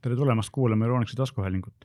tere 0.00 0.16
tulemast 0.16 0.50
kuulama 0.52 0.84
Euroniksi 0.84 1.16
taskuhäälingut. 1.16 1.84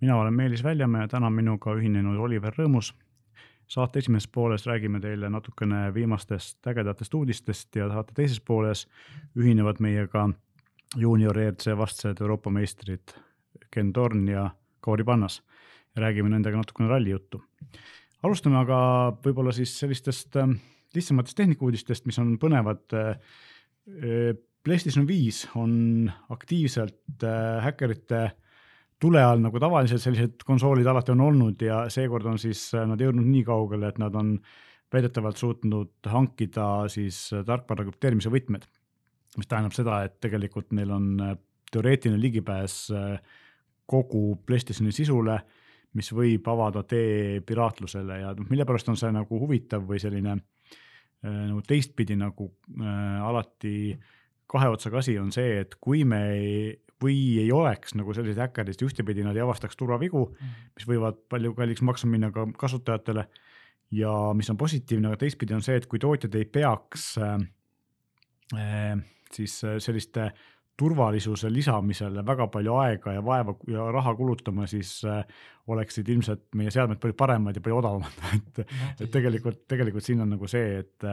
mina 0.00 0.16
olen 0.16 0.34
Meelis 0.34 0.64
Väljamäe 0.64 1.02
ja 1.02 1.08
täna 1.08 1.30
minuga 1.30 1.74
ühinenud 1.74 2.18
Oliver 2.18 2.52
Rõõmus. 2.52 2.94
saate 3.66 3.98
esimeses 3.98 4.28
pooles 4.28 4.66
räägime 4.66 5.00
teile 5.00 5.30
natukene 5.30 5.94
viimastest 5.94 6.66
ägedatest 6.66 7.14
uudistest 7.14 7.76
ja 7.76 7.88
saate 7.88 8.12
teises 8.14 8.40
pooles 8.40 8.86
ühinevad 9.36 9.80
meiega 9.80 10.28
juunior 10.96 11.38
ERC 11.38 11.76
vastased 11.76 12.20
Euroopa 12.20 12.50
meistrid 12.50 13.16
Ken 13.70 13.92
Torn 13.92 14.28
ja 14.28 14.50
Kauri 14.80 15.04
Pannas 15.04 15.42
räägime 15.96 16.28
nendega 16.28 16.56
natukene 16.56 16.88
ralli 16.88 17.10
juttu. 17.10 17.42
alustame 18.22 18.56
aga 18.56 18.78
võib-olla 19.24 19.52
siis 19.52 19.78
sellistest 19.78 20.36
äh, 20.36 20.48
lihtsamatest 20.94 21.36
tehnikauudistest, 21.36 22.06
mis 22.06 22.18
on 22.18 22.38
põnevad. 22.38 22.84
Äh, 24.66 24.68
PlayStation 24.68 25.06
viis 25.06 25.44
on 25.54 26.10
aktiivselt 26.30 27.22
äh, 27.22 27.62
häkkerite 27.62 28.30
tule 29.00 29.22
all, 29.22 29.38
nagu 29.38 29.60
tavaliselt 29.60 30.02
sellised 30.02 30.42
konsoolid 30.46 30.86
alati 30.86 31.12
on 31.12 31.20
olnud 31.20 31.62
ja 31.62 31.84
seekord 31.92 32.26
on 32.26 32.38
siis 32.38 32.72
nad 32.74 33.00
jõudnud 33.00 33.28
nii 33.28 33.44
kaugele, 33.44 33.88
et 33.92 33.98
nad 34.00 34.14
on 34.16 34.38
väidetavalt 34.92 35.36
suutnud 35.36 36.08
hankida 36.08 36.88
siis 36.88 37.28
tarkvara 37.46 37.84
krüpteerimise 37.84 38.32
võtmed. 38.32 38.64
mis 39.36 39.46
tähendab 39.46 39.74
seda, 39.76 40.02
et 40.04 40.16
tegelikult 40.20 40.72
neil 40.72 40.90
on 40.90 41.36
teoreetiline 41.70 42.18
ligipääs 42.20 42.88
kogu 43.86 44.38
PlayStationi 44.46 44.92
sisule 44.96 45.36
mis 45.96 46.12
võib 46.14 46.46
avada 46.50 46.82
tee 46.88 47.40
piraatlusele 47.46 48.20
ja 48.22 48.34
noh, 48.36 48.48
mille 48.50 48.66
pärast 48.68 48.90
on 48.92 48.98
see 49.00 49.12
nagu 49.14 49.40
huvitav 49.40 49.84
või 49.88 50.00
selline 50.02 50.36
äh, 50.36 51.42
nagu 51.48 51.62
teistpidi 51.66 52.16
nagu 52.20 52.50
äh, 52.80 53.26
alati 53.26 53.76
kahe 54.46 54.68
otsaga 54.70 54.98
asi 55.02 55.18
on 55.18 55.32
see, 55.34 55.60
et 55.62 55.74
kui 55.80 56.04
me 56.04 56.20
ei, 56.34 56.76
või 57.02 57.18
ei 57.42 57.50
oleks 57.52 57.96
nagu 57.98 58.14
selliseid 58.16 58.44
häkkereid, 58.46 58.84
ühtepidi 58.86 59.24
nad 59.26 59.36
ei 59.36 59.44
avastaks 59.44 59.76
turvavigu 59.76 60.24
-hmm. 60.30 60.70
mis 60.78 60.88
võivad 60.88 61.18
palju 61.28 61.54
kalliks 61.54 61.82
maksma 61.82 62.10
minna 62.10 62.30
ka 62.30 62.46
kasutajatele. 62.58 63.26
ja 63.90 64.12
mis 64.34 64.50
on 64.50 64.56
positiivne, 64.56 65.08
aga 65.08 65.16
teistpidi 65.16 65.54
on 65.54 65.62
see, 65.62 65.76
et 65.76 65.86
kui 65.86 65.98
tootjad 65.98 66.34
ei 66.34 66.44
peaks 66.44 67.18
äh, 67.18 67.38
äh 68.54 68.96
siis 69.32 69.64
äh, 69.64 69.78
selliste 69.78 70.30
turvalisuse 70.76 71.50
lisamisele 71.52 72.26
väga 72.26 72.46
palju 72.52 72.74
aega 72.82 73.12
ja 73.16 73.24
vaeva 73.24 73.54
ja 73.66 73.86
raha 73.92 74.14
kulutama, 74.14 74.66
siis 74.66 75.04
äh, 75.04 75.24
oleksid 75.66 76.08
ilmselt 76.08 76.44
meie 76.54 76.70
seadmed 76.70 77.00
palju 77.02 77.16
paremad 77.16 77.56
ja 77.56 77.62
palju 77.64 77.78
odavamad 77.78 78.20
et, 78.36 78.62
et 79.00 79.10
tegelikult, 79.10 79.64
tegelikult 79.68 80.04
siin 80.04 80.20
on 80.20 80.34
nagu 80.36 80.50
see, 80.50 80.78
et 80.84 81.08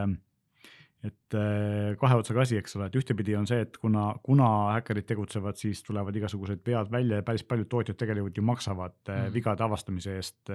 et 1.04 1.36
äh, 1.36 1.94
kahe 2.00 2.16
otsaga 2.16 2.44
asi, 2.44 2.56
eks 2.60 2.78
ole, 2.78 2.88
et 2.88 2.96
ühtepidi 2.96 3.34
on 3.36 3.46
see, 3.48 3.60
et 3.66 3.76
kuna, 3.80 4.06
kuna 4.24 4.48
häkkerid 4.78 5.06
tegutsevad, 5.10 5.58
siis 5.60 5.82
tulevad 5.84 6.16
igasugused 6.16 6.62
vead 6.66 6.92
välja 6.92 7.20
ja 7.20 7.26
päris 7.26 7.44
paljud 7.48 7.68
tootjad 7.72 7.98
tegelikult 8.00 8.40
ju 8.40 8.44
maksavad 8.46 8.96
mm. 9.04 9.32
vigade 9.34 9.66
avastamise 9.66 10.16
eest 10.20 10.52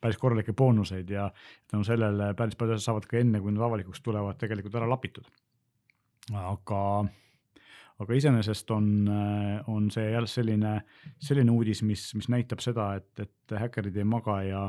päris 0.00 0.20
korralikke 0.20 0.54
boonuseid 0.56 1.10
ja 1.12 1.28
tänu 1.70 1.84
sellele 1.84 2.32
päris 2.38 2.56
paljud 2.56 2.78
asjad 2.78 2.88
saavad 2.88 3.08
ka 3.10 3.20
enne, 3.20 3.42
kui 3.44 3.52
nad 3.52 3.66
avalikuks 3.68 4.00
tulevad, 4.04 4.38
tegelikult 4.40 4.80
ära 4.80 4.88
lapitud. 4.88 5.28
aga 6.32 6.80
aga 8.02 8.16
iseenesest 8.16 8.70
on, 8.74 8.86
on 9.70 9.90
see 9.92 10.08
jälle 10.10 10.30
selline, 10.30 10.78
selline 11.22 11.52
uudis, 11.52 11.82
mis, 11.86 12.08
mis 12.18 12.28
näitab 12.32 12.62
seda, 12.64 12.94
et, 12.98 13.12
et 13.20 13.54
häkkerid 13.58 13.96
ei 14.00 14.08
maga 14.08 14.40
ja, 14.46 14.62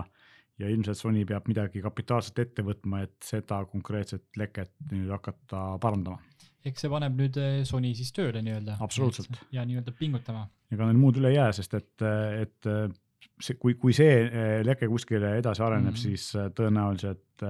ja 0.61 0.69
ilmselt 0.69 0.99
Sony 0.99 1.25
peab 1.29 1.47
midagi 1.49 1.81
kapitaalselt 1.81 2.39
ette 2.43 2.65
võtma, 2.65 3.03
et 3.07 3.15
seda 3.25 3.63
konkreetset 3.69 4.37
leket 4.37 4.73
nüüd 4.91 5.09
hakata 5.13 5.63
parandama. 5.81 6.21
eks 6.63 6.85
see 6.85 6.91
paneb 6.91 7.15
nüüd 7.19 7.39
eh, 7.41 7.61
Sony 7.67 7.93
siis 7.97 8.13
tööle 8.15 8.43
nii-öelda. 8.45 8.77
absoluutselt. 8.79 9.39
ja 9.51 9.65
nii-öelda 9.65 9.95
pingutama. 9.99 10.47
ega 10.71 10.89
neil 10.89 10.99
muud 10.99 11.17
üle 11.21 11.33
ei 11.33 11.39
jää, 11.39 11.51
sest 11.59 11.73
et, 11.79 12.05
et 12.43 12.73
see, 13.39 13.57
kui, 13.59 13.77
kui 13.79 13.95
see 13.95 14.19
eh, 14.25 14.59
leke 14.65 14.89
kuskile 14.91 15.37
edasi 15.39 15.63
areneb 15.63 15.93
mm, 15.93 15.95
-hmm. 15.95 16.03
siis 16.05 16.35
eh, 16.35 16.51
tõenäoliselt 16.59 17.47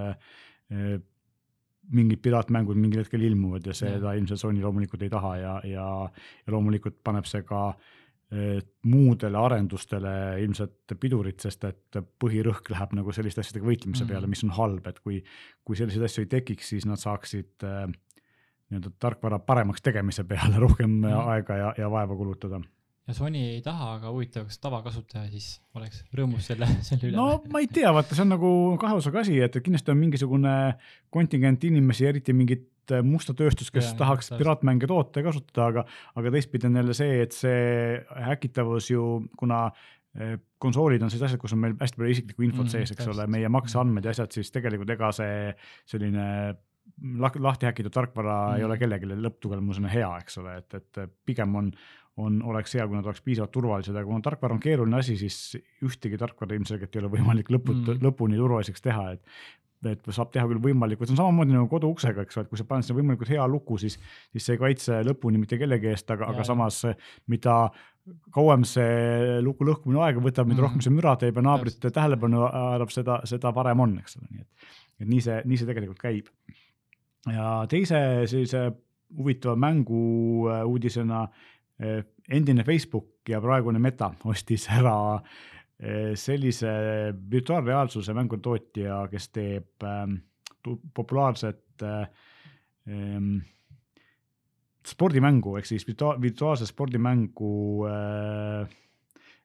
mingid 1.94 2.22
piraatmängud 2.24 2.80
mingil 2.80 3.04
hetkel 3.04 3.22
ilmuvad 3.28 3.66
ja 3.68 3.74
seda 3.76 4.14
ilmselt 4.18 4.40
Sony 4.40 4.62
loomulikult 4.64 5.02
ei 5.04 5.12
taha 5.12 5.36
ja, 5.38 5.56
ja, 5.68 5.88
ja 6.46 6.54
loomulikult 6.56 7.02
paneb 7.04 7.28
see 7.30 7.44
ka 7.48 7.66
eh, 7.74 8.03
muudele 8.90 9.38
arendustele 9.38 10.14
ilmselt 10.42 10.96
pidurit, 11.00 11.44
sest 11.44 11.68
et 11.70 12.00
põhirõhk 12.22 12.72
läheb 12.74 12.96
nagu 12.98 13.14
selliste 13.14 13.44
asjadega 13.44 13.68
võitlemise 13.68 14.04
mm 14.04 14.08
-hmm. 14.08 14.14
peale, 14.14 14.28
mis 14.32 14.44
on 14.44 14.54
halb, 14.58 14.88
et 14.88 15.00
kui, 15.00 15.20
kui 15.64 15.78
selliseid 15.78 16.06
asju 16.08 16.24
ei 16.24 16.32
tekiks, 16.32 16.70
siis 16.74 16.88
nad 16.90 17.02
saaksid 17.02 17.68
äh, 17.68 17.84
nii-öelda 18.70 18.94
tarkvara 19.00 19.40
paremaks 19.40 19.82
tegemise 19.82 20.24
peale 20.24 20.60
rohkem 20.66 20.90
mm 20.90 21.04
-hmm. 21.04 21.30
aega 21.36 21.58
ja, 21.58 21.74
ja 21.78 21.92
vaeva 21.92 22.16
kulutada 22.16 22.62
ja 23.08 23.14
Sony 23.14 23.42
ei 23.58 23.62
taha, 23.62 23.94
aga 23.98 24.12
huvitav, 24.12 24.46
kas 24.48 24.60
tavakasutaja 24.64 25.28
siis 25.32 25.62
oleks 25.76 26.04
rõõmus 26.16 26.48
selle, 26.48 26.68
selle 26.88 27.10
üle? 27.10 27.18
no 27.18 27.42
ma 27.52 27.60
ei 27.64 27.68
tea, 27.68 27.92
vaata, 27.94 28.16
see 28.16 28.24
on 28.24 28.32
nagu 28.36 28.52
kahe 28.82 29.00
osaga 29.00 29.24
asi, 29.24 29.40
et 29.44 29.58
kindlasti 29.64 29.92
on 29.92 30.00
mingisugune 30.00 30.54
kontingent 31.14 31.64
inimesi, 31.64 32.08
eriti 32.08 32.34
mingit 32.34 32.70
musta 33.06 33.36
tööstust, 33.38 33.72
kes 33.74 33.92
ja, 33.92 33.98
tahaks 34.02 34.32
piraatmänge 34.36 34.90
toota 34.90 35.22
ja 35.22 35.30
kasutada, 35.30 35.68
aga, 35.72 35.86
aga 36.20 36.34
teistpidi 36.36 36.70
on 36.70 36.82
jälle 36.82 36.96
see, 36.98 37.22
et 37.24 37.36
see 37.36 38.02
häkitavus 38.28 38.90
ju, 38.92 39.08
kuna 39.40 39.64
eh, 40.18 40.36
konsoolid 40.64 41.04
on 41.04 41.14
sellised 41.14 41.30
asjad, 41.32 41.42
kus 41.42 41.56
on 41.56 41.64
meil 41.64 41.80
hästi 41.80 42.00
palju 42.00 42.18
isiklikku 42.18 42.46
infot 42.48 42.68
mm, 42.68 42.76
sees, 42.76 42.94
eks 42.96 43.10
ole, 43.14 43.28
meie 43.32 43.50
makseandmed 43.54 44.06
ja 44.06 44.14
asjad, 44.16 44.36
siis 44.36 44.52
tegelikult 44.54 44.94
ega 44.96 45.12
see 45.16 45.50
selline 45.96 46.28
lahti 47.40 47.66
häkitud 47.66 47.94
tarkvara 47.94 48.38
mm. 48.38 48.60
ei 48.60 48.68
ole 48.68 48.78
kellelegi 48.78 49.20
lõpptulemusena 49.24 49.92
hea, 49.92 50.10
eks 50.24 50.40
ole, 50.42 50.58
et, 50.60 50.80
et 50.80 51.04
pigem 51.26 51.56
on, 51.56 51.72
on, 52.22 52.40
oleks 52.52 52.76
hea, 52.78 52.86
kui 52.88 52.98
nad 52.98 53.08
oleks 53.08 53.24
piisavalt 53.26 53.54
turvalised, 53.56 53.96
aga 53.96 54.06
kuna 54.08 54.24
tarkvara 54.26 54.58
on 54.58 54.62
keeruline 54.64 55.00
asi, 55.00 55.16
siis 55.18 55.38
ühtegi 55.86 56.20
tarkvara 56.22 56.58
ilmselgelt 56.58 56.96
ei 56.96 57.04
ole 57.04 57.12
võimalik 57.16 57.52
lõput, 57.54 57.80
mm. 57.82 58.04
lõpuni 58.06 58.40
turvaliseks 58.40 58.86
teha, 58.86 59.12
et 59.16 59.24
et 59.92 60.12
saab 60.16 60.32
teha 60.34 60.46
küll 60.50 60.62
võimalikult, 60.64 61.10
see 61.10 61.16
on 61.16 61.22
samamoodi 61.22 61.56
nagu 61.56 61.70
koduuksega, 61.72 62.26
eks 62.26 62.38
ole, 62.38 62.48
et 62.48 62.52
kui 62.52 62.60
sa 62.60 62.68
paned 62.70 62.88
sinna 62.88 63.00
võimalikult 63.00 63.32
hea 63.34 63.48
luku, 63.50 63.78
siis, 63.82 63.98
siis 64.32 64.48
see 64.48 64.58
ei 64.58 64.62
kaitse 64.62 65.02
lõpuni 65.08 65.42
mitte 65.42 65.60
kellegi 65.62 65.92
eest, 65.92 66.12
aga, 66.14 66.30
aga 66.34 66.46
samas 66.48 66.84
mida 67.32 67.58
kauem 68.36 68.66
see 68.68 69.40
luku 69.44 69.68
lõhkumine 69.68 70.02
aega 70.04 70.24
võtab, 70.24 70.50
mida 70.50 70.60
mm. 70.60 70.66
rohkem 70.68 70.84
see 70.84 70.96
müra 70.96 71.16
teeb 71.20 71.40
ja 71.40 71.46
naabrite 71.46 71.92
tähelepanu 71.94 72.44
haarab, 72.46 72.92
seda, 72.92 73.22
seda 73.30 73.54
parem 73.56 73.84
on, 73.86 73.98
eks 74.04 74.20
ole, 74.20 74.30
nii 74.32 74.44
et, 74.44 74.74
et 75.04 75.10
nii 75.10 75.22
see, 75.24 75.40
nii 75.48 75.60
see 75.62 75.70
tegelikult 75.70 76.02
käib. 76.04 76.32
ja 77.32 77.64
teise 77.72 78.00
sellise 78.28 78.68
huvitava 79.18 79.56
mängu 79.60 80.50
äh, 80.50 80.66
uudisena 80.68 81.24
äh, 81.24 82.04
endine 82.30 82.64
Facebook 82.64 83.30
ja 83.30 83.42
praegune 83.42 83.80
Meta 83.80 84.12
ostis 84.30 84.68
ära 84.72 84.96
eh, 85.16 85.44
sellise 86.16 86.70
virtuaalreaalsuse 87.32 88.14
mängutootja, 88.16 89.02
kes 89.12 89.30
teeb 89.36 89.84
ähm, 89.84 90.14
populaarset 90.96 91.84
ähm, 91.84 93.34
spordimängu 94.88 95.58
ehk 95.60 95.68
siis 95.68 95.84
virtua-, 95.88 96.16
virtuaalse 96.22 96.68
spordimängu 96.70 97.52
äh, 97.90 98.64
Eh, 98.64 98.83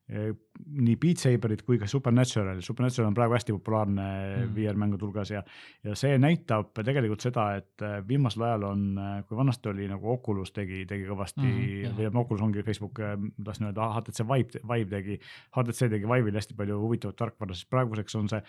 nii 0.09 0.95
Beat 0.97 1.21
Saberit 1.21 1.63
kui 1.67 1.77
ka 1.79 1.87
Supernatural, 1.91 2.63
Supernatural 2.65 3.11
on 3.11 3.17
praegu 3.17 3.35
hästi 3.37 3.53
populaarne 3.53 4.07
mm. 4.07 4.55
VR-mängude 4.57 5.05
hulgas 5.05 5.33
ja, 5.35 5.43
ja 5.85 5.97
see 5.99 6.17
näitab 6.21 6.73
tegelikult 6.81 7.27
seda, 7.27 7.45
et 7.61 7.85
eh, 7.85 7.99
viimasel 8.09 8.47
ajal 8.47 8.65
on, 8.71 8.87
eh, 9.03 9.13
kui 9.29 9.37
vanasti 9.37 9.69
oli 9.69 9.89
nagu 9.91 10.13
Oculus 10.15 10.55
tegi, 10.57 10.87
tegi 10.89 11.05
kõvasti 11.09 11.45
mm, 11.45 11.99
või 11.99 12.09
Oculus 12.23 12.45
ongi 12.47 12.65
Facebook, 12.65 13.03
tahtsin 13.45 13.69
öelda, 13.69 13.91
HTC 13.99 14.29
Vive, 14.33 14.63
Vive 14.73 14.93
tegi, 14.97 15.19
HTC 15.59 15.93
tegi 15.93 16.09
Vive'il 16.09 16.41
hästi 16.41 16.57
palju 16.57 16.81
huvitavat 16.87 17.21
tarkvara, 17.21 17.57
siis 17.57 17.69
praeguseks 17.69 18.17
on 18.19 18.33
see, 18.33 18.43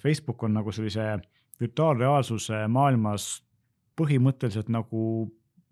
Facebook 0.00 0.48
on 0.48 0.56
nagu 0.56 0.72
sellise 0.72 1.18
virtuaalreaalsuse 1.60 2.64
maailmas 2.72 3.34
põhimõtteliselt 4.00 4.72
nagu 4.72 5.02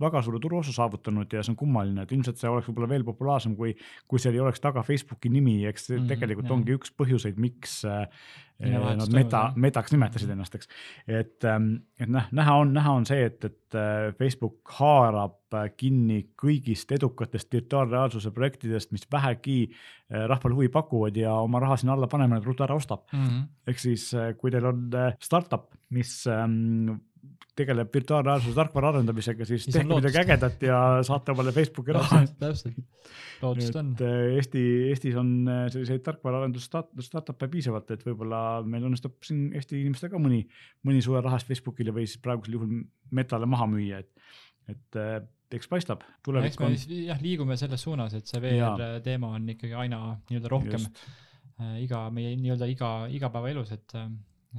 väga 0.04 0.22
suure 0.24 0.40
turuosa 0.42 0.74
saavutanud 0.76 1.32
ja 1.32 1.42
see 1.42 1.54
on 1.54 1.60
kummaline, 1.64 2.04
et 2.04 2.14
ilmselt 2.14 2.40
see 2.40 2.50
oleks 2.50 2.70
võib-olla 2.70 2.90
veel 2.94 3.06
populaarsem, 3.06 3.56
kui, 3.58 3.74
kui 4.08 4.22
seal 4.22 4.36
ei 4.36 4.44
oleks 4.44 4.62
taga 4.64 4.84
Facebooki 4.86 5.32
nimi, 5.32 5.60
eks 5.70 5.90
see 5.90 5.98
mm, 5.98 6.10
tegelikult 6.12 6.50
jah. 6.50 6.56
ongi 6.58 6.76
üks 6.78 6.94
põhjuseid, 6.94 7.40
miks 7.40 7.80
äh, 7.88 8.06
nad 8.62 9.10
meta, 9.12 9.40
metaks 9.58 9.92
nimetasid 9.94 10.30
ennast, 10.30 10.54
eks. 10.54 10.68
et, 11.10 11.44
ähm, 11.48 11.70
et 11.98 12.10
noh, 12.10 12.26
näha 12.34 12.54
on, 12.62 12.72
näha 12.76 12.92
on 13.00 13.06
see, 13.08 13.24
et, 13.26 13.44
et 13.44 13.78
äh, 13.78 14.12
Facebook 14.18 14.70
haarab 14.78 15.56
äh, 15.56 15.66
kinni 15.76 16.20
kõigist 16.40 16.92
edukatest 16.94 17.50
virtuaalreaalsuse 17.52 18.30
projektidest, 18.34 18.92
mis 18.94 19.08
vähegi 19.12 19.58
äh, 19.66 20.26
rahvale 20.30 20.58
huvi 20.58 20.70
pakuvad 20.72 21.18
ja 21.18 21.34
oma 21.42 21.62
raha 21.64 21.80
sinna 21.80 21.96
alla 21.96 22.08
panema, 22.10 22.38
nad 22.38 22.46
ruttu 22.46 22.66
ära 22.66 22.78
ostab 22.78 23.08
mm. 23.12 23.24
-hmm. 23.26 23.48
ehk 23.66 23.82
siis, 23.82 24.06
kui 24.38 24.54
teil 24.54 24.70
on 24.70 24.86
startup, 25.20 25.74
mis 25.90 26.22
ähm, 26.30 26.94
tegeleb 27.58 27.90
virtuaalreaalsuse 27.94 28.56
tarkvara 28.56 28.90
arendamisega, 28.92 29.46
siis 29.46 29.66
tehke 29.68 29.86
midagi 29.86 30.18
ägedat 30.24 30.62
ja 30.66 30.78
saate 31.06 31.32
omale 31.34 31.52
Facebooki 31.54 31.94
raha. 31.94 32.22
täpselt, 32.40 32.80
lootust 33.42 33.78
on. 33.78 33.92
Äh, 34.02 34.34
Eesti, 34.38 34.62
Eestis 34.90 35.18
on 35.20 35.30
äh, 35.46 35.60
selliseid 35.72 36.02
tarkvaraarendus 36.06 36.66
startup'e 36.66 37.48
piisavalt, 37.52 37.94
et 37.94 38.02
võib-olla 38.06 38.40
meil 38.66 38.88
õnnestub 38.88 39.20
siin 39.26 39.46
Eesti 39.54 39.78
inimestel 39.84 40.10
ka 40.12 40.22
mõni, 40.22 40.42
mõni 40.86 41.04
suve 41.04 41.22
rahast 41.24 41.50
Facebookile 41.50 41.94
või 41.94 42.08
siis 42.10 42.22
praegusel 42.24 42.58
juhul 42.58 42.82
Metale 43.14 43.46
maha 43.50 43.70
müüa, 43.70 44.02
et, 44.02 44.36
et 44.74 45.00
äh, 45.00 45.16
eks 45.54 45.70
paistab, 45.70 46.02
eks 46.42 46.58
me 46.58 46.70
on 46.72 46.78
siis 46.80 47.06
jah, 47.12 47.22
liigume 47.22 47.58
selles 47.60 47.86
suunas, 47.86 48.16
et 48.18 48.26
see. 48.26 48.42
VR 48.42 48.98
teema 49.04 49.36
on 49.38 49.46
ikkagi 49.54 49.76
aina 49.78 50.16
nii-öelda 50.26 50.50
rohkem 50.50 50.80
just, 50.80 51.02
iga 51.84 52.08
meie 52.10 52.34
nii-öelda 52.40 52.66
iga 52.72 52.94
igapäevaelus, 53.14 53.70
et 53.76 53.94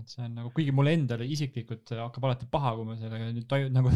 et 0.01 0.09
see 0.11 0.23
on 0.25 0.33
nagu, 0.35 0.49
kuigi 0.55 0.71
mulle 0.75 0.91
endale 0.93 1.25
isiklikult 1.29 1.91
hakkab 1.95 2.23
alati 2.27 2.47
paha, 2.51 2.73
kui 2.75 2.85
ma 2.85 2.95
sellega 2.99 3.29
nüüd 3.31 3.45
taju- 3.47 3.71
nagu, 3.71 3.91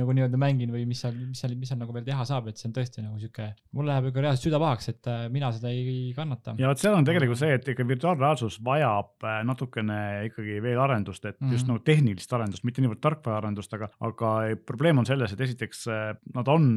nagu 0.00 0.12
nii-öelda 0.18 0.38
mängin 0.40 0.70
või 0.74 0.84
mis 0.86 1.00
seal, 1.00 1.14
mis 1.14 1.40
seal, 1.40 1.54
mis 1.56 1.68
seal 1.72 1.78
nagu 1.80 1.92
veel 1.96 2.04
teha 2.04 2.24
saab, 2.28 2.48
et 2.48 2.56
see 2.60 2.68
on 2.68 2.74
tõesti 2.76 3.02
nagu 3.04 3.18
sihuke, 3.18 3.48
mul 3.72 3.86
läheb 3.88 4.08
ikka 4.10 4.20
reaalselt 4.26 4.48
süda 4.50 4.60
pahaks, 4.62 4.88
et 4.92 5.06
äh, 5.08 5.28
mina 5.32 5.50
seda 5.52 5.68
ei 5.72 6.12
kannata. 6.16 6.54
ja 6.58 6.68
vot 6.68 6.78
seal 6.78 6.94
on 6.98 7.04
tegelikult 7.08 7.38
see, 7.38 7.52
et 7.54 7.68
ikka 7.74 7.86
virtuaalreaalsus 7.88 8.58
vajab 8.64 9.24
äh, 9.24 9.38
natukene 9.48 9.98
ikkagi 10.28 10.60
veel 10.62 10.78
arendust, 10.84 11.24
et 11.24 11.36
just 11.50 11.66
Mhm. 11.66 11.72
nagu 11.72 11.84
tehnilist 11.84 12.32
arendust, 12.32 12.64
mitte 12.64 12.82
niivõrd 12.82 13.00
tarkvaraarendust, 13.00 13.72
aga, 13.74 13.88
aga 14.00 14.34
probleem 14.66 14.98
on 14.98 15.06
selles, 15.06 15.32
et 15.32 15.40
esiteks 15.40 15.86
äh, 15.88 16.14
nad 16.34 16.48
on 16.48 16.68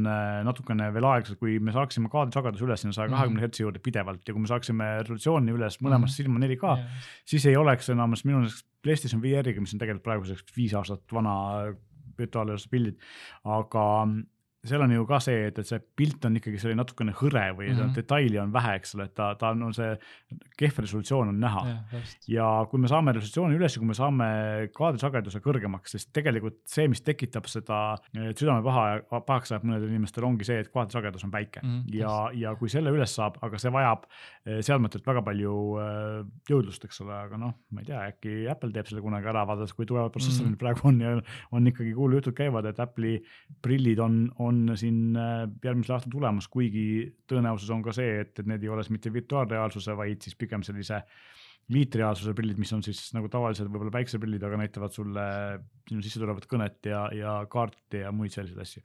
natukene 0.45 0.91
veel 0.93 1.05
aeglased, 1.05 1.37
kui 1.39 1.57
me 1.59 1.71
saaksime 1.75 2.09
kaadrisageduse 2.11 2.65
üles 2.65 2.81
sinna 2.83 2.93
saja 2.95 3.09
kahekümne 3.11 3.37
Mhm. 3.39 3.45
hertsi 3.45 3.63
juurde 3.63 3.79
pidevalt 3.83 4.21
ja 4.27 4.33
kui 4.33 4.41
me 4.41 4.47
saaksime 4.47 4.87
resolutsiooni 5.03 5.51
üles 5.55 5.77
mõlemas 5.81 6.11
Mhm. 6.11 6.15
silma 6.17 6.39
4K, 6.39 6.77
siis 7.25 7.45
ei 7.45 7.55
oleks 7.55 7.89
enam 7.89 8.11
minu 8.25 8.39
meelest 8.41 8.60
PlayStation 8.81 9.21
VR-iga, 9.23 9.61
mis 9.61 9.73
on 9.75 9.81
tegelikult 9.81 10.05
praeguseks 10.07 10.55
viis 10.55 10.73
aastat 10.77 11.03
vana 11.13 11.33
virtuaalreaalsuse 12.17 12.71
pildid, 12.71 13.01
aga 13.57 13.85
seal 14.67 14.85
on 14.85 14.93
ju 14.93 15.05
ka 15.09 15.19
see, 15.23 15.47
et, 15.49 15.59
et 15.59 15.67
see 15.67 15.81
pilt 15.97 16.25
on 16.29 16.37
ikkagi 16.39 16.61
selline 16.61 16.81
natukene 16.83 17.15
hõre 17.17 17.47
või 17.57 17.71
mm. 17.71 17.79
-hmm. 17.79 17.95
detaili 17.97 18.39
on 18.39 18.53
vähe, 18.53 18.75
eks 18.79 18.95
ole, 18.95 19.09
et 19.09 19.15
ta, 19.17 19.33
ta 19.35 19.51
on 19.55 19.73
see 19.75 19.95
kehv 20.59 20.83
resolutsioon 20.85 21.33
on 21.33 21.39
näha 21.41 21.65
täpselt. 21.91 22.29
ja 22.29 22.49
kui 22.69 22.79
me 22.79 22.91
saame 22.91 23.15
resolutsiooni 23.17 23.57
üles 23.57 23.75
ja 23.75 23.81
kui 23.81 23.89
me 23.89 23.97
saame 23.97 24.29
kaadrisageduse 24.77 25.41
kõrgemaks, 25.43 25.97
siis 25.97 26.07
tegelikult 26.13 26.61
see, 26.69 26.87
mis 26.91 27.01
tekitab 27.01 27.49
seda, 27.51 27.81
et 28.13 28.37
südame 28.37 28.63
paha, 28.63 29.01
pahaks 29.25 29.51
ajab 29.51 29.65
mõnedel 29.65 29.89
inimestel, 29.89 30.29
ongi 30.29 30.47
see, 30.47 30.61
et 30.61 30.71
kaadrisagedus 30.71 31.25
on 31.25 31.33
väike 31.33 31.63
mm, 31.63 31.71
Mhm, 31.71 31.95
ja, 31.95 32.13
ja 32.35 32.53
kui 32.59 32.69
selle 32.71 32.91
üles 32.93 33.13
saab, 33.15 33.37
aga 33.45 33.59
see 33.61 33.71
vajab 33.73 34.05
eh, 34.45 34.59
seadmetelt 34.65 35.05
väga 35.07 35.23
palju 35.25 35.55
eh, 35.81 36.17
jõudlust, 36.49 36.85
eks 36.87 37.01
ole, 37.05 37.15
aga 37.27 37.39
noh, 37.41 37.53
ma 37.71 37.83
ei 37.83 37.89
tea, 37.89 38.01
äkki 38.11 38.35
Apple 38.51 38.71
teeb 38.75 38.89
selle 38.89 39.03
kunagi 39.03 39.29
ära, 39.31 39.43
vaadates, 39.49 39.73
kui 39.77 39.87
tugevad 39.89 40.13
protsessorid 40.13 40.53
mm. 40.53 40.59
praegu 40.61 40.89
on 40.91 40.99
ja 41.01 41.13
on 41.55 41.71
ikkagi 41.71 41.93
kuulujutud 41.97 42.35
käivad, 42.37 42.67
et 42.69 42.81
Apple'i 42.83 43.19
prillid 43.63 44.01
on, 44.03 44.23
on 44.43 44.50
siin 44.79 45.17
eh, 45.17 45.43
järgmisel 45.65 45.97
aastal 45.97 46.13
tulemas, 46.13 46.47
kuigi 46.51 46.85
tõenäosus 47.29 47.71
on 47.73 47.83
ka 47.85 47.93
see, 47.95 48.21
et, 48.23 48.33
et 48.39 48.49
need 48.49 48.65
ei 48.65 48.71
ole 48.73 48.85
siis 48.85 48.95
mitte 48.95 49.13
virtuaalreaalsuse, 49.13 49.95
vaid 49.97 50.23
siis 50.25 50.37
pigem 50.39 50.65
sellise 50.67 51.01
liitreaalsuse 51.71 52.33
prillid, 52.35 52.59
mis 52.59 52.71
on 52.75 52.83
siis 52.83 52.99
nagu 53.15 53.29
tavalised 53.31 53.69
võib-olla 53.69 53.93
päikseprillid, 53.93 54.43
aga 54.43 54.59
näitavad 54.59 54.95
sulle 54.95 55.25
sinu 55.87 56.03
sisse 56.03 56.19
tulevat 56.19 56.47
kõnet 56.51 56.89
ja, 56.89 57.05
ja 57.15 57.35
kaarte 57.51 58.05
ja 58.05 58.11
muid 58.15 58.33
selliseid 58.35 58.63
asju. 58.65 58.83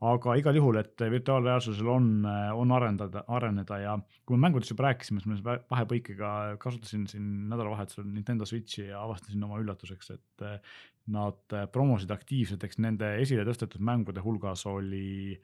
Aga 0.00 0.34
igal 0.36 0.56
juhul, 0.58 0.76
et 0.80 1.00
virtuaalreaalsusel 1.10 1.88
on, 1.88 2.08
on 2.54 2.72
arendada, 2.76 3.24
areneda 3.28 3.78
ja 3.78 3.98
kui 4.26 4.36
me 4.36 4.48
mängudest 4.48 4.72
juba 4.74 4.88
rääkisime, 4.88 5.22
siis 5.22 5.44
ma 5.44 5.56
vahepõikega 5.70 6.30
kasutasin 6.62 7.06
siin 7.10 7.28
nädalavahetusel 7.52 8.06
Nintendo 8.08 8.48
Switchi 8.48 8.88
ja 8.88 9.02
avastasin 9.04 9.44
oma 9.46 9.60
üllatuseks, 9.62 10.10
et 10.16 10.46
eh, 10.48 10.58
nad 11.14 11.56
eh, 11.56 11.66
promosid 11.72 12.12
aktiivselt, 12.14 12.64
eks 12.64 12.80
nende 12.82 13.14
esile 13.22 13.46
tõstetud 13.48 13.84
mängude 13.84 14.24
hulgas 14.24 14.66
oli 14.70 15.38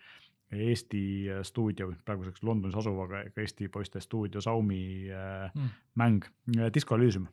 Eesti 0.50 1.30
stuudio, 1.46 1.92
praeguseks 2.02 2.42
Londonis 2.42 2.74
asuv, 2.74 2.96
aga 3.04 3.20
ka 3.30 3.44
Eesti 3.44 3.68
poiste 3.70 4.00
stuudio 4.02 4.42
Xiaomi 4.42 4.80
eh, 5.08 5.52
Mm. 5.54 5.76
mäng 5.94 6.26
Disco 6.74 6.96
Elysium 6.96 7.28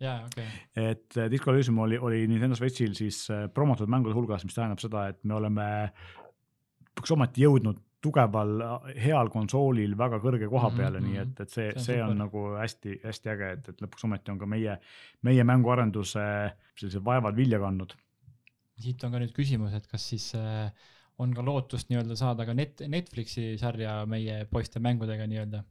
jaa, 0.00 0.24
okei. 0.24 0.46
et 0.76 1.16
äh, 1.16 1.30
Disco 1.30 1.52
Elysium 1.52 1.78
oli, 1.78 1.98
oli 1.98 2.26
Nintendo 2.28 2.56
Switchil 2.56 2.94
siis 2.94 3.26
promotud 3.54 3.90
mängude 3.90 4.14
hulgas, 4.14 4.44
mis 4.44 4.54
tähendab 4.54 4.80
seda, 4.80 5.08
et 5.08 5.24
me 5.24 5.34
oleme 5.34 5.66
lõpuks 7.00 7.16
ometi 7.16 7.46
jõudnud 7.46 7.80
tugeval 8.04 8.60
äh, 8.64 8.92
heal 9.06 9.30
konsoolil 9.32 9.96
väga 9.98 10.20
kõrge 10.20 10.48
koha 10.48 10.70
Mhm, 10.70 10.76
peale 10.76 11.00
mm, 11.00 11.06
-hmm, 11.06 11.10
nii 11.10 11.20
mhm. 11.20 11.32
et, 11.32 11.40
et 11.40 11.50
see, 11.50 11.70
See 11.70 11.80
on 11.80 11.84
see 11.84 12.02
on 12.02 12.12
super. 12.12 12.20
nagu 12.20 12.44
hästi-hästi 12.60 13.32
äge, 13.34 13.50
et, 13.56 13.68
et 13.68 13.82
lõpuks 13.82 14.04
ometi 14.04 14.30
on 14.30 14.38
ka 14.38 14.46
meie, 14.46 14.78
meie 15.22 15.44
mänguarenduse 15.44 16.22
sellised 16.76 17.04
vaevad 17.04 17.36
vilja 17.36 17.58
kandnud. 17.60 17.96
siit 18.80 19.04
on 19.04 19.12
ka 19.12 19.18
nüüd 19.20 19.34
küsimus, 19.36 19.74
et 19.76 19.86
kas 19.86 20.08
siis 20.08 20.32
äh, 20.34 20.72
on 21.18 21.34
ka 21.34 21.44
lootust 21.44 21.90
nii-öelda 21.90 22.16
saada 22.16 22.46
ka 22.46 22.54
net, 22.54 22.80
Netflixi 22.88 23.58
sarja 23.60 24.06
meie 24.06 24.46
poiste 24.50 24.80
mängudega 24.80 25.26
nii-öelda. 25.26 25.62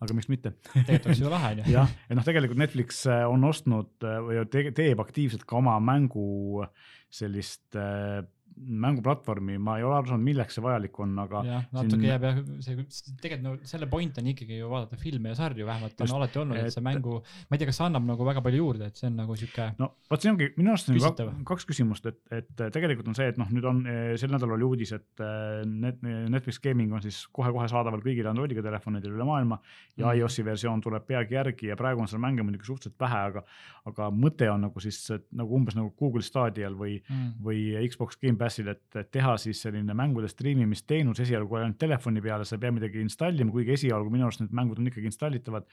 aga 0.00 0.14
miks 0.14 0.28
mitte? 0.28 0.52
tegelikult 0.74 1.06
oleks 1.06 1.20
ju 1.20 1.30
lahe 1.30 1.50
onju. 1.54 1.72
jah, 1.72 1.88
et 2.10 2.16
noh, 2.16 2.24
tegelikult 2.24 2.60
Netflix 2.60 3.06
äh, 3.06 3.24
on 3.24 3.44
ostnud 3.44 4.04
äh, 4.04 4.20
või 4.20 4.44
te 4.52 4.70
teeb 4.72 5.00
aktiivselt 5.00 5.44
ka 5.48 5.56
oma 5.56 5.78
mängu 5.80 6.66
sellist 7.08 7.76
äh, 7.76 8.20
mänguplatvormi, 8.56 9.56
ma 9.58 9.76
ei 9.78 9.84
ole 9.86 9.96
aru 9.98 10.10
saanud, 10.12 10.24
milleks 10.26 10.56
see 10.58 10.62
vajalik 10.64 10.98
on, 11.02 11.14
aga 11.24 11.40
jah, 11.46 11.64
natuke 11.74 12.06
jääb 12.08 12.24
jah, 12.28 12.38
see 12.64 12.84
tegelikult 13.22 13.44
no 13.44 13.54
selle 13.68 13.88
point 13.90 14.18
on 14.20 14.28
ikkagi 14.30 14.58
ju 14.60 14.68
vaadata 14.70 14.98
filme 15.00 15.32
ja 15.32 15.38
sarju, 15.38 15.66
vähemalt 15.68 15.98
on 16.00 16.06
Just, 16.08 16.16
alati 16.18 16.40
olnud, 16.42 16.60
et 16.60 16.74
see 16.74 16.84
mängu, 16.84 17.18
ma 17.50 17.56
ei 17.56 17.62
tea, 17.62 17.68
kas 17.70 17.80
see 17.80 17.86
annab 17.88 18.06
nagu 18.08 18.26
väga 18.28 18.42
palju 18.44 18.60
juurde, 18.62 18.88
et 18.92 19.00
see 19.00 19.08
on 19.10 19.18
nagu 19.22 19.36
sihuke, 19.40 19.66
no 19.80 19.90
vot 20.10 20.24
see 20.24 20.32
ongi 20.32 20.50
minu 20.58 20.74
arust 20.74 20.90
on 20.92 21.00
kak- 21.02 21.44
kaks 21.52 21.68
küsimust, 21.70 22.06
et, 22.10 22.20
et 22.38 22.64
tegelikult 22.78 23.10
on 23.12 23.18
see, 23.18 23.28
et 23.34 23.40
noh, 23.40 23.50
nüüd 23.54 23.68
on 23.70 23.82
eh, 23.90 24.14
sel 24.20 24.32
nädalal 24.34 24.56
oli 24.58 24.68
uudis, 24.70 24.94
et 24.96 25.24
eh, 25.24 25.64
net, 25.68 26.00
Netflix 26.04 26.60
Gaming 26.64 26.94
on 26.94 27.02
siis 27.04 27.24
kohe-kohe 27.34 27.68
saadaval 27.72 28.02
kõigile 28.04 28.30
Androidiga 28.32 28.62
telefonidel 28.64 29.14
üle 29.16 29.28
maailma 29.28 29.60
ja 29.98 30.04
Mhm. 30.10 30.18
iOS-i 30.20 30.42
versioon 30.44 30.80
tuleb 30.84 31.04
peagi 31.08 31.34
järgi 31.34 31.68
ja 31.70 31.76
praegu 31.76 32.00
on 32.02 32.08
seal 32.10 32.20
mänge 32.22 32.42
muidugi 32.44 32.66
suhteliselt 32.68 32.98
vähe, 33.00 33.20
aga 33.30 33.42
aga 33.88 34.06
mõte 34.14 34.46
on 34.52 34.60
nagu 34.64 34.80
siis 34.80 34.98
et 35.12 35.24
nagu 35.36 35.54
umbes 35.56 35.74
nagu 35.76 35.90
Google 35.98 36.22
Stadial 36.24 36.72
või 36.78 36.98
mm, 37.02 37.30
või 37.44 37.58
Xbox 37.88 38.16
Gamepassil, 38.20 38.43
et 38.72 38.98
et 39.00 39.10
teha 39.10 39.36
siis 39.40 39.60
selline 39.64 39.94
mängude 39.96 40.28
striimimisteenus 40.28 41.20
esialgu 41.24 41.56
ainult 41.60 41.78
telefoni 41.78 42.22
peale, 42.24 42.44
sa 42.44 42.56
ei 42.56 42.62
pea 42.64 42.72
midagi 42.72 43.00
installima, 43.00 43.52
kuigi 43.54 43.74
esialgu 43.76 44.10
minu 44.10 44.28
arust 44.28 44.40
need 44.44 44.54
mängud 44.54 44.78
on 44.78 44.90
ikkagi 44.90 45.10
installitavad. 45.10 45.66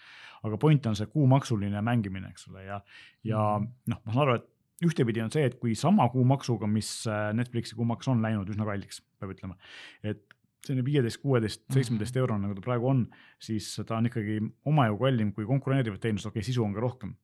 aga 0.44 0.58
point 0.58 0.86
on 0.86 0.96
see 0.96 1.06
kuumaksuline 1.06 1.82
mängimine, 1.86 2.30
eks 2.30 2.48
ole, 2.50 2.64
ja, 2.66 2.82
ja 3.24 3.60
Mhm. 3.60 3.68
noh, 3.88 4.02
ma 4.06 4.14
saan 4.14 4.28
aru, 4.28 4.36
et 4.36 4.48
ühtepidi 4.86 5.22
on 5.22 5.32
see, 5.32 5.46
et 5.46 5.60
kui 5.60 5.76
sama 5.76 6.10
kuumaksuga, 6.10 6.68
mis 6.68 7.06
äh, 7.08 7.34
Netflixi 7.38 7.76
kuumaks 7.76 8.08
on 8.08 8.22
läinud 8.22 8.50
üsna 8.50 8.66
kalliks, 8.66 9.02
peab 9.20 9.36
ütlema, 9.36 9.58
et 10.04 10.24
selline 10.66 10.86
viieteist, 10.86 11.22
kuueteist, 11.22 11.64
seitsmeteist 11.74 12.18
eurone, 12.18 12.46
nagu 12.46 12.58
ta 12.58 12.62
praegu 12.66 12.90
on, 12.90 13.06
siis 13.42 13.68
ta 13.88 13.98
on 13.98 14.10
ikkagi 14.10 14.40
omajagu 14.70 14.98
kallim 15.02 15.32
kui 15.34 15.46
konkureerivad 15.50 16.02
teenused, 16.02 16.30
okei 16.30 16.40
okay,, 16.42 16.48
sisu 16.50 16.64
on 16.66 16.74
ka 16.74 16.84
rohkem, 16.84 17.16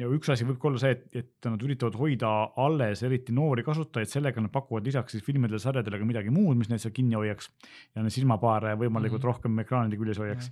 ja 0.00 0.08
üks 0.10 0.28
asi 0.32 0.44
võib 0.44 0.56
ka 0.58 0.66
olla 0.68 0.80
see, 0.82 0.90
et, 0.96 1.04
et 1.14 1.46
nad 1.46 1.62
üritavad 1.62 1.94
hoida 1.94 2.28
alles 2.58 3.02
eriti 3.06 3.32
noori 3.32 3.62
kasutajaid, 3.62 4.10
sellega 4.10 4.42
nad 4.42 4.50
pakuvad 4.50 4.86
lisaks 4.86 5.14
siis 5.14 5.22
filmidele, 5.22 5.60
sarjadele 5.62 6.00
ka 6.00 6.08
midagi 6.08 6.32
muud, 6.34 6.56
mis 6.58 6.68
neid 6.72 6.82
seal 6.82 6.92
kinni 6.96 7.14
hoiaks 7.14 7.50
ja 7.94 8.02
neid 8.02 8.14
silmapaare 8.14 8.74
võimalikult 8.80 9.20
Mhm. 9.20 9.28
rohkem 9.30 9.58
ekraanide 9.62 9.96
küljes 10.00 10.18
hoiaks. 10.18 10.50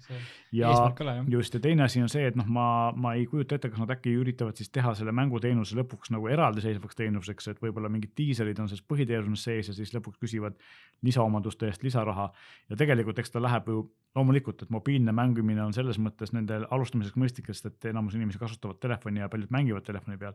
ja 0.52 0.70
jah. 0.70 1.24
just 1.34 1.54
ja 1.54 1.60
teine 1.60 1.82
asi 1.82 2.02
on 2.02 2.08
see, 2.08 2.26
et 2.26 2.36
noh, 2.36 2.46
ma, 2.46 2.92
ma 2.94 3.14
ei 3.14 3.26
kujuta 3.26 3.56
ette, 3.56 3.70
kas 3.70 3.78
nad 3.82 3.90
äkki 3.90 4.14
üritavad 4.20 4.56
siis 4.56 4.70
teha 4.70 4.94
selle 4.94 5.12
mänguteenuse 5.12 5.74
lõpuks 5.74 6.12
nagu 6.14 6.28
eraldiseisvaks 6.28 6.94
teenuseks, 6.94 7.48
et 7.48 7.60
võib-olla 7.60 7.88
mingid 7.90 8.14
diiselid 8.16 8.58
on 8.60 8.68
selles 8.68 8.84
põhiteenuses 8.86 9.42
sees 9.50 9.68
ja 9.68 9.74
siis 9.74 9.94
lõpuks 9.94 10.18
küsivad 10.22 10.54
lisaomaduste 11.02 11.66
eest 11.66 11.82
lisaraha. 11.82 12.32
ja 12.70 12.76
tegelikult 12.76 13.18
eks 13.18 13.30
ta 13.30 13.40
läheb 13.42 13.66
ju 13.66 13.90
loomulikult, 14.16 14.62
et 14.62 14.70
mobiilne 14.70 15.12
mängimine 15.12 15.62
on 15.62 15.72
selles 15.72 15.98
mõttes 15.98 16.32
nendel 16.32 16.66
alustamiseks 16.74 17.16
mõistlik, 17.16 17.46
sest 17.46 17.66
et 17.66 17.84
enamus 17.90 18.14
inimesi 18.14 18.38
kasutavad 18.40 18.80
telefoni 18.80 19.07
ja 19.16 19.28
paljud 19.28 19.50
mängivad 19.50 19.84
telefoni 19.86 20.16
peal. 20.18 20.34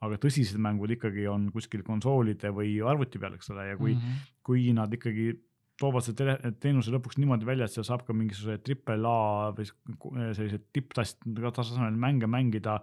aga 0.00 0.16
tõsised 0.16 0.56
mängud 0.58 0.90
ikkagi 0.90 1.26
on 1.28 1.50
kuskil 1.52 1.82
konsoolide 1.82 2.50
või 2.50 2.80
arvuti 2.84 3.18
peal, 3.18 3.34
eks 3.34 3.50
ole, 3.50 3.68
ja 3.68 3.76
kui 3.76 3.94
mm. 3.94 4.00
-hmm. 4.00 4.32
kui 4.42 4.72
nad 4.72 4.92
ikkagi 4.92 5.32
toovad 5.80 6.02
selle 6.02 6.16
tele- 6.16 6.52
teenuse 6.60 6.90
lõpuks 6.90 7.18
niimoodi 7.18 7.44
välja, 7.46 7.64
et 7.64 7.70
seal 7.70 7.84
saab 7.84 8.04
ka 8.06 8.12
mingisuguse 8.12 8.58
triple 8.62 8.94
A 9.06 9.50
või 9.52 9.64
s- 9.64 9.74
sellise 10.36 10.58
tipptasemel 10.72 11.96
mänge 11.96 12.26
mängida 12.26 12.80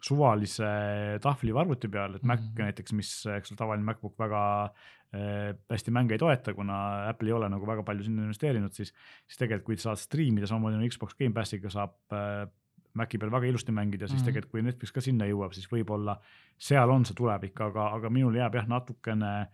suvalise 0.00 1.18
tahvli 1.22 1.50
või 1.52 1.60
arvuti 1.64 1.88
peal, 1.90 2.14
et 2.14 2.22
Mac 2.22 2.40
Mhm. 2.40 2.54
näiteks, 2.62 2.92
mis, 2.94 3.10
eks 3.26 3.50
ole, 3.52 3.56
tavaline 3.58 3.84
MacBook 3.84 4.14
väga 4.18 4.70
äh, 5.14 5.54
hästi 5.70 5.90
mänge 5.90 6.12
ei 6.12 6.18
toeta, 6.18 6.52
kuna 6.54 7.08
Apple 7.08 7.28
ei 7.28 7.32
ole 7.32 7.48
nagu 7.48 7.64
väga 7.66 7.82
palju 7.82 8.04
sinna 8.04 8.22
investeerinud, 8.26 8.72
siis, 8.76 8.92
siis 9.26 9.38
tegelikult, 9.38 9.64
kui 9.64 9.76
sa 9.76 9.94
saad 9.94 10.02
striimida 10.02 10.46
samamoodi 10.46 10.76
nagu 10.76 10.88
Xbox 10.92 11.14
Gamepassiga 11.16 11.70
saab 11.72 11.94
äh, 12.12 12.46
Maci 12.94 13.18
peal 13.18 13.30
väga 13.30 13.46
ilusti 13.46 13.72
mängida, 13.72 14.08
siis 14.08 14.22
Mhm. 14.22 14.26
tegelikult, 14.30 14.50
kui 14.50 14.62
Netflix 14.62 14.92
ka 14.92 15.00
sinna 15.00 15.24
jõuab, 15.26 15.52
siis 15.54 15.66
võib-olla 15.68 16.18
seal 16.58 16.90
on 16.90 17.04
see 17.04 17.14
tulevik, 17.14 17.60
aga, 17.60 17.92
aga 17.94 18.10
minul 18.10 18.32
jääb 18.34 18.54
jah, 18.54 18.66
natukene 18.66 19.48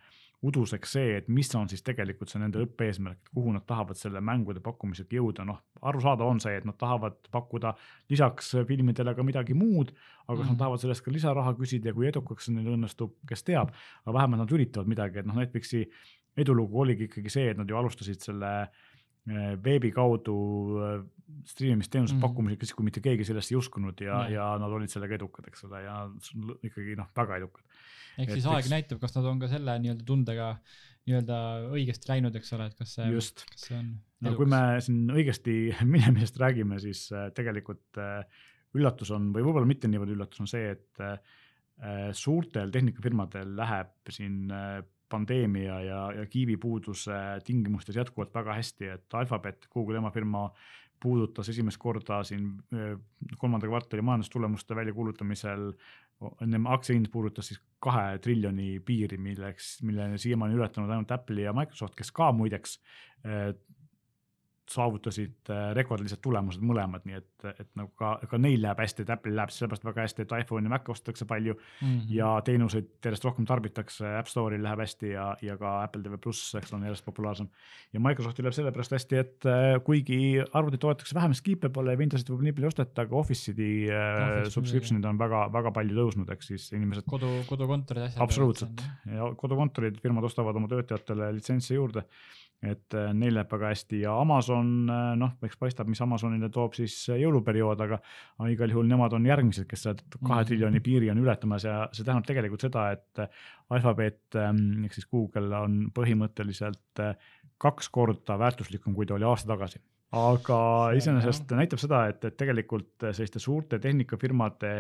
uduseks 0.45 0.91
see, 0.93 1.17
et 1.17 1.29
mis 1.29 1.49
on 1.55 1.69
siis 1.69 1.81
tegelikult 1.83 2.29
see 2.29 2.39
nende 2.39 2.59
lõppeesmärk, 2.61 3.31
kuhu 3.35 3.53
nad 3.53 3.65
tahavad 3.67 3.97
selle 3.97 4.21
mängude 4.21 4.61
pakkumisega 4.61 5.17
jõuda, 5.17 5.45
noh, 5.47 5.61
arusaadav 5.83 6.27
on 6.29 6.41
see, 6.41 6.57
et 6.57 6.65
nad 6.69 6.77
tahavad 6.77 7.15
pakkuda 7.33 7.75
lisaks 8.11 8.51
filmidele 8.69 9.15
ka 9.17 9.23
midagi 9.23 9.55
muud, 9.55 9.93
aga 10.29 10.37
kas 10.37 10.45
Mhm. 10.47 10.49
nad 10.53 10.59
tahavad 10.59 10.81
sellest 10.81 11.03
ka 11.05 11.11
lisaraha 11.11 11.55
küsida 11.57 11.87
ja 11.87 11.95
kui 11.95 12.07
edukaks 12.11 12.49
neil 12.51 12.77
õnnestub, 12.77 13.13
kes 13.27 13.43
teab, 13.43 13.73
aga 14.07 14.13
vähemalt 14.19 14.39
nad 14.39 14.49
üritavad 14.51 14.87
midagi, 14.87 15.17
et 15.19 15.27
noh, 15.27 15.35
Netflixi 15.35 15.87
edulugu 16.37 16.81
oligi 16.81 17.09
ikkagi 17.09 17.31
see, 17.31 17.49
et 17.51 17.57
nad 17.57 17.67
ju 17.69 17.77
alustasid 17.77 18.21
selle 18.21 18.63
eh, 18.63 18.69
veebi 19.65 19.91
kaudu 19.95 20.37
eh, 20.85 20.97
striimimisteenuse 21.49 22.15
mm. 22.15 22.19
-hmm. 22.19 22.23
pakkumisega 22.29 22.67
siis, 22.67 22.77
kui 22.77 22.85
mitte 22.85 23.03
keegi 23.05 23.25
sellesse 23.25 23.55
ei 23.55 23.59
uskunud 23.59 24.01
ja 24.01 24.07
Jah. 24.07 24.31
yeah., 24.31 24.33
ja 24.33 24.49
nad 24.61 24.73
olid 24.73 24.93
sellega 24.93 25.17
edukad, 25.17 25.49
eks 25.49 25.65
ole, 25.69 25.83
ja 25.83 25.99
ikkagi 26.63 26.97
noh, 26.97 27.09
väga 27.17 27.37
edukad. 27.41 27.65
ehk 28.19 28.29
et 28.29 28.35
siis 28.35 28.47
aeg 28.47 28.65
eks- 28.65 28.73
näitab, 28.73 29.01
kas 29.01 29.17
nad 29.17 29.29
on 29.31 29.41
ka 29.41 29.49
selle 29.49 29.79
nii-öelda 29.85 30.05
tundega 30.07 30.49
nii-öelda 31.05 31.39
õigesti 31.77 32.09
läinud, 32.09 32.37
eks 32.37 32.53
ole, 32.57 32.67
et 32.71 32.77
kas 32.79 32.95
see, 32.97 33.09
kas 33.13 33.69
see 33.69 33.79
on 33.79 33.95
no 34.25 34.35
kui 34.37 34.49
me 34.49 34.61
siin 34.85 35.09
õigesti 35.13 35.57
minemisest 35.95 36.39
räägime, 36.41 36.81
siis 36.81 37.07
äh, 37.13 37.31
tegelikult 37.37 38.01
äh, 38.01 38.25
üllatus 38.75 39.11
on 39.15 39.33
või 39.33 39.45
võib-olla 39.45 39.69
mitte 39.69 39.89
niivõrd 39.89 40.17
üllatus 40.17 40.41
on 40.45 40.51
see, 40.51 40.75
et 40.75 41.03
suurtel 42.15 42.71
tehnikafirmadel 42.71 43.57
läheb 43.59 44.11
siin 44.15 44.53
pandeemia 45.09 45.81
ja, 45.81 46.01
ja 46.13 46.27
kiibipuuduse 46.27 47.19
tingimustes 47.45 47.97
jätkuvalt 47.97 48.35
väga 48.35 48.55
hästi, 48.55 48.89
et 48.97 49.15
Alphabet, 49.15 49.69
Google 49.73 49.99
emafirma 50.01 50.49
puudutas 51.03 51.49
esimest 51.49 51.79
korda 51.79 52.23
siin 52.25 52.49
kolmanda 53.39 53.69
kvartali 53.69 54.03
majandustulemuste 54.03 54.77
väljakuulutamisel 54.77 55.73
enne 56.43 56.61
aktsiahind 56.73 57.11
puudutas 57.13 57.51
siis 57.51 57.61
kahe 57.85 58.19
triljoni 58.23 58.79
piiri, 58.81 59.19
milleks, 59.21 59.77
milleni 59.85 60.19
siiamaani 60.19 60.57
ületanud 60.57 60.91
ainult 60.91 61.13
Apple'i 61.13 61.45
ja 61.45 61.53
Microsoft, 61.53 61.97
kes 61.99 62.13
ka 62.15 62.31
muideks 62.33 62.79
saavutasid 64.71 65.51
äh, 65.53 65.71
rekordilised 65.77 66.21
tulemused 66.25 66.63
mõlemad, 66.65 67.05
nii 67.05 67.19
et, 67.19 67.47
et 67.51 67.69
nagu 67.77 67.91
ka, 68.01 68.15
ka 68.29 68.39
neil 68.41 68.63
läheb 68.63 68.81
hästi, 68.81 69.05
et 69.05 69.13
Apple'il 69.13 69.37
läheb 69.37 69.53
sellepärast 69.53 69.85
väga 69.85 70.05
hästi, 70.07 70.25
et 70.25 70.35
iPhone'i 70.39 70.71
ja 70.71 70.73
Mac'i 70.73 70.93
ostetakse 70.95 71.27
palju 71.29 71.55
mm 71.55 71.89
-hmm. 71.89 72.13
ja 72.17 72.31
teenuseid 72.45 72.89
järjest 73.05 73.27
rohkem 73.29 73.47
tarbitakse, 73.49 74.15
App 74.19 74.31
Store'il 74.31 74.63
läheb 74.65 74.81
hästi 74.81 75.11
ja, 75.11 75.27
ja 75.43 75.57
ka 75.61 75.75
Apple 75.83 76.03
TV 76.03 76.19
pluss, 76.19 76.55
eks 76.55 76.73
on 76.73 76.83
järjest 76.83 77.05
populaarsem. 77.05 77.49
ja 77.93 78.01
Microsoftil 78.01 78.45
läheb 78.45 78.57
sellepärast 78.57 78.97
hästi, 78.97 79.17
et 79.17 79.47
äh, 79.47 79.83
kuigi 79.85 80.21
arvutid 80.53 80.81
toodetakse 80.81 81.15
vähem 81.15 81.35
Skippable 81.35 81.93
ja 81.93 81.99
Windowsit 81.99 82.31
võib 82.31 82.47
nii 82.47 82.53
palju 82.53 82.73
osteta, 82.73 83.03
aga 83.03 83.17
Office'i 83.17 83.73
äh, 83.91 84.49
subscription'id 84.49 85.05
on 85.05 85.19
väga, 85.19 85.49
väga 85.53 85.71
palju 85.73 85.99
tõusnud, 85.99 86.31
ehk 86.33 86.43
siis 86.43 86.73
inimesed. 86.73 87.05
kodu, 87.07 87.43
kodukontorid 87.49 88.09
asjad. 88.09 88.23
absoluutselt 88.23 88.87
ja 89.07 89.35
kodukontorid, 89.37 90.01
firmad 90.01 90.25
ostavad 90.25 90.57
oma 90.57 90.69
töötajatele 90.69 91.33
litsentse 91.35 91.75
juurde 91.75 92.09
et 92.71 92.97
äh, 92.97 93.13
neil 93.17 93.35
läheb 93.37 93.51
väga 93.53 93.71
hästi 93.73 94.01
ja 94.03 94.15
Amazon 94.21 94.91
äh, 94.91 95.13
noh, 95.21 95.35
eks 95.47 95.59
paistab, 95.61 95.89
mis 95.91 96.03
Amazonile 96.05 96.51
toob 96.53 96.77
siis 96.79 96.97
äh, 97.13 97.21
jõuluperiood, 97.23 97.81
aga, 97.85 98.01
aga 98.41 98.51
igal 98.53 98.75
juhul 98.75 98.89
nemad 98.91 99.17
on 99.17 99.29
järgmised, 99.29 99.69
kes 99.71 99.87
kahe 99.87 100.27
mhm. 100.27 100.49
triljoni 100.51 100.83
piiri 100.85 101.11
on 101.13 101.23
ületamas 101.23 101.67
ja 101.69 101.79
see 101.93 102.05
tähendab 102.07 102.29
tegelikult 102.29 102.67
seda, 102.67 102.91
et 102.97 103.25
Alphabet 103.75 104.39
ähm, 104.41 104.85
ehk 104.87 104.97
siis 104.97 105.09
Google 105.11 105.51
on 105.59 105.81
põhimõtteliselt 105.95 107.03
kaks 107.63 107.89
korda 107.95 108.37
väärtuslikum, 108.41 108.95
kui 108.97 109.09
ta 109.09 109.17
oli 109.17 109.29
aasta 109.29 109.55
tagasi 109.55 109.83
aga 110.15 110.59
iseenesest 110.95 111.51
näitab 111.59 111.81
seda, 111.83 112.05
et, 112.13 112.23
et 112.23 112.37
tegelikult 112.39 113.09
selliste 113.11 113.41
suurte 113.43 113.81
tehnikafirmade 113.83 114.71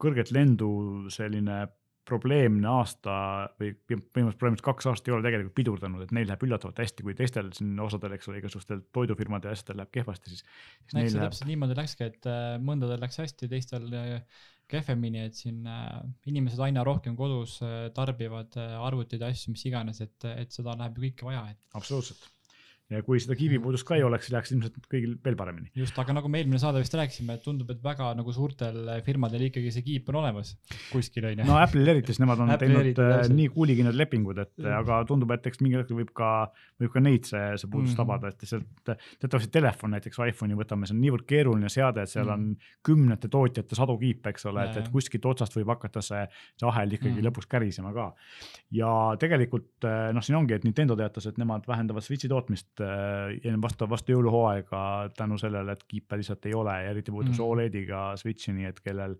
kõrget 0.00 0.30
lendu 0.32 0.70
selline 1.12 1.66
probleemne 2.08 2.68
aasta 2.70 3.14
või 3.60 3.72
põhimõtteliselt 3.76 4.40
probleemselt 4.40 4.66
kaks 4.66 4.88
aastat 4.90 5.10
ei 5.10 5.14
ole 5.16 5.26
tegelikult 5.26 5.56
pidurdanud, 5.58 6.04
et 6.04 6.14
neil 6.16 6.28
läheb 6.30 6.44
üllatavalt 6.48 6.80
hästi, 6.82 7.06
kui 7.06 7.16
teistel 7.18 7.50
siin 7.56 7.74
osadel, 7.84 8.14
eks 8.16 8.30
ole, 8.30 8.40
igasugustel 8.42 8.82
toidufirmadel 8.96 9.52
ja 9.52 9.58
asjadel 9.58 9.82
läheb 9.82 9.92
kehvasti, 9.98 10.32
siis, 10.34 10.44
siis. 10.44 10.94
no 10.94 11.02
eks 11.02 11.12
see 11.12 11.18
läheb... 11.20 11.26
täpselt 11.26 11.50
niimoodi 11.52 11.78
läkski, 11.78 12.08
et 12.12 12.30
äh, 12.30 12.46
mõndadel 12.70 13.04
läks 13.04 13.20
hästi, 13.22 13.50
teistel 13.52 13.86
äh, 13.98 14.40
kehvemini, 14.68 15.26
et 15.28 15.38
siin 15.38 15.68
äh, 15.68 16.00
inimesed 16.30 16.64
aina 16.64 16.84
rohkem 16.86 17.16
kodus 17.18 17.58
tarbivad 17.96 18.56
arvuteid 18.58 19.24
ja 19.24 19.30
asju, 19.32 19.54
mis 19.54 19.68
iganes, 19.68 20.02
et, 20.04 20.28
et 20.32 20.52
seda 20.54 20.76
läheb 20.80 20.98
ju 20.98 21.08
kõike 21.08 21.30
vaja, 21.30 21.46
et. 21.54 21.62
absoluutselt 21.78 22.26
ja 22.88 23.02
kui 23.04 23.18
seda 23.20 23.36
kiibipuudust 23.36 23.84
ka 23.88 23.98
ei 23.98 24.04
oleks, 24.06 24.30
läheks 24.32 24.54
ilmselt 24.54 24.76
kõigil 24.88 25.16
veel 25.24 25.36
paremini. 25.36 25.68
just, 25.76 25.96
aga 26.00 26.14
nagu 26.16 26.30
me 26.32 26.40
eelmine 26.40 26.60
saade 26.62 26.80
vist 26.80 26.94
rääkisime, 26.96 27.36
et 27.36 27.42
tundub, 27.44 27.68
et 27.74 27.82
väga 27.84 28.14
nagu 28.16 28.32
suurtel 28.32 28.78
firmadel 29.04 29.44
ikkagi 29.50 29.72
see 29.74 29.84
kiip 29.84 30.08
on 30.08 30.20
olemas 30.22 30.54
kuskil 30.88 31.26
on 31.28 31.42
ju. 31.42 31.48
no 31.48 31.58
Apple'il 31.60 31.92
eriti, 31.92 32.14
sest 32.14 32.22
nemad 32.22 32.40
on 32.40 32.52
teinud 32.60 32.80
eriti, 32.80 33.04
äh, 33.04 33.28
nii 33.34 33.50
kuulikindlad 33.52 33.98
lepingud, 33.98 34.40
et 34.40 34.54
mm. 34.56 34.70
aga 34.78 35.02
tundub, 35.10 35.34
et 35.36 35.50
eks 35.50 35.60
mingil 35.60 35.82
hetkel 35.82 35.98
võib 36.00 36.14
ka, 36.16 36.30
võib 36.80 36.94
ka 36.94 37.02
neid 37.04 37.28
see, 37.28 37.42
see 37.60 37.70
puudus 37.74 37.92
mm. 37.92 37.98
tabada, 38.00 38.32
et 38.32 38.46
lihtsalt 38.46 38.94
teatavasti 39.20 39.52
telefon, 39.58 39.92
näiteks 39.96 40.22
iPhone'i 40.30 40.56
võtame, 40.56 40.88
see 40.88 40.96
on 40.96 41.04
niivõrd 41.04 41.28
keeruline 41.28 41.72
seade, 41.72 42.06
et 42.08 42.12
seal 42.14 42.24
mm. 42.24 42.38
on 42.38 42.88
kümnete 42.88 43.28
tootjate 43.32 43.76
sadu 43.76 43.98
kiipe, 44.00 44.32
eks 44.32 44.48
ole, 44.48 44.64
et, 44.64 44.80
et 44.80 44.88
kuskilt 44.94 45.28
otsast 45.28 45.60
võib 45.60 45.74
hakata 45.74 46.00
see, 46.04 46.24
see 46.56 46.70
ahel 46.72 46.96
ikkagi 46.96 47.18
mm. 47.18 47.28
lõpuks 47.28 47.52
kärisema 47.52 47.92
ka. 47.96 48.10
ja 48.80 48.94
tegelikult 49.20 49.84
noh, 49.84 50.24
siin 50.24 50.40
ongi, 50.40 50.56
et 50.56 50.64
Nintendo 50.64 50.96
teatas, 50.96 51.28
et 51.28 51.40
nemad 51.40 51.68
vähendavad 51.68 52.04
Switch'i 52.04 52.32
tootmist 52.32 52.77
vastu, 53.62 53.88
vastu 53.90 54.14
jõuluhooaega 54.14 54.80
tänu 55.16 55.38
sellele, 55.40 55.74
et 55.74 55.84
kiipe 55.88 56.18
lihtsalt 56.20 56.46
ei 56.46 56.54
ole 56.56 56.74
ja 56.84 56.94
eriti 56.94 57.14
puudutab 57.14 57.36
see 57.36 57.44
mm. 57.44 57.52
Olediga 57.52 58.00
Switch'i, 58.20 58.54
nii 58.56 58.68
et 58.70 58.80
kellel 58.84 59.16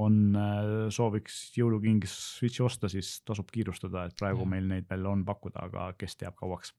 on 0.00 0.36
äh,, 0.38 0.70
sooviks 0.94 1.52
jõulukingis 1.56 2.14
Switch'i 2.38 2.64
osta, 2.64 2.88
siis 2.88 3.18
tasub 3.28 3.50
kiirustada, 3.52 4.06
et 4.08 4.16
praegu 4.18 4.44
mm. 4.44 4.54
meil 4.54 4.68
neid 4.70 4.88
veel 4.88 5.08
on 5.10 5.24
pakkuda, 5.28 5.66
aga 5.68 5.90
kes 6.00 6.16
teab 6.20 6.38
kauaks 6.38 6.72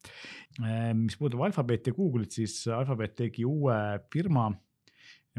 äh,. 0.62 0.94
mis 0.98 1.18
puudutab 1.20 1.46
Alphabeti 1.50 1.94
ja 1.94 1.98
Google'it, 1.98 2.34
siis 2.40 2.64
Alphabet 2.74 3.16
tegi 3.22 3.46
uue 3.46 3.78
firma, 4.14 4.50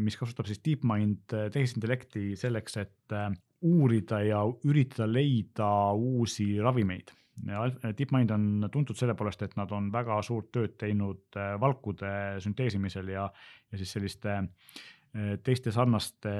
mis 0.02 0.18
kasutab 0.18 0.46
siis 0.50 0.62
DeepMind 0.62 1.34
äh, 1.34 1.50
tehisintellekti 1.54 2.32
selleks, 2.38 2.78
et 2.82 3.16
äh, 3.16 3.28
uurida 3.64 4.20
ja 4.22 4.44
üritada 4.68 5.08
leida 5.10 5.68
uusi 5.96 6.54
ravimeid 6.62 7.14
DeepMind 7.34 8.30
on 8.30 8.68
tuntud 8.72 8.96
selle 8.98 9.14
poolest, 9.18 9.42
et 9.42 9.56
nad 9.58 9.72
on 9.74 9.90
väga 9.92 10.20
suurt 10.22 10.52
tööd 10.54 10.76
teinud 10.78 11.38
äh, 11.40 11.54
valkude 11.60 12.10
sünteesimisel 12.44 13.10
ja, 13.10 13.26
ja 13.72 13.80
siis 13.80 13.92
selliste 13.96 14.36
äh, 14.38 15.34
teiste 15.42 15.72
sarnaste 15.74 16.34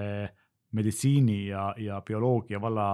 meditsiini 0.75 1.39
ja, 1.49 1.69
ja 1.79 2.01
bioloogia 2.07 2.61
valla 2.63 2.87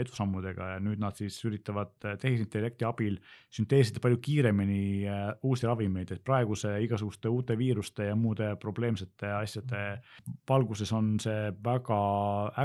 edusammudega 0.00 0.68
ja 0.74 0.82
nüüd 0.82 1.00
nad 1.02 1.16
siis 1.18 1.38
üritavad 1.46 1.94
tehisintellekti 2.22 2.86
abil 2.86 3.18
sünteesida 3.52 4.02
palju 4.02 4.20
kiiremini 4.22 4.82
äh, 5.10 5.24
uusi 5.46 5.66
ravimeid, 5.68 6.12
et 6.14 6.24
praeguse 6.26 6.76
igasuguste 6.84 7.30
uute 7.32 7.56
viiruste 7.58 8.10
ja 8.10 8.16
muude 8.18 8.52
probleemsete 8.62 9.32
asjade 9.38 9.82
valguses 10.48 10.92
on 10.96 11.14
see 11.22 11.50
väga 11.64 12.00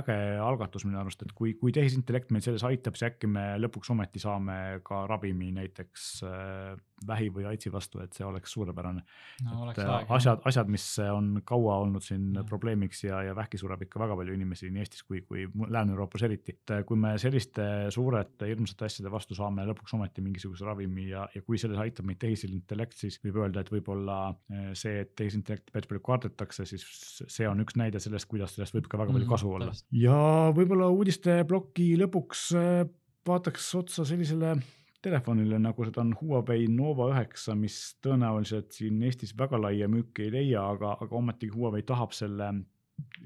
äge 0.02 0.20
algatus 0.42 0.86
minu 0.88 1.02
arust, 1.02 1.26
et 1.26 1.34
kui, 1.38 1.56
kui 1.60 1.74
tehisintellekt 1.76 2.32
meid 2.32 2.46
selles 2.46 2.66
aitab, 2.68 2.98
siis 2.98 3.12
äkki 3.12 3.30
me 3.32 3.54
lõpuks 3.62 3.94
ometi 3.94 4.22
saame 4.22 4.82
ka 4.86 5.06
ravimi 5.10 5.52
näiteks 5.58 6.08
äh, 6.28 6.76
vähi 7.08 7.30
või 7.34 7.46
aidsi 7.50 7.72
vastu, 7.74 8.02
et 8.04 8.14
see 8.16 8.26
oleks 8.26 8.54
suurepärane 8.56 9.02
no,. 9.46 9.70
et 9.72 9.80
äh, 9.82 9.90
aeg, 9.96 10.12
asjad, 10.18 10.42
asjad, 10.48 10.70
mis 10.72 10.86
on 11.04 11.34
kaua 11.48 11.78
olnud 11.84 12.04
siin 12.06 12.32
ja. 12.38 12.44
probleemiks 12.48 13.04
ja, 13.06 13.22
ja 13.28 13.36
vähki 13.38 13.60
sureb 13.62 13.86
ikka 13.86 14.02
väga 14.04 14.18
palju 14.20 14.36
inimesi 14.38 14.70
nii 14.72 14.84
Eestis 14.84 15.06
kui, 15.08 15.22
kui 15.28 15.48
Lääne-Euroopas 15.48 16.26
eriti. 16.28 16.56
et 16.58 16.76
äh, 16.76 16.84
kui 16.88 17.00
me 17.00 17.16
selliste 17.22 17.68
suurete 17.94 18.50
hirmsate 18.50 18.88
asjade 18.88 19.14
vastu 19.14 19.38
saame 19.38 19.66
lõpuks 19.70 19.96
ometi 19.98 20.24
mingisuguse 20.26 20.68
ravimi 20.68 21.10
ja, 21.10 21.28
ja 21.36 21.44
kui 21.46 21.60
selles 21.62 21.82
aitab 21.82 22.08
meid 22.10 22.22
tehisintellekt, 22.22 22.98
siis 22.98 23.20
võib 23.24 23.42
öelda, 23.44 23.64
et 23.64 23.72
võib-olla 23.74 24.20
äh, 24.32 24.72
see, 24.78 25.02
et 25.06 25.16
tehisintellekti 25.20 25.76
päris 25.76 25.90
palju 25.92 26.06
kardetakse, 26.06 26.68
siis 26.70 26.86
see 27.28 27.50
on 27.50 27.64
üks 27.66 27.78
näide 27.80 28.02
sellest, 28.04 28.30
kuidas 28.32 28.56
sellest 28.56 28.78
võib 28.78 28.90
ka 28.92 29.02
väga 29.02 29.16
palju 29.16 29.28
mhm, 29.28 29.34
kasu 29.36 29.54
olla. 29.58 29.72
ja 29.96 30.20
võib-olla 30.56 30.92
uudisteploki 30.94 31.94
lõpuks 32.02 32.50
äh, 32.58 32.84
vaataks 33.28 33.74
otsa 33.78 34.06
sellisele 34.08 34.56
telefonile, 35.02 35.60
nagu 35.60 35.86
seda 35.88 36.04
on 36.04 36.14
Huawei 36.20 36.68
Nova 36.70 37.10
üheksa, 37.12 37.56
mis 37.58 37.78
tõenäoliselt 38.06 38.76
siin 38.78 39.02
Eestis 39.08 39.34
väga 39.38 39.60
laia 39.62 39.90
müüki 39.92 40.28
ei 40.28 40.36
leia, 40.36 40.66
aga, 40.76 40.96
aga 41.02 41.18
ometigi 41.18 41.56
Huawei 41.56 41.84
tahab 41.88 42.14
selle 42.16 42.52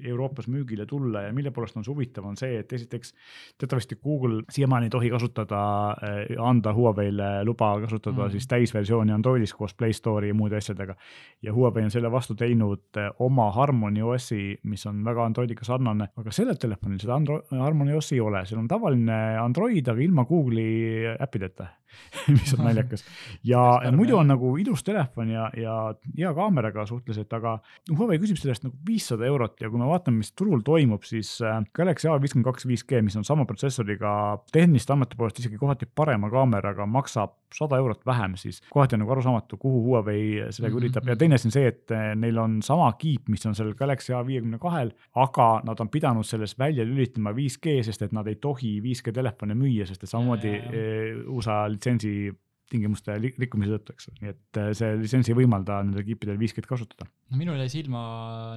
Euroopas 0.04 0.48
müügile 0.48 0.86
tulla 0.86 1.22
ja 1.22 1.32
mille 1.32 1.50
poolest 1.50 1.76
on 1.76 1.84
see 1.84 1.92
huvitav, 1.92 2.26
on 2.28 2.36
see, 2.36 2.58
et 2.60 2.72
esiteks 2.72 3.14
teatavasti 3.58 3.96
Google 4.02 4.42
siiamaani 4.52 4.90
ei 4.90 4.92
tohi 4.92 5.10
kasutada, 5.10 5.60
eh, 6.04 6.36
anda 6.42 6.72
Huawei'le 6.76 7.30
luba 7.48 7.70
kasutada 7.80 8.26
mm. 8.26 8.34
siis 8.34 8.48
täisversiooni 8.50 9.12
Androidis 9.12 9.54
koos 9.56 9.74
Play 9.74 9.96
Store'i 9.96 10.28
ja 10.28 10.36
muude 10.36 10.56
asjadega. 10.56 10.96
ja 11.42 11.52
Huawei 11.52 11.84
on 11.84 11.90
selle 11.90 12.12
vastu 12.12 12.34
teinud 12.34 13.00
eh, 13.00 13.08
oma 13.18 13.50
Harmony 13.52 14.02
OS-i, 14.02 14.58
mis 14.62 14.86
on 14.86 15.04
väga 15.04 15.24
Androidiga 15.24 15.64
sarnane, 15.64 16.10
aga 16.16 16.32
sellel 16.32 16.60
telefonil 16.60 17.00
seda 17.00 17.16
Andro-, 17.16 17.42
Harmony 17.50 17.96
OS-i 17.96 18.18
ei 18.18 18.20
ole, 18.20 18.44
seal 18.46 18.60
on 18.60 18.68
tavaline 18.68 19.18
Android, 19.40 19.88
aga 19.88 20.04
ilma 20.04 20.24
Google'i 20.28 21.16
äppideta 21.20 21.70
mis 22.28 22.54
on 22.54 22.64
naljakas. 22.64 23.04
ja, 23.44 23.80
ja 23.84 23.92
muidu 23.92 24.16
on 24.16 24.28
nagu 24.28 24.56
ilus 24.60 24.84
telefon 24.84 25.30
ja, 25.30 25.48
ja 25.56 25.76
hea 26.18 26.32
kaameraga 26.34 26.86
suhteliselt, 26.86 27.32
aga 27.32 27.58
Huawei 27.90 28.18
küsib 28.22 28.38
selle 28.40 28.54
eest 28.54 28.66
nagu 28.66 28.76
viissada 28.86 29.26
eurot 29.28 29.60
ja 29.66 29.72
kui 29.72 29.80
me 29.80 29.88
vaatame, 29.88 30.20
mis 30.22 30.32
turul 30.36 30.62
toimub, 30.66 31.04
siis 31.06 31.36
äh, 31.44 31.58
Galaxy 31.76 32.08
A52 32.10 32.70
5G, 32.70 33.02
mis 33.06 33.16
on 33.18 33.26
sama 33.26 33.46
protsessoriga 33.48 34.12
tehniliste 34.54 34.94
andmete 34.94 35.18
poolest 35.18 35.40
isegi 35.42 35.58
kohati 35.60 35.88
parema 35.98 36.30
kaameraga, 36.32 36.86
maksab 36.86 37.34
sada 37.54 37.78
eurot 37.80 38.04
vähem, 38.06 38.36
siis 38.40 38.60
kohati 38.70 38.96
on 38.96 39.04
nagu 39.04 39.14
arusaamatu, 39.16 39.58
kuhu 39.60 39.82
Huawei 39.86 40.22
sellega 40.50 40.74
mm 40.74 40.78
-hmm. 40.78 40.84
üritab 40.84 41.08
ja 41.08 41.16
teine 41.16 41.34
asi 41.34 41.48
on 41.48 41.52
see, 41.52 41.66
et 41.66 41.90
äh, 41.90 42.14
neil 42.14 42.38
on 42.38 42.62
sama 42.62 42.92
kiip, 42.92 43.28
mis 43.28 43.46
on 43.46 43.54
sellel 43.54 43.74
Galaxy 43.74 44.12
A52-l, 44.12 44.90
aga 45.14 45.60
nad 45.64 45.80
on 45.80 45.88
pidanud 45.88 46.24
sellest 46.24 46.58
välja 46.58 46.84
lülitama 46.84 47.32
5G, 47.32 47.82
sest 47.82 48.02
et 48.02 48.12
nad 48.12 48.26
ei 48.26 48.34
tohi 48.34 48.80
5G 48.80 49.12
telefone 49.12 49.54
müüa, 49.54 49.86
sest 49.86 50.02
et 50.02 50.08
samamoodi 50.08 50.54
äh, 50.56 51.28
USA 51.28 51.66
litsentsi 51.70 52.32
tingimuste 52.72 53.14
rikkumise 53.20 53.76
tõttu, 53.76 53.94
eks 53.94 54.10
nii 54.20 54.32
et 54.32 54.60
äh, 54.60 54.70
see 54.76 54.96
litsents 55.00 55.30
ei 55.30 55.38
võimalda 55.38 55.80
nendel 55.84 56.06
kiipidel 56.06 56.38
5G-d 56.40 56.70
kasutada. 56.70 57.08
no 57.30 57.40
minul 57.40 57.60
jäi 57.62 57.70
silma 57.78 58.02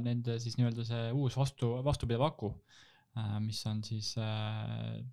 nende 0.06 0.40
siis 0.42 0.58
nii-öelda 0.60 0.86
see 0.88 1.10
uus 1.14 1.38
vastu, 1.38 1.76
vastupidav 1.86 2.26
aku 2.32 2.54
mis 3.44 3.60
on 3.68 3.84
siis 3.84 4.14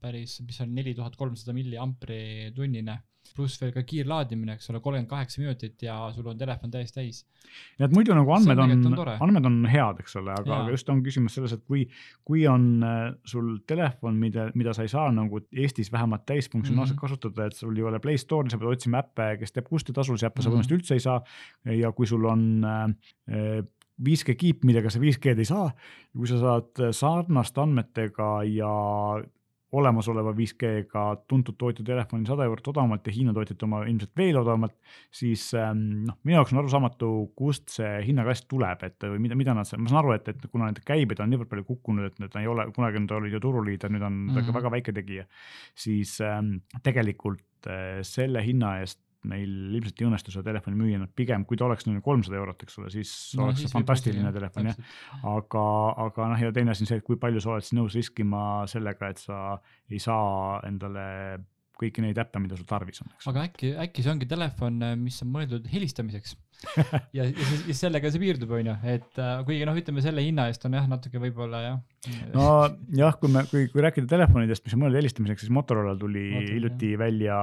päris, 0.01 0.41
mis 0.47 0.61
on 0.61 0.75
neli 0.75 0.95
tuhat 0.95 1.17
kolmsada 1.17 1.55
milliampri 1.57 2.53
tunnine 2.55 3.01
pluss 3.35 3.59
veel 3.61 3.73
ka 3.75 3.83
kiirlaadimine, 3.87 4.57
eks 4.57 4.71
ole, 4.71 4.81
kolmkümmend 4.85 5.11
kaheksa 5.11 5.41
minutit 5.43 5.83
ja 5.87 5.97
sul 6.15 6.27
on 6.31 6.39
telefon 6.39 6.73
täiesti 6.73 7.01
täis. 7.01 7.23
nii 7.79 7.87
et 7.87 7.95
muidu 7.95 8.15
nagu 8.17 8.33
andmed 8.35 8.61
on, 8.63 8.75
on, 8.91 9.11
andmed 9.27 9.49
on 9.49 9.59
head, 9.71 10.01
eks 10.03 10.17
ole, 10.21 10.35
aga, 10.35 10.61
aga 10.61 10.75
just 10.75 10.91
on 10.93 11.03
küsimus 11.05 11.37
selles, 11.39 11.55
et 11.57 11.65
kui, 11.69 11.87
kui 12.27 12.45
on 12.51 12.67
äh, 12.87 13.05
sul 13.29 13.57
telefon, 13.69 14.19
mida, 14.21 14.49
mida 14.59 14.75
sa 14.77 14.87
ei 14.87 14.93
saa 14.93 15.09
nagu 15.15 15.41
Eestis 15.55 15.93
vähemalt 15.95 16.27
täisfunktsionaalselt 16.29 16.97
mm 16.97 17.07
-hmm. 17.07 17.17
kasutada, 17.17 17.47
et 17.47 17.59
sul 17.59 17.77
ei 17.77 17.87
ole 17.87 18.01
Play 18.03 18.21
Store'i, 18.21 18.51
sa 18.51 18.59
pead 18.59 18.73
otsima 18.77 19.03
äppe, 19.03 19.37
kes 19.41 19.55
teeb 19.55 19.71
kustutasulisi 19.71 20.27
äppe 20.27 20.41
mm, 20.41 20.41
-hmm. 20.41 20.45
sa 20.45 20.51
põhimõtteliselt 20.51 20.79
üldse 20.79 20.95
ei 20.95 21.01
saa. 21.01 21.23
ja 21.83 21.93
kui 21.93 22.07
sul 22.07 22.25
on 22.25 22.65
äh, 22.65 23.65
5G 24.05 24.37
kiip, 24.37 24.65
millega 24.69 24.91
sa 24.93 25.01
5G-d 25.01 25.45
ei 25.45 25.49
saa. 25.49 25.71
kui 26.17 26.29
sa 26.29 26.41
saad 26.41 26.83
sarnaste 26.93 27.61
andmetega 27.61 28.43
ja 28.49 28.73
olemasoleva 29.77 30.33
5G-ga 30.37 31.05
tuntud 31.29 31.57
tootja 31.59 31.85
telefoni 31.87 32.27
sada 32.29 32.45
eurot 32.47 32.69
odavamalt 32.71 33.09
ja 33.09 33.15
Hiina 33.15 33.33
tootjate 33.35 33.67
oma 33.67 33.83
ilmselt 33.89 34.13
veel 34.19 34.39
odavamalt, 34.41 34.77
siis 35.15 35.49
ähm, 35.59 35.83
noh, 36.07 36.19
minu 36.27 36.39
jaoks 36.39 36.55
on 36.55 36.61
arusaamatu, 36.63 37.11
kust 37.39 37.75
see 37.75 37.91
hinnakast 38.07 38.47
tuleb, 38.53 38.85
et 38.87 39.09
või 39.09 39.25
mida, 39.27 39.39
mida 39.39 39.57
nad 39.57 39.69
seal, 39.69 39.83
ma 39.83 39.91
saan 39.91 40.03
aru, 40.05 40.15
et, 40.17 40.31
et 40.33 40.47
kuna 40.53 40.71
nende 40.71 40.85
käibed 40.87 41.23
on 41.23 41.33
niivõrd 41.33 41.51
palju 41.51 41.67
kukkunud, 41.73 42.13
et 42.13 42.23
need 42.23 42.39
ei 42.41 42.51
ole, 42.51 42.69
kunagi 42.77 43.03
nad 43.03 43.17
olid 43.19 43.35
ju 43.37 43.43
turuliider, 43.43 43.93
nüüd 43.93 44.07
on 44.07 44.21
mm 44.21 44.39
-hmm. 44.39 44.55
väga 44.61 44.73
väike 44.77 44.95
tegija, 44.97 45.27
siis 45.75 46.21
ähm, 46.21 46.61
tegelikult 46.83 47.67
äh, 47.67 48.01
selle 48.07 48.45
hinna 48.47 48.79
eest 48.85 49.03
neil 49.31 49.77
ilmselt 49.79 50.03
ei 50.03 50.09
õnnestu 50.09 50.35
seda 50.35 50.47
telefoni 50.51 50.79
müüa, 50.79 51.01
nad 51.03 51.13
pigem, 51.17 51.47
kui 51.49 51.59
ta 51.59 51.67
oleks 51.69 51.89
kolmsada 52.05 52.39
eurot, 52.41 52.63
eks 52.67 52.79
ole, 52.83 52.93
siis 52.95 53.11
no, 53.39 53.49
oleks 53.49 53.65
see 53.65 53.73
fantastiline 53.73 54.33
telefon 54.35 54.71
jah. 54.71 54.79
aga, 55.33 55.67
aga 56.07 56.31
noh, 56.33 56.47
ja 56.47 56.55
teine 56.55 56.75
asi 56.75 56.87
on 56.87 56.93
see, 56.93 57.03
et 57.03 57.07
kui 57.07 57.21
palju 57.21 57.43
sa 57.43 57.57
oled 57.57 57.67
siis 57.67 57.77
nõus 57.79 57.99
riskima 57.99 58.41
sellega, 58.71 59.13
et 59.13 59.23
sa 59.23 59.43
ei 59.91 60.03
saa 60.03 60.63
endale 60.69 61.07
kõiki 61.77 62.03
neid 62.03 62.17
äppe, 62.21 62.41
mida 62.41 62.57
sul 62.57 62.67
tarvis 62.69 63.03
on. 63.05 63.11
aga 63.31 63.45
äkki, 63.51 63.73
äkki 63.85 64.05
see 64.05 64.13
ongi 64.13 64.29
telefon, 64.29 64.81
mis 65.01 65.19
on 65.25 65.33
mõeldud 65.35 65.67
helistamiseks 65.69 66.37
ja, 67.17 67.27
ja, 67.27 67.49
ja 67.69 67.77
sellega 67.77 68.11
see 68.13 68.23
piirdub, 68.23 68.55
on 68.57 68.71
ju, 68.71 68.77
et 68.95 69.21
äh, 69.21 69.35
kuigi 69.49 69.67
noh, 69.69 69.77
ütleme 69.77 70.05
selle 70.05 70.25
hinna 70.25 70.49
eest 70.51 70.65
on 70.69 70.77
jah, 70.79 70.87
natuke 70.89 71.21
võib-olla 71.23 71.61
jah. 71.65 72.09
nojah, 72.33 73.19
kui 73.21 73.33
me, 73.33 73.45
kui, 73.51 73.67
kui 73.73 73.85
rääkida 73.85 74.09
telefonidest, 74.15 74.65
mis 74.65 74.77
on 74.77 74.85
mõeldud 74.85 75.03
helistamiseks, 75.03 75.45
siis 75.45 75.53
Motorola 75.53 75.97
tuli 76.01 76.31
Motorola, 76.31 76.57
hiljuti 76.57 76.95
jah. 76.95 77.03
välja 77.05 77.39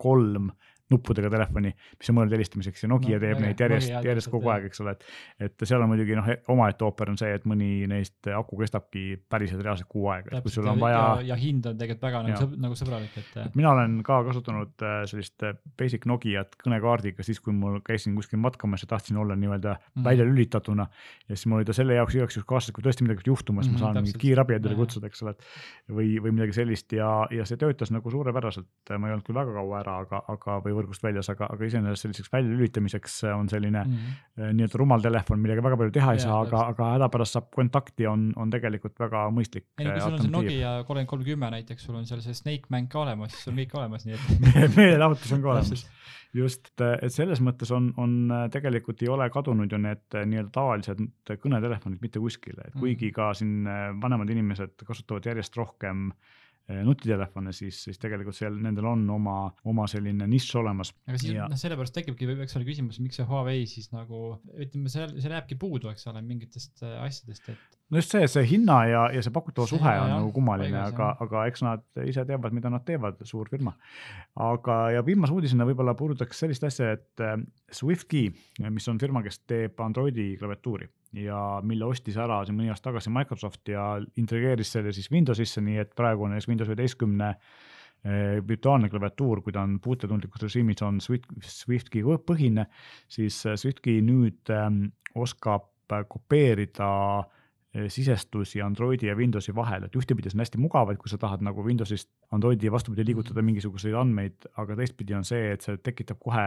kolm 0.00 0.50
nuppudega 0.88 1.30
telefoni, 1.30 1.72
mis 1.98 2.10
on 2.10 2.16
mõeldud 2.18 2.36
helistamiseks 2.38 2.84
ja 2.84 2.88
Nokia 2.88 3.18
no, 3.18 3.22
teeb 3.26 3.42
neid 3.44 3.60
järjest, 3.60 3.92
järjest 4.08 4.30
kogu 4.32 4.48
aeg, 4.54 4.68
eks 4.70 4.80
ole, 4.84 4.94
et. 4.96 5.04
et 5.48 5.66
seal 5.68 5.84
on 5.84 5.92
muidugi 5.92 6.16
noh, 6.16 6.30
omaette 6.54 6.86
ooper 6.86 7.12
on 7.12 7.18
see, 7.20 7.34
et 7.36 7.44
mõni 7.48 7.84
neist 7.90 8.30
aku 8.32 8.56
kestabki 8.62 9.04
päriselt 9.28 9.60
reaalselt 9.64 9.90
kuu 9.92 10.08
aega, 10.14 10.38
et 10.38 10.46
kui 10.46 10.54
sul 10.54 10.66
on 10.70 10.80
vaja. 10.80 11.02
ja 11.28 11.36
hind 11.36 11.68
on 11.68 11.76
tegelikult 11.76 12.08
väga 12.08 12.24
nagu, 12.24 12.40
sõb, 12.40 12.56
nagu 12.64 12.80
sõbralik, 12.80 13.20
et. 13.20 13.36
et 13.44 13.58
mina 13.58 13.74
olen 13.76 14.00
ka 14.06 14.22
kasutanud 14.30 14.86
äh, 14.86 14.98
sellist 15.10 15.44
äh, 15.44 15.58
basic 15.78 16.08
Nokiat 16.08 16.56
kõnekaardiga 16.62 17.26
siis, 17.26 17.42
kui 17.44 17.52
mul 17.52 17.82
käisin 17.84 18.16
kuskil 18.16 18.40
matkamas 18.40 18.86
ja 18.86 18.90
tahtsin 18.94 19.20
olla 19.20 19.36
nii-öelda 19.36 19.76
mm. 19.76 20.08
välja 20.08 20.24
lülitatuna. 20.24 20.88
ja 21.28 21.36
siis 21.36 21.44
mul 21.50 21.60
oli 21.60 21.68
ta 21.68 21.76
selle 21.76 22.00
jaoks 22.00 22.16
igaks 22.16 22.38
juhuks 22.40 22.48
kaasas, 22.48 22.72
kui 22.72 22.86
tõesti 22.86 23.04
midagi 23.04 23.18
peaks 23.18 23.26
juhtuma, 23.26 23.62
siis 23.62 23.72
mm, 23.72 23.78
ma 23.78 23.84
saan 23.84 23.98
mingit 24.02 24.18
kiirabi 24.20 24.56
endale 24.56 24.76
kutsuda, 24.78 25.08
eks 25.10 25.22
ole, 25.24 25.34
et 25.34 25.94
või, 25.98 26.08
või 26.22 26.34
midagi 26.36 26.56
sellist 26.56 26.92
ja, 26.94 27.26
ja 27.34 27.46
see 27.48 27.58
töötas 27.60 27.90
nagu 27.94 28.10
suurepäraselt, 28.10 28.68
ma 28.96 29.08
ei 29.08 29.16
olnud 29.16 29.26
küll 29.26 29.38
väga 29.38 29.54
kaua 29.56 29.80
ära, 29.82 29.96
aga, 30.04 30.22
aga 30.34 30.58
või 30.64 30.77
võrgust 30.78 31.04
väljas, 31.04 31.28
aga, 31.32 31.48
aga 31.52 31.66
iseenesest 31.68 32.06
selliseks 32.06 32.32
väljalülitamiseks 32.32 33.18
on 33.34 33.50
selline 33.50 33.82
mm 33.84 33.94
-hmm. 33.94 34.54
nii-öelda 34.58 34.80
rumal 34.80 35.04
telefon, 35.04 35.40
millega 35.42 35.64
väga 35.64 35.78
palju 35.80 35.94
teha 35.98 36.14
ei 36.14 36.20
ja, 36.20 36.24
saa, 36.26 36.40
aga, 36.46 36.62
aga 36.74 36.90
hädapärast 36.94 37.38
saab 37.38 37.50
kontakti, 37.54 38.06
on, 38.06 38.30
on 38.36 38.50
tegelikult 38.50 38.98
väga 39.00 39.26
mõistlik. 39.34 39.66
ei 39.78 39.88
no 39.88 39.92
kui 39.92 40.00
sul 40.06 40.16
on 40.16 40.22
see 40.22 40.34
Nokia 40.36 40.72
kolmkümmend 40.86 41.12
kolm 41.12 41.26
kümme 41.26 41.50
näiteks, 41.56 41.84
sul 41.84 41.98
on 41.98 42.06
seal 42.06 42.24
see 42.24 42.34
Snake 42.34 42.72
mäng 42.74 42.88
ka 42.88 43.02
olemas, 43.02 43.34
siis 43.34 43.52
on 43.52 43.60
kõik 43.60 43.76
olemas, 43.78 44.06
nii 44.06 44.14
et 44.14 44.76
meelelahutus 44.78 45.32
on 45.36 45.42
ka 45.42 45.52
olemas 45.56 45.86
just, 46.34 46.72
et 46.80 47.12
selles 47.12 47.40
mõttes 47.40 47.70
on, 47.74 47.92
on 47.96 48.32
tegelikult 48.52 49.02
ei 49.02 49.08
ole 49.08 49.30
kadunud 49.30 49.72
ju 49.72 49.78
need 49.78 50.18
nii-öelda 50.18 50.50
tavalised 50.54 51.00
kõnetelefonid 51.44 52.02
mitte 52.04 52.20
kuskile, 52.20 52.68
et 52.68 52.74
kuigi 52.80 53.10
mhm. 53.10 53.14
ka 53.14 53.30
siin 53.34 53.70
vanemad 54.02 54.30
inimesed 54.30 54.84
kasutavad 54.86 55.26
järjest 55.26 55.56
rohkem 55.56 56.10
äh, 56.10 56.16
Eh, 56.18 56.36
nutitelefone, 56.68 57.52
siis, 57.56 57.80
siis 57.86 58.00
tegelikult 58.00 58.36
seal 58.36 58.58
nendel 58.62 58.90
on 58.90 59.06
oma, 59.14 59.36
oma 59.68 59.86
selline 59.90 60.28
nišš 60.28 60.58
olemas. 60.60 60.92
aga 61.08 61.20
siis 61.20 61.34
ja... 61.36 61.48
noh, 61.48 61.60
sellepärast 61.60 61.96
tekibki, 61.96 62.28
eks 62.44 62.58
ole 62.58 62.68
küsimus, 62.68 63.00
miks 63.04 63.20
see 63.20 63.28
Huawei 63.28 63.64
siis 63.70 63.88
nagu 63.94 64.36
ütleme, 64.52 64.92
seal, 64.92 65.14
seal 65.16 65.36
jääbki 65.38 65.58
puudu, 65.60 65.92
eks 65.92 66.08
ole, 66.12 66.22
mingitest 66.26 66.84
äh, 66.84 66.98
asjadest, 67.06 67.52
et. 67.54 67.77
No 67.90 68.02
just 68.02 68.12
see, 68.12 68.26
see 68.28 68.44
hinna 68.50 68.78
ja, 68.88 69.02
ja 69.14 69.22
see 69.24 69.32
pakutava 69.34 69.68
suhe 69.70 69.94
on 70.02 70.12
nagu 70.12 70.32
kummaline, 70.34 70.76
aga, 70.82 71.14
aga 71.24 71.46
eks 71.50 71.64
nad 71.64 71.84
ise 72.04 72.24
teavad, 72.28 72.54
mida 72.56 72.70
nad 72.72 72.84
teevad, 72.86 73.20
suur 73.28 73.48
firma. 73.50 73.72
aga, 74.44 74.78
ja 74.96 75.04
viimase 75.06 75.34
uudisena 75.36 75.66
võib-olla 75.68 75.96
puudutaks 75.98 76.44
sellist 76.44 76.66
asja, 76.68 76.92
et 76.98 77.24
äh, 77.24 77.38
SwiftKey, 77.72 78.32
mis 78.68 78.88
on 78.92 79.00
firma, 79.00 79.24
kes 79.24 79.42
teeb 79.48 79.80
Androidi 79.84 80.34
klaviatuuri 80.40 80.88
ja 81.16 81.38
mille 81.64 81.88
ostis 81.88 82.18
ära 82.20 82.42
siin 82.44 82.58
mõni 82.58 82.68
aasta 82.72 82.90
tagasi 82.90 83.12
Microsoft 83.12 83.70
ja 83.72 83.94
integreeris 84.20 84.74
selle 84.74 84.92
siis 84.92 85.08
Windowsisse, 85.12 85.62
nii 85.64 85.80
et 85.80 85.96
praegu 85.96 86.26
on 86.26 86.34
näiteks 86.34 86.50
Windows 86.50 86.68
üheteistkümne 86.68 87.30
eh, 87.32 88.36
virtuaalne 88.48 88.90
klaviatuur, 88.92 89.40
kui 89.44 89.56
ta 89.56 89.64
on 89.64 89.78
puutetundlikus 89.84 90.44
režiimis, 90.44 90.84
on 90.84 91.00
Swift, 91.00 91.32
SwiftKey 91.40 92.04
põhine, 92.28 92.68
siis 93.08 93.40
eh, 93.46 93.56
SwiftKey 93.56 94.04
nüüd 94.04 94.52
ähm, 94.52 94.90
oskab 95.16 95.70
kopeerida 95.88 97.24
sisestusi 97.88 98.62
Androidi 98.62 99.06
ja 99.06 99.16
Windowsi 99.16 99.54
vahel, 99.54 99.86
et 99.86 99.96
ühtepidi 99.96 100.30
see 100.30 100.38
on 100.38 100.44
hästi 100.44 100.60
mugav, 100.60 100.90
et 100.92 101.00
kui 101.00 101.10
sa 101.10 101.18
tahad 101.20 101.44
nagu 101.46 101.64
Windowsist 101.64 102.10
Androidi 102.34 102.72
vastupidi 102.72 103.06
liigutada 103.06 103.44
mingisuguseid 103.44 103.96
andmeid, 103.98 104.48
aga 104.58 104.76
teistpidi 104.78 105.16
on 105.18 105.26
see, 105.28 105.52
et 105.54 105.64
see 105.64 105.78
tekitab 105.82 106.20
kohe 106.24 106.46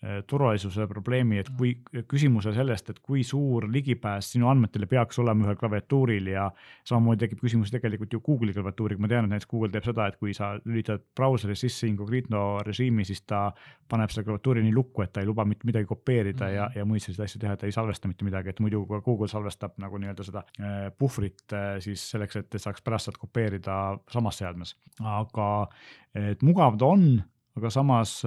turvalisuse 0.00 0.86
probleemi, 0.88 1.42
et 1.42 1.48
kui 1.58 1.74
küsimuse 2.08 2.54
sellest, 2.56 2.88
et 2.88 2.98
kui 3.04 3.20
suur 3.26 3.66
ligipääs 3.68 4.30
sinu 4.32 4.48
andmetele 4.48 4.86
peaks 4.88 5.18
olema 5.20 5.44
ühel 5.44 5.58
klaviatuuril 5.60 6.30
ja 6.32 6.46
samamoodi 6.88 7.26
tekib 7.26 7.42
küsimus 7.42 7.72
tegelikult 7.74 8.14
ju 8.16 8.22
Google'i 8.24 8.54
klaviatuuriga, 8.56 9.02
ma 9.04 9.10
tean, 9.12 9.28
et 9.28 9.34
näiteks 9.34 9.50
Google 9.50 9.68
teeb 9.74 9.84
seda, 9.84 10.06
et 10.08 10.16
kui 10.16 10.32
sa 10.36 10.54
lülitad 10.64 11.04
brauseri 11.16 11.56
sisse 11.58 11.84
incognito 11.90 12.44
režiimi, 12.64 13.04
siis 13.04 13.20
ta 13.28 13.50
paneb 13.92 14.14
selle 14.14 14.24
klaviatuuri 14.30 14.62
nii 14.64 14.72
lukku, 14.78 15.04
et 15.04 15.12
ta 15.12 15.20
ei 15.20 15.28
luba 15.28 15.44
mitte 15.44 15.68
midagi 15.68 15.90
kopeerida 15.90 16.46
mm. 16.46 16.48
-hmm. 16.48 16.56
ja, 16.56 16.70
ja 16.80 16.88
muid 16.88 17.04
selliseid 17.04 17.26
asju 17.26 17.42
teha, 17.44 17.56
ta 17.60 17.68
ei 17.68 17.76
salvesta 17.76 18.08
mitte 18.08 18.24
midagi, 18.24 18.48
et 18.54 18.60
muidu 18.60 18.86
Google 18.86 19.28
salvestab 19.28 19.76
nagu 19.76 20.00
nii-öelda 20.00 20.24
seda 20.24 20.44
äh, 20.60 20.88
puhvrit 20.98 21.52
äh, 21.52 21.76
siis 21.84 22.10
selleks, 22.10 22.36
et 22.36 22.56
saaks 22.56 22.80
pärast 22.82 23.04
sealt 23.04 23.20
kopeerida 23.20 23.98
samas 24.08 24.40
seadmes, 24.40 24.76
aga 25.04 25.68
et 26.14 26.42
mugav 26.42 26.80
ta 26.80 26.86
on, 26.86 27.22
aga 27.56 27.70
samas 27.70 28.22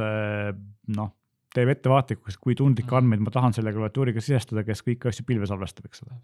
noh 0.87 1.11
teeb 1.53 1.73
ettevaatlikuks, 1.73 2.39
kui 2.41 2.55
tundlikke 2.57 2.89
mm. 2.89 2.99
andmeid 3.01 3.25
ma 3.25 3.33
tahan 3.33 3.55
selle 3.55 3.73
klaviatuuriga 3.75 4.23
sisestada, 4.23 4.65
kes 4.67 4.83
kõiki 4.85 5.11
asju 5.11 5.27
pilve 5.27 5.49
salvestab, 5.49 5.87
eks 5.89 6.03
ole. 6.05 6.17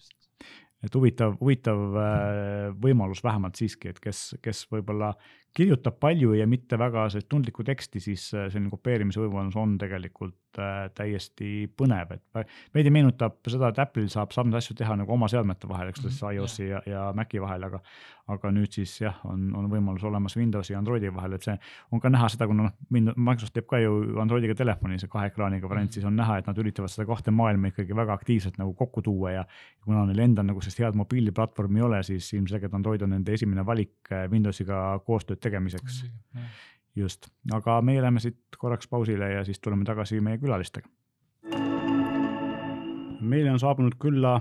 et 0.85 0.95
huvitav, 0.95 1.35
huvitav 1.41 1.99
äh, 2.01 2.71
võimalus 2.81 3.23
vähemalt 3.25 3.59
siiski, 3.59 3.93
et 3.93 4.01
kes, 4.03 4.23
kes 4.45 4.65
võib-olla 4.71 5.13
kirjutab 5.55 5.97
palju 5.99 6.33
ja 6.37 6.47
mitte 6.47 6.77
väga 6.79 7.07
sellist 7.09 7.29
tundlikku 7.31 7.63
teksti, 7.67 8.01
siis 8.03 8.29
äh, 8.35 8.47
selline 8.51 8.71
kopeerimise 8.73 9.21
võimalus 9.23 9.57
on 9.59 9.77
tegelikult 9.81 10.59
äh, 10.61 10.87
täiesti 10.95 11.67
põnev, 11.77 12.15
et 12.17 12.53
veidi 12.75 12.93
meenutab 12.93 13.39
seda, 13.49 13.71
et 13.71 13.81
Apple'il 13.81 14.09
saab 14.13 14.35
sarnaseid 14.35 14.59
asju 14.59 14.77
teha 14.81 14.97
nagu 14.99 15.15
oma 15.15 15.29
seadmete 15.31 15.69
vahel, 15.69 15.91
eks 15.91 16.03
ole, 16.03 16.13
siis 16.13 16.23
mhm, 16.23 16.37
iOS-i 16.37 16.69
ja, 16.69 16.81
ja 16.89 17.09
Maci 17.17 17.41
vahel, 17.41 17.67
aga 17.69 17.83
aga 18.29 18.51
nüüd 18.53 18.73
siis 18.73 18.91
jah, 19.01 19.17
on, 19.25 19.47
on 19.57 19.67
võimalus 19.71 20.03
olemas 20.05 20.35
Windowsi 20.37 20.73
ja 20.73 20.79
Androidi 20.79 21.09
vahel, 21.13 21.33
et 21.37 21.45
see 21.45 21.55
on 21.93 22.01
ka 22.03 22.11
näha 22.11 22.27
seda, 22.29 22.45
kuna 22.49 22.67
noh, 22.67 22.75
Microsoft 23.15 23.55
teeb 23.55 23.65
ka 23.69 23.79
ju 23.81 24.19
Androidiga 24.21 24.55
telefoni, 24.57 24.99
see 25.01 25.09
kahe 25.11 25.31
ekraaniga 25.31 25.69
variant, 25.69 25.89
mhm. 25.89 25.97
siis 25.97 26.07
on 26.07 26.17
näha, 26.19 26.39
et 26.39 26.49
nad 26.49 26.61
üritavad 26.61 26.93
seda 26.93 27.07
kahte 27.09 27.33
maailma 27.33 27.71
ikkagi 27.71 27.97
väga 27.97 28.13
aktiivselt 28.19 28.59
nagu 28.61 28.75
kokku 28.77 29.03
tuua 29.05 29.33
ja 29.39 29.45
kuna 29.85 30.05
neil 30.09 30.21
endal 30.27 30.45
nagu 30.49 30.61
sellist 30.61 30.83
head 30.83 30.99
mobiiliplatvormi 30.99 31.81
ei 31.81 31.87
ole, 31.87 32.03
siis 32.05 32.29
ilmselgelt 32.37 32.75
Android 32.77 33.05
on 33.05 33.15
nende 33.15 33.33
esimene 33.33 33.65
valik 33.65 34.13
äh, 34.13 34.27
Windowsiga 34.31 34.99
koostööd 35.07 35.38
tegemiseks. 35.41 36.03
just, 36.95 37.29
aga 37.53 37.81
meie 37.81 38.01
läheme 38.01 38.19
siit 38.19 38.57
korraks 38.57 38.87
pausile 38.87 39.31
ja 39.33 39.43
siis 39.47 39.59
tuleme 39.59 39.85
tagasi 39.85 40.21
meie 40.21 40.37
külalistega. 40.37 40.89
meile 43.21 43.51
on 43.51 43.59
saabunud 43.59 43.95
külla 43.99 44.39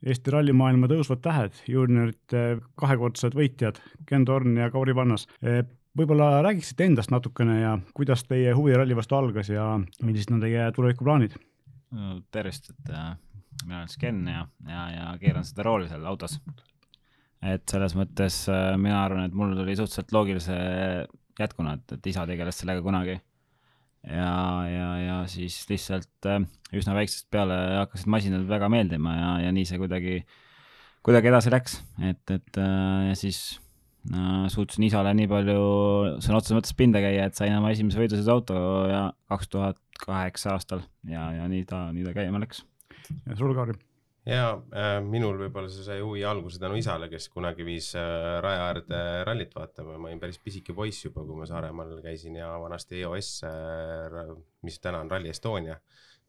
Eesti 0.00 0.32
rallimaailma 0.32 0.88
tõusvad 0.88 1.20
tähed, 1.20 1.56
juuniorite 1.68 2.44
kahekordsed 2.80 3.34
võitjad 3.36 3.82
Ken 4.08 4.24
Torn 4.24 4.56
ja 4.56 4.70
Kauri 4.72 4.94
Vannas. 4.96 5.26
võib-olla 5.96 6.40
räägiksite 6.42 6.86
endast 6.88 7.10
natukene 7.12 7.60
ja 7.60 7.78
kuidas 7.94 8.24
teie 8.24 8.54
huvi 8.56 8.72
ralli 8.76 8.96
vastu 8.96 9.18
algas 9.18 9.50
ja 9.52 9.74
millised 10.02 10.32
on 10.32 10.40
teie 10.40 10.72
tulevikuplaanid? 10.72 11.36
tervist, 12.30 12.70
et 12.70 12.90
äh, 12.94 13.16
mina 13.64 13.78
olen 13.78 13.88
siis 13.88 13.98
Ken 13.98 14.26
ja, 14.28 14.46
ja, 14.68 14.90
ja 14.90 15.06
keeran 15.20 15.44
seda 15.44 15.66
rooli 15.66 15.88
seal 15.90 16.06
autos 16.06 16.38
et 17.40 17.64
selles 17.70 17.96
mõttes 17.96 18.42
äh, 18.52 18.74
mina 18.80 19.00
arvan, 19.04 19.26
et 19.28 19.36
mul 19.36 19.56
tuli 19.56 19.76
suhteliselt 19.78 20.12
loogilise 20.12 20.56
jätkuna, 21.40 21.78
et, 21.78 21.96
et 21.96 22.10
isa 22.12 22.26
tegeles 22.28 22.60
sellega 22.60 22.84
kunagi. 22.84 23.16
ja, 24.04 24.34
ja, 24.68 24.90
ja 25.00 25.16
siis 25.28 25.62
lihtsalt 25.68 26.28
äh, 26.28 26.44
üsna 26.76 26.94
väiksest 26.96 27.28
peale 27.32 27.56
hakkasid 27.82 28.08
masinad 28.12 28.46
väga 28.48 28.70
meeldima 28.72 29.16
ja, 29.16 29.32
ja 29.46 29.50
nii 29.52 29.66
see 29.68 29.80
kuidagi 29.80 30.22
kuidagi 31.04 31.30
edasi 31.32 31.52
läks, 31.52 31.80
et, 32.04 32.22
et 32.32 32.60
äh, 32.60 33.10
ja 33.10 33.16
siis 33.16 33.58
äh, 34.12 34.46
suutsin 34.52 34.84
isale 34.88 35.12
nii 35.16 35.28
palju 35.30 35.60
sõna 36.24 36.40
otseses 36.40 36.58
mõttes 36.58 36.76
pinda 36.76 37.02
käia, 37.04 37.28
et 37.28 37.36
sain 37.36 37.56
oma 37.56 37.72
esimese 37.74 38.00
võidusõiduauto 38.00 38.64
ja 38.90 39.04
kaks 39.32 39.52
tuhat 39.52 39.80
kaheksa 40.00 40.56
aastal 40.56 40.84
ja, 41.08 41.30
ja 41.36 41.48
nii 41.48 41.64
ta, 41.68 41.86
nii 41.92 42.08
ta 42.08 42.16
käima 42.16 42.40
läks. 42.42 42.64
ja 43.24 43.36
sul, 43.36 43.56
Kaari? 43.56 43.76
Ja 44.28 44.44
äh, 44.76 44.98
minul 45.04 45.38
võib-olla 45.40 45.70
see 45.72 45.86
sai 45.86 46.00
huvi 46.04 46.24
alguse 46.28 46.60
tänu 46.60 46.76
isale, 46.80 47.08
kes 47.12 47.30
kunagi 47.32 47.64
viis 47.66 47.92
äh, 47.98 48.38
raja 48.44 48.66
äärde 48.68 49.00
rallit 49.28 49.54
vaatama, 49.56 49.96
ma 49.98 50.10
olin 50.10 50.20
päris 50.20 50.40
pisike 50.42 50.76
poiss 50.76 51.06
juba, 51.06 51.24
kui 51.24 51.38
ma 51.38 51.48
Saaremaal 51.48 51.96
käisin 52.04 52.36
ja 52.40 52.52
vanasti 52.60 53.00
EOS 53.00 53.32
äh,, 53.48 54.34
mis 54.66 54.80
täna 54.80 55.00
on 55.04 55.10
Rally 55.10 55.32
Estonia 55.32 55.80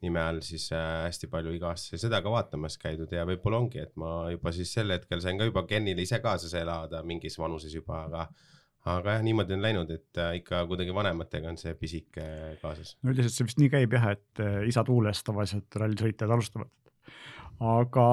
nime 0.02 0.22
all, 0.22 0.42
siis 0.46 0.70
äh, 0.74 1.04
hästi 1.06 1.30
palju 1.32 1.54
iga 1.56 1.72
aasta 1.72 2.00
seda 2.02 2.22
ka 2.26 2.32
vaatamas 2.34 2.78
käidud 2.82 3.12
ja 3.14 3.26
võib-olla 3.30 3.60
ongi, 3.62 3.84
et 3.84 3.94
ma 4.02 4.32
juba 4.34 4.54
siis 4.56 4.72
sel 4.74 4.94
hetkel 4.96 5.22
sain 5.22 5.38
ka 5.38 5.46
juba 5.48 5.66
Kenile 5.70 6.06
ise 6.06 6.22
kaasas 6.24 6.56
elada 6.58 7.04
mingis 7.06 7.38
vanuses 7.40 7.76
juba, 7.76 8.06
aga 8.08 8.26
aga 8.90 9.18
jah, 9.18 9.24
niimoodi 9.26 9.54
on 9.54 9.62
läinud, 9.62 9.92
et 9.94 10.22
äh, 10.22 10.36
ikka 10.40 10.64
kuidagi 10.70 10.94
vanematega 10.96 11.52
on 11.52 11.60
see 11.62 11.76
pisike 11.78 12.26
kaasas. 12.64 12.96
no 13.04 13.14
üldiselt 13.14 13.36
see 13.36 13.50
vist 13.50 13.62
nii 13.62 13.74
käib 13.76 13.94
jah, 13.98 14.08
et 14.16 14.42
äh, 14.42 14.62
isa 14.70 14.84
tuules 14.88 15.22
tavaliselt 15.28 15.82
rallisõitjad 15.84 16.34
alustavad. 16.34 16.72
Aga 17.62 18.06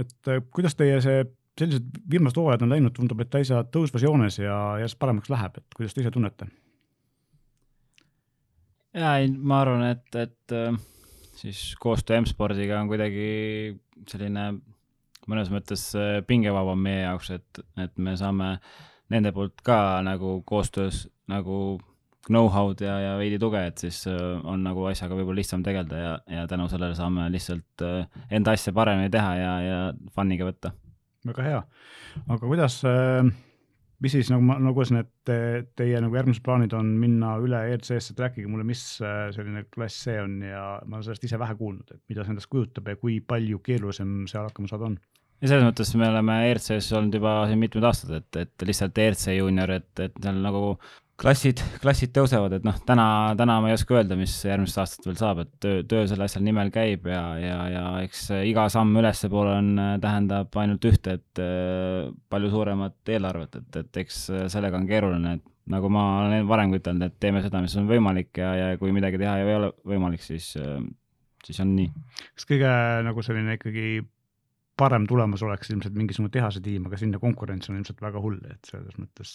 et 0.00 0.30
äh, 0.30 0.42
kuidas 0.52 0.76
teie 0.78 1.00
see 1.04 1.22
sellised 1.58 2.00
viimased 2.10 2.38
hooajad 2.40 2.64
on 2.64 2.72
läinud, 2.72 2.94
tundub, 2.96 3.20
et 3.20 3.30
täitsa 3.32 3.60
tõusvas 3.68 4.04
joones 4.04 4.38
ja 4.40 4.56
järjest 4.80 4.98
paremaks 5.00 5.30
läheb, 5.32 5.58
et 5.60 5.76
kuidas 5.76 5.94
te 5.94 6.04
ise 6.04 6.12
tunnete? 6.14 6.48
ja 8.96 9.16
ei, 9.20 9.28
ma 9.32 9.60
arvan, 9.64 9.84
et, 9.88 10.16
et 10.16 10.54
siis 11.36 11.60
koostöö 11.80 12.20
M-spordiga 12.20 12.80
on 12.80 12.88
kuidagi 12.92 13.26
selline 14.08 14.46
mõnes 15.28 15.52
mõttes 15.52 15.84
pingevabam 16.28 16.80
meie 16.82 17.04
jaoks, 17.04 17.30
et, 17.36 17.62
et 17.80 18.00
me 18.00 18.16
saame 18.20 18.54
äh, 18.56 18.72
nende 19.12 19.32
poolt 19.34 19.60
ka 19.64 20.00
nagu 20.04 20.40
koostöös 20.46 21.06
nagu 21.30 21.80
know-how'd 22.30 22.82
ja, 22.84 22.94
ja 23.02 23.12
veidi 23.18 23.38
tuge, 23.42 23.62
et 23.66 23.82
siis 23.82 24.02
äh, 24.10 24.18
on 24.48 24.62
nagu 24.66 24.84
asjaga 24.90 25.16
võib-olla 25.18 25.40
lihtsam 25.40 25.64
tegeleda 25.66 26.02
ja, 26.02 26.12
ja 26.30 26.44
tänu 26.50 26.68
sellele 26.70 26.94
saame 26.98 27.26
lihtsalt 27.34 27.84
äh, 27.86 28.20
enda 28.30 28.54
asja 28.54 28.74
paremini 28.76 29.10
teha 29.12 29.32
ja, 29.38 29.54
ja 29.66 29.78
fun'iga 30.14 30.46
võtta. 30.46 30.74
väga 31.26 31.46
hea, 31.48 31.62
aga 32.22 32.40
kuidas, 32.44 32.78
äh, 32.86 33.26
mis 34.02 34.14
siis 34.14 34.30
nagu 34.30 34.46
ma, 34.46 34.58
nagu 34.62 34.76
kuidas 34.78 34.94
need 34.94 35.10
te, 35.26 35.38
teie 35.78 36.02
nagu 36.04 36.18
järgmised 36.18 36.44
plaanid 36.46 36.76
on 36.78 36.94
minna 37.02 37.34
üle 37.42 37.64
ERC-sse, 37.72 38.14
rääkige 38.18 38.50
mulle, 38.50 38.66
mis 38.68 38.84
selline 39.02 39.66
klass 39.74 40.04
see 40.06 40.18
on 40.22 40.38
ja 40.46 40.66
ma 40.86 40.98
olen 40.98 41.08
sellest 41.08 41.26
ise 41.26 41.42
vähe 41.42 41.58
kuulnud, 41.58 41.90
et 41.90 42.04
mida 42.12 42.22
see 42.22 42.36
endast 42.36 42.50
kujutab 42.52 42.92
ja 42.92 43.00
kui 43.00 43.18
palju 43.26 43.62
keerulisem 43.66 44.22
seal 44.30 44.46
hakkama 44.46 44.70
saada 44.70 44.92
on? 44.92 45.00
Ja 45.42 45.48
selles 45.50 45.64
mõttes 45.66 45.88
me 45.98 46.06
oleme 46.06 46.36
ERC-s 46.52 46.92
olnud 46.94 47.16
juba 47.18 47.32
siin 47.50 47.58
mitmed 47.58 47.82
aastad, 47.88 48.12
et, 48.20 48.36
et 48.44 48.64
lihtsalt 48.68 48.98
ERC 49.02 49.32
juunior, 49.34 49.72
et, 49.74 49.90
et 50.04 50.20
seal 50.22 50.38
nagu 50.38 50.76
klassid, 51.22 51.60
klassid 51.82 52.12
tõusevad, 52.16 52.56
et 52.58 52.66
noh, 52.66 52.76
täna, 52.86 53.06
täna 53.38 53.58
ma 53.62 53.70
ei 53.70 53.76
oska 53.76 53.96
öelda, 53.98 54.16
mis 54.18 54.34
järgmisest 54.46 54.80
aastast 54.82 55.06
veel 55.06 55.18
saab, 55.20 55.42
et 55.44 55.52
töö, 55.62 55.82
töö 55.88 56.06
selle 56.10 56.26
asja 56.26 56.42
nimel 56.42 56.72
käib 56.74 57.06
ja, 57.10 57.22
ja, 57.40 57.58
ja 57.70 57.84
eks 58.02 58.24
iga 58.48 58.66
samm 58.72 58.96
ülespoole 59.00 59.54
on, 59.60 59.70
tähendab 60.02 60.58
ainult 60.62 60.86
ühte, 60.90 61.18
et 61.20 61.42
palju 62.32 62.52
suuremat 62.52 63.14
eelarvet, 63.14 63.60
et, 63.62 63.80
et 63.84 64.02
eks 64.04 64.24
sellega 64.52 64.80
on 64.80 64.88
keeruline, 64.90 65.36
et 65.38 65.48
nagu 65.72 65.90
ma 65.94 66.06
olen 66.24 66.48
varem 66.50 66.74
ütelnud, 66.78 67.06
et 67.06 67.20
teeme 67.22 67.42
seda, 67.44 67.62
mis 67.62 67.76
on 67.78 67.86
võimalik 67.90 68.42
ja, 68.42 68.54
ja 68.58 68.72
kui 68.80 68.94
midagi 68.94 69.20
teha 69.22 69.38
ei 69.40 69.54
ole 69.54 69.70
võimalik, 69.88 70.24
siis, 70.24 70.50
siis 71.46 71.62
on 71.62 71.76
nii. 71.76 71.92
kas 72.34 72.48
kõige 72.50 72.72
nagu 73.06 73.22
selline 73.22 73.60
ikkagi 73.60 74.02
parem 74.78 75.04
tulemus 75.08 75.42
oleks 75.44 75.70
ilmselt 75.70 75.94
mingisugune 75.96 76.32
tehase 76.32 76.62
tiim, 76.64 76.86
aga 76.88 76.98
sinna 77.00 77.20
konkurents 77.22 77.68
on 77.68 77.76
ilmselt 77.78 78.00
väga 78.02 78.22
hull, 78.24 78.38
et 78.50 78.70
selles 78.70 78.96
mõttes 79.00 79.32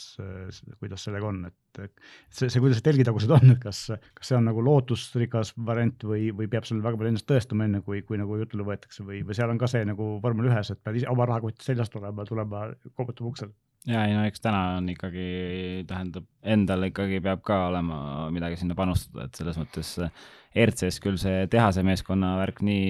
kuidas 0.82 1.06
sellega 1.06 1.30
on, 1.30 1.44
et 1.50 1.82
see, 2.30 2.50
see, 2.50 2.62
kuidas 2.64 2.82
telgitagused 2.86 3.34
on, 3.38 3.54
et 3.54 3.62
kas, 3.62 3.84
kas 4.18 4.32
see 4.32 4.40
on 4.40 4.50
nagu 4.50 4.64
lootusrikas 4.66 5.54
variant 5.70 6.08
või, 6.10 6.32
või 6.36 6.50
peab 6.52 6.66
seal 6.68 6.82
väga 6.86 7.00
palju 7.00 7.14
ennast 7.14 7.30
tõestama, 7.30 7.70
enne 7.70 7.84
kui, 7.86 8.02
kui 8.08 8.20
nagu 8.22 8.40
jutule 8.42 8.66
võetakse 8.68 9.06
või, 9.06 9.22
või 9.28 9.38
seal 9.38 9.54
on 9.54 9.62
ka 9.62 9.70
see 9.72 9.86
nagu 9.88 10.16
vormel 10.24 10.50
ühes, 10.50 10.74
et 10.74 10.82
pead 10.84 11.02
ise 11.02 11.12
oma 11.14 11.30
rahakott 11.30 11.62
seljas 11.66 11.94
tulema, 11.94 12.26
tulema, 12.26 12.68
koputama 12.98 13.34
uksele? 13.34 13.54
Ja 13.88 14.04
ei 14.08 14.16
no 14.16 14.24
eks 14.28 14.44
täna 14.44 14.62
on 14.78 14.90
ikkagi, 14.92 15.28
tähendab, 15.88 16.28
endal 16.44 16.88
ikkagi 16.90 17.22
peab 17.24 17.44
ka 17.46 17.68
olema 17.70 18.00
midagi 18.34 18.60
sinna 18.60 18.76
panustada, 18.78 19.28
et 19.28 19.40
selles 19.40 19.60
mõttes 19.60 19.94
ERC-s 20.58 21.02
küll 21.04 21.20
see 21.22 21.46
tehase 21.52 21.84
meeskonna 21.86 22.34
värk 22.42 22.64
nii, 22.66 22.88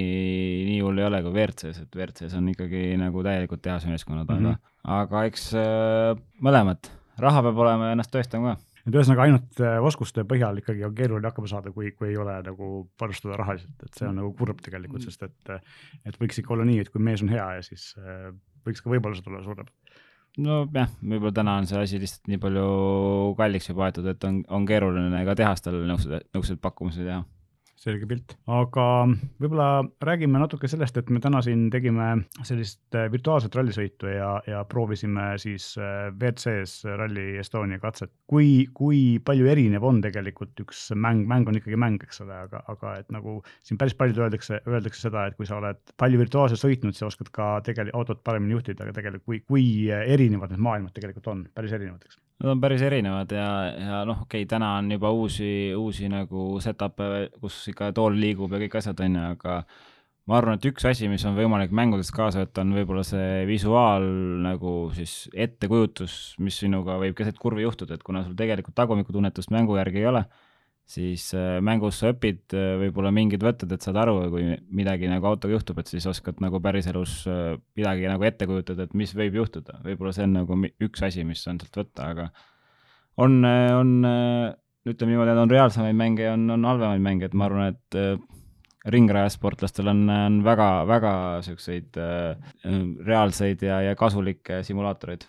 nii 0.69 0.79
hull 0.85 1.01
ei 1.01 1.07
ole 1.07 1.21
kui 1.25 1.33
WRC-s, 1.35 1.83
et 1.83 1.97
WRC-s 1.97 2.37
on 2.39 2.47
ikkagi 2.53 2.95
nagu 2.99 3.25
täielikult 3.25 3.61
tehase 3.65 3.91
meeskonnad 3.91 4.29
mm, 4.29 4.45
-hmm. 4.45 4.71
aga, 4.85 5.01
aga 5.03 5.25
eks 5.29 5.51
äh, 5.59 6.13
mõlemad, 6.43 6.89
raha 7.21 7.43
peab 7.45 7.61
olema 7.65 7.91
ja 7.91 7.97
ennast 7.97 8.13
tõestama 8.13 8.55
ka. 8.55 8.63
Et 8.87 8.95
ühesõnaga 8.95 9.25
ainult 9.25 9.59
äh, 9.59 9.77
oskuste 9.83 10.23
põhjal 10.23 10.61
ikkagi 10.61 10.85
on 10.87 10.95
keeruline 10.95 11.27
hakkama 11.27 11.49
saada, 11.51 11.73
kui, 11.75 11.91
kui 11.91 12.13
ei 12.13 12.17
ole 12.17 12.37
nagu 12.45 12.87
panustada 12.97 13.35
rahaliselt, 13.37 13.75
et 13.83 13.99
see 13.99 14.07
on 14.07 14.15
nagu 14.21 14.31
kurb 14.39 14.63
tegelikult, 14.63 15.03
sest 15.03 15.27
et, 15.27 15.55
et 16.07 16.21
võiks 16.21 16.39
ikka 16.39 16.55
olla 16.55 16.65
nii, 16.65 16.85
et 16.85 16.89
kui 16.93 17.03
mees 17.03 17.21
on 17.25 17.33
hea 17.33 17.49
ja 17.59 17.65
siis 17.65 17.91
võiks 18.65 18.81
ka 18.81 18.93
võimalused 18.93 19.27
olla 19.27 19.43
suuremad 19.43 19.73
nojah, 20.37 20.91
võib-olla 21.01 21.33
täna 21.39 21.57
on 21.61 21.67
see 21.69 21.79
asi 21.81 22.01
lihtsalt 22.01 22.29
nii 22.31 22.41
palju 22.41 22.67
kalliks 23.39 23.71
juba 23.71 23.87
aetud, 23.87 24.07
et 24.11 24.27
on, 24.27 24.43
on 24.53 24.67
keeruline 24.69 25.23
ka 25.27 25.35
tehastel 25.39 25.79
niisuguseid, 25.81 26.29
niisuguseid 26.29 26.61
pakkumisi 26.63 27.05
teha 27.07 27.23
selge 27.77 28.07
pilt, 28.09 28.33
aga 28.49 28.85
võib-olla 29.37 29.69
räägime 30.03 30.41
natuke 30.41 30.69
sellest, 30.69 30.97
et 30.97 31.11
me 31.13 31.21
täna 31.23 31.43
siin 31.45 31.67
tegime 31.73 32.09
sellist 32.47 32.97
äh, 32.97 33.05
virtuaalset 33.13 33.53
rallisõitu 33.57 34.09
ja, 34.09 34.31
ja 34.49 34.63
proovisime 34.69 35.29
siis 35.41 35.69
äh, 35.77 36.09
WRC-s 36.09 36.87
Rally 36.97 37.37
Estonia 37.41 37.79
katset. 37.83 38.11
kui, 38.27 38.67
kui 38.73 39.21
palju 39.23 39.49
erinev 39.53 39.85
on 39.87 40.01
tegelikult 40.03 40.57
üks 40.65 40.87
mäng, 40.97 41.27
mäng 41.29 41.49
on 41.49 41.61
ikkagi 41.61 41.79
mäng, 41.79 42.01
eks 42.03 42.23
ole, 42.25 42.41
aga, 42.47 42.63
aga 42.73 42.97
et 43.03 43.11
nagu 43.13 43.39
siin 43.61 43.79
päris 43.79 43.95
palju 43.97 44.25
öeldakse, 44.25 44.61
öeldakse 44.67 45.07
seda, 45.07 45.27
et 45.29 45.37
kui 45.37 45.47
sa 45.49 45.61
oled 45.61 45.81
palju 46.01 46.21
virtuaalselt 46.25 46.63
sõitnud, 46.63 46.97
sa 46.97 47.11
oskad 47.11 47.29
ka 47.33 47.51
tegelikult 47.67 48.01
autot 48.01 48.23
paremini 48.25 48.57
juhtida, 48.57 48.83
aga 48.83 48.97
tegelikult 48.97 49.27
kui, 49.27 49.43
kui 49.45 49.67
erinevad 49.89 50.53
need 50.53 50.65
maailmad 50.65 50.97
tegelikult 50.97 51.29
on, 51.33 51.45
päris 51.53 51.77
erinevad, 51.77 52.01
eks. 52.07 52.19
Nad 52.37 52.51
on 52.51 52.59
päris 52.61 52.83
erinevad 52.85 53.31
ja, 53.33 53.47
ja 53.73 54.01
noh, 54.05 54.19
okei 54.27 54.43
okay,, 54.43 54.49
täna 54.49 54.75
on 54.77 54.91
juba 54.93 55.09
uusi, 55.09 55.73
uusi 55.73 56.05
nagu 56.11 56.59
setup'e, 56.61 57.07
kus 57.41 57.63
ikka 57.71 57.91
tool 57.97 58.17
liigub 58.19 58.53
ja 58.53 58.61
kõik 58.63 58.79
asjad, 58.79 58.99
on 59.05 59.19
ju, 59.19 59.27
aga 59.35 59.59
ma 60.27 60.39
arvan, 60.39 60.59
et 60.59 60.67
üks 60.69 60.87
asi, 60.89 61.07
mis 61.11 61.23
on 61.27 61.37
võimalik 61.37 61.71
mängudest 61.75 62.11
kaasa 62.15 62.43
võtta, 62.43 62.65
on 62.65 62.75
võib-olla 62.75 63.05
see 63.07 63.45
visuaal 63.49 64.07
nagu 64.43 64.75
siis 64.97 65.29
ettekujutus, 65.33 66.35
mis 66.43 66.59
sinuga 66.63 66.99
võib 67.01 67.15
keset 67.17 67.39
kurvi 67.39 67.63
juhtuda, 67.63 67.95
et 67.95 68.03
kuna 68.03 68.25
sul 68.25 68.35
tegelikult 68.39 68.75
tagumikutunnetust 68.77 69.53
mängu 69.55 69.79
järgi 69.79 70.03
ei 70.03 70.11
ole 70.11 70.27
siis 70.87 71.27
äh, 71.35 71.57
mängus 71.63 71.99
sa 71.99 72.13
õpid 72.13 72.55
äh, 72.55 72.75
võib-olla 72.81 73.11
mingid 73.11 73.43
võtted, 73.43 73.71
et 73.75 73.83
saad 73.83 73.99
aru, 73.99 74.15
kui 74.31 74.45
midagi 74.75 75.09
nagu 75.11 75.27
autoga 75.27 75.57
juhtub, 75.57 75.81
et 75.81 75.91
siis 75.91 76.07
oskad 76.07 76.39
nagu 76.43 76.61
päriselus 76.63 77.19
äh, 77.27 77.57
midagi 77.77 78.07
nagu 78.07 78.23
ette 78.27 78.47
kujutada, 78.47 78.87
et 78.87 78.95
mis 78.97 79.11
võib 79.17 79.35
juhtuda, 79.41 79.81
võib-olla 79.83 80.13
see 80.15 80.27
on 80.27 80.37
nagu 80.39 80.59
üks 80.87 81.03
asi, 81.03 81.27
mis 81.27 81.43
on 81.51 81.59
sealt 81.59 81.81
võtta, 81.81 82.07
aga 82.13 82.29
on, 83.19 83.41
on 83.43 83.91
ütleme 84.93 85.13
niimoodi, 85.13 85.33
et 85.33 85.43
on 85.43 85.53
reaalsemaid 85.53 85.97
mänge 85.97 86.25
ja 86.25 86.33
on, 86.37 86.49
on 86.55 86.67
halvemaid 86.67 87.03
mänge, 87.03 87.29
et 87.29 87.37
ma 87.37 87.47
arvan, 87.47 87.75
et 87.75 88.91
ringrajasportlastel 88.93 89.89
on, 89.91 90.05
on 90.09 90.37
väga, 90.45 90.67
väga 90.87 91.13
siukseid 91.43 91.97
reaalseid 93.07 93.65
ja, 93.67 93.81
ja 93.83 93.97
kasulikke 93.99 94.61
simulaatoreid 94.63 95.27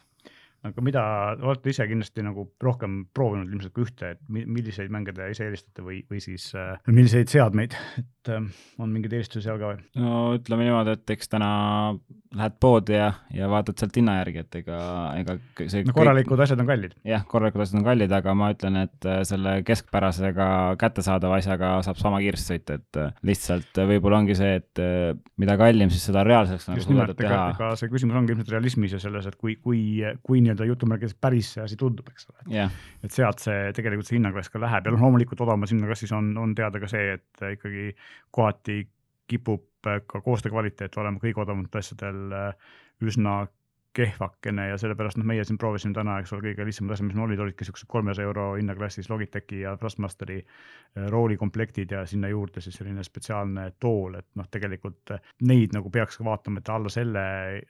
aga 0.67 0.83
mida, 0.83 1.03
olete 1.39 1.71
ise 1.71 1.87
kindlasti 1.87 2.25
nagu 2.27 2.49
rohkem 2.63 3.05
proovinud 3.15 3.53
ilmselt 3.53 3.75
kui 3.77 3.87
ühte, 3.87 4.15
et 4.17 4.23
milliseid 4.29 4.91
mänge 4.91 5.15
te 5.15 5.29
ise 5.31 5.47
eelistate 5.47 5.85
või, 5.87 6.01
või 6.11 6.19
siis 6.23 6.51
äh, 6.59 6.81
milliseid 6.91 7.31
seadmeid, 7.31 7.77
et 8.01 8.31
äh, 8.35 8.49
on 8.83 8.91
mingeid 8.91 9.15
eelistusi 9.15 9.47
seal 9.47 9.61
ka 9.61 9.71
või? 9.71 9.85
no 10.03 10.23
ütleme 10.35 10.67
niimoodi, 10.67 10.97
et 10.99 11.15
eks 11.15 11.31
täna 11.31 11.51
lähed 12.35 12.57
poodi 12.61 12.97
ja, 12.99 13.13
ja 13.33 13.47
vaatad 13.49 13.79
sealt 13.79 13.95
hinna 14.01 14.19
järgi, 14.19 14.43
et 14.43 14.59
ega, 14.61 14.81
ega 15.21 15.37
see 15.61 15.85
no 15.87 15.95
korralikud 15.97 16.35
kõik... 16.35 16.45
asjad 16.49 16.65
on 16.65 16.69
kallid. 16.73 16.99
jah, 17.07 17.23
korralikud 17.31 17.63
asjad 17.63 17.79
on 17.79 17.87
kallid, 17.87 18.17
aga 18.19 18.35
ma 18.43 18.51
ütlen, 18.57 18.81
et 18.89 19.09
äh, 19.09 19.23
selle 19.31 19.55
keskpärasega 19.69 20.51
kättesaadava 20.83 21.39
asjaga 21.39 21.71
saab 21.87 22.03
sama 22.03 22.19
kiiresti 22.25 22.57
sõita, 22.57 22.81
et 22.83 23.01
äh, 23.05 23.15
lihtsalt 23.31 23.83
võib-olla 23.93 24.25
ongi 24.25 24.35
see, 24.39 24.59
et 24.59 24.85
mida 25.39 25.55
kallim, 25.61 25.95
siis 25.95 26.11
seda 26.11 26.27
reaalseks 26.27 26.67
nagu 26.73 26.83
suudetud 26.83 27.23
teha. 27.23 27.73
see 27.79 27.95
küsimus 27.95 28.19
ongi 28.19 28.35
ilmselt 28.35 28.53
realismis 28.57 28.99
ja 28.99 29.03
selles, 29.07 29.31
et 29.31 29.39
kui, 29.39 29.55
kui, 29.63 30.03
kui 30.27 30.43
nii-öelda 30.49 30.69
jutumärkides 30.73 31.17
päris 31.21 31.53
see 31.55 31.65
asi 31.65 31.79
tundub, 31.79 32.09
eks 32.11 32.29
ole. 32.33 32.45
Yeah.. 32.51 32.75
et 33.05 33.15
sealt 33.15 33.45
see 33.45 33.73
tegelikult 33.77 34.09
see 34.09 34.19
hinnaklass 34.19 34.53
ka 34.53 34.63
läheb 34.63 34.89
ja 34.89 34.95
noh, 34.95 35.05
loomulikult 35.07 35.45
odavamas 35.45 35.75
hinnaklassis 35.75 36.15
on, 36.17 36.33
on 36.41 36.55
teada 36.59 36.81
ka 36.83 36.91
see, 36.91 37.19
et 37.19 37.47
ikkagi 37.55 37.93
kohati 38.35 38.83
kipub 39.29 39.67
ka 39.85 40.21
koostöö 40.25 40.51
kvaliteet 40.51 40.97
olema 40.99 41.21
kõige 41.23 41.45
odavamatel 41.45 41.83
asjadel 41.83 42.35
äh, 42.35 42.71
üsna 43.05 43.45
kehvakene 43.97 44.69
ja 44.69 44.79
sellepärast 44.81 45.19
noh, 45.19 45.27
meie 45.29 45.45
siin 45.45 45.59
proovisime 45.59 45.95
täna, 45.97 46.19
eks 46.21 46.33
ole, 46.35 46.45
kõige 46.49 46.67
lihtsamad 46.69 46.95
asjad, 46.95 47.09
mis 47.09 47.17
meil 47.19 47.27
olid, 47.29 47.43
olidki 47.47 47.67
siuksed 47.69 47.89
kolmesaja 47.91 48.29
euro 48.29 48.51
hinnaklassis 48.57 49.11
Logitechi 49.11 49.63
ja 49.65 49.77
Thrustmasteri 49.77 50.39
äh, 50.43 51.09
rooli 51.13 51.37
komplektid 51.41 51.95
ja 51.97 52.05
sinna 52.07 52.31
juurde 52.33 52.63
siis 52.65 52.79
selline 52.79 53.05
spetsiaalne 53.07 53.71
tool, 53.81 54.19
et 54.21 54.29
noh, 54.39 54.49
tegelikult 54.51 55.15
äh, 55.17 55.33
neid 55.49 55.77
nagu 55.77 55.91
peaks 55.95 56.21
ka 56.21 56.29
vaatama, 56.29 56.63
et 56.63 56.73
alla 56.75 56.93
selle 56.93 57.25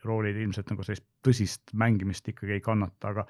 roolid 0.05 0.37
ilmselt 0.43 0.73
nagu 0.73 0.85
sellist 0.85 1.07
tõsist 1.25 1.73
mängimist 1.75 2.27
ikkagi 2.31 2.55
ei 2.55 2.61
kannata, 2.63 3.09
aga 3.09 3.25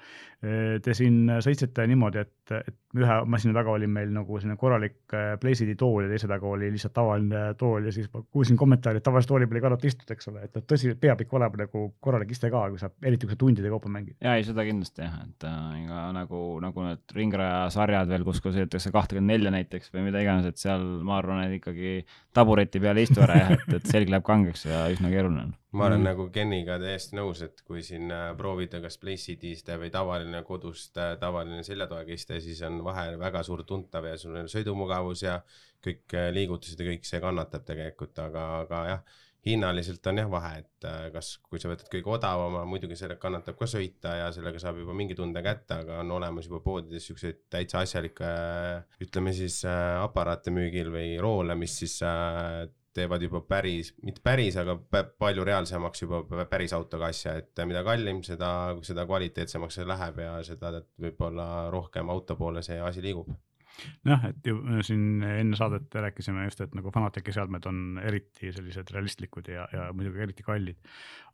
te 0.84 0.92
siin 0.94 1.26
sõitsite 1.42 1.82
niimoodi, 1.90 2.20
et, 2.22 2.52
et 2.54 3.00
ühe 3.00 3.16
masina 3.26 3.54
taga 3.56 3.72
oli 3.74 3.88
meil 3.90 4.12
nagu 4.14 4.38
selline 4.38 4.56
korralik 4.60 5.14
Placeidi 5.42 5.74
tool 5.78 6.04
ja 6.04 6.10
teise 6.12 6.30
taga 6.30 6.46
oli 6.46 6.70
lihtsalt 6.70 6.94
tavaline 6.94 7.42
tool 7.58 7.88
ja 7.88 7.94
siis 7.94 8.06
ma 8.14 8.22
kuulsin 8.22 8.58
kommentaari, 8.60 9.00
et 9.00 9.06
tavalise 9.06 9.30
tooli 9.30 9.48
peal 9.50 9.60
ei 9.60 9.64
kannata 9.66 9.90
istuda, 9.90 10.14
eks 10.14 10.30
ole, 10.30 10.46
et 10.46 10.60
tõsi, 10.70 10.94
peab 11.00 11.24
ikka 11.24 11.38
olema 11.40 11.62
nagu 11.64 11.84
korralik 12.00 12.30
iste 12.34 12.50
ka, 12.52 12.62
kui 12.70 12.79
sa 12.80 12.88
saab, 12.88 12.96
eriti 13.06 13.28
kui 13.28 13.34
sa 13.34 13.40
tundide 13.40 13.70
kaupa 13.72 13.90
mängid. 13.92 14.16
ja 14.22 14.34
ei, 14.36 14.44
seda 14.46 14.64
kindlasti 14.66 15.04
jah, 15.04 15.20
et 15.26 15.46
äh, 15.46 15.84
ega 15.84 16.02
nagu, 16.16 16.40
nagu 16.62 16.84
need 16.86 17.14
ringraja 17.16 17.62
sarjad 17.74 18.10
veel, 18.10 18.24
kus, 18.26 18.40
kus 18.42 18.56
sõidetakse 18.56 18.92
kahtekümmend 18.94 19.34
nelja 19.34 19.52
näiteks 19.54 19.92
või 19.94 20.06
mida 20.08 20.22
iganes, 20.24 20.48
et 20.50 20.60
seal 20.60 20.84
ma 21.06 21.18
arvan, 21.20 21.44
et 21.46 21.58
ikkagi 21.60 21.94
tabureti 22.36 22.82
peal 22.82 23.00
ei 23.00 23.08
istu 23.08 23.22
ära 23.24 23.38
jah, 23.38 23.54
et, 23.56 23.72
et 23.80 23.88
selg 23.90 24.12
läheb 24.12 24.26
kangeks 24.26 24.66
ja 24.68 24.84
üsna 24.92 25.12
keeruline 25.12 25.46
on. 25.46 25.54
ma 25.76 25.86
olen 25.86 26.00
mm. 26.00 26.08
nagu 26.10 26.28
Keniga 26.34 26.80
täiesti 26.82 27.18
nõus, 27.18 27.44
et 27.46 27.64
kui 27.66 27.84
siin 27.86 28.10
äh, 28.14 28.28
proovida 28.38 28.82
kas 28.82 28.98
Place'i 29.02 29.38
iste 29.52 29.78
või 29.80 29.92
tavaline 29.94 30.44
kodust 30.46 30.98
äh, 31.00 31.16
tavaline 31.20 31.64
seljatoega 31.66 32.16
iste, 32.16 32.40
siis 32.44 32.62
on 32.66 32.82
vahe 32.86 33.12
väga 33.20 33.44
suur 33.46 33.64
tuntav 33.68 34.08
ja 34.08 34.18
sul 34.20 34.38
on 34.40 34.50
sõidumugavus 34.50 35.26
ja 35.26 35.40
kõik 35.84 36.16
äh, 36.16 36.30
liigutused 36.34 36.80
ja 36.80 36.92
kõik 36.92 37.08
see 37.08 37.22
kannatab 37.22 37.66
tegelikult, 37.68 38.18
aga, 38.24 38.46
aga 38.64 38.86
jah 38.94 39.18
hinnaliselt 39.46 40.06
on 40.10 40.20
jah 40.20 40.28
vahe, 40.30 40.58
et 40.60 40.86
äh, 40.88 41.06
kas, 41.14 41.32
kui 41.48 41.60
sa 41.62 41.70
võtad 41.70 41.88
kõige 41.92 42.12
odavama, 42.12 42.64
muidugi 42.68 42.98
sellega 42.98 43.20
kannatab 43.22 43.56
ka 43.60 43.68
sõita 43.70 44.16
ja 44.18 44.26
sellega 44.36 44.60
saab 44.60 44.80
juba 44.82 44.96
mingi 44.96 45.16
tunde 45.16 45.42
kätte, 45.44 45.80
aga 45.84 46.00
on 46.02 46.12
olemas 46.18 46.48
juba 46.50 46.60
poodides 46.64 47.08
siukseid 47.08 47.46
täitsa 47.52 47.84
asjalikke, 47.84 48.28
ütleme 49.06 49.32
siis 49.36 49.62
äh, 49.68 49.96
aparaate 50.02 50.52
müügil 50.54 50.92
või 50.92 51.14
roole, 51.22 51.56
mis 51.58 51.78
siis 51.82 51.96
äh, 52.04 52.66
teevad 52.96 53.22
juba 53.22 53.40
päris, 53.46 53.94
mitte 54.04 54.20
päris, 54.24 54.56
aga 54.60 54.76
palju 55.18 55.44
reaalsemaks 55.46 56.02
juba 56.04 56.44
päris 56.50 56.74
autoga 56.76 57.08
asja, 57.14 57.36
et 57.40 57.62
mida 57.70 57.84
kallim, 57.86 58.24
seda, 58.26 58.50
seda 58.86 59.06
kvaliteetsemaks 59.08 59.78
see 59.78 59.86
läheb 59.88 60.18
ja 60.24 60.34
seda 60.46 60.74
võib-olla 61.00 61.70
rohkem 61.72 62.10
auto 62.10 62.36
poole 62.36 62.64
see 62.66 62.80
asi 62.82 63.04
liigub 63.04 63.30
noh, 64.08 64.24
et 64.28 64.46
ju 64.46 64.58
äh, 64.60 64.80
siin 64.86 65.22
enne 65.24 65.58
saadet 65.58 65.94
rääkisime 65.94 66.44
just, 66.46 66.60
et 66.64 66.74
nagu 66.76 66.92
Fanateci 66.94 67.34
seadmed 67.34 67.66
on 67.70 68.00
eriti 68.02 68.52
sellised 68.54 68.92
realistlikud 68.94 69.50
ja, 69.52 69.66
ja 69.72 69.88
muidugi 69.96 70.24
eriti 70.24 70.46
kallid. 70.46 70.78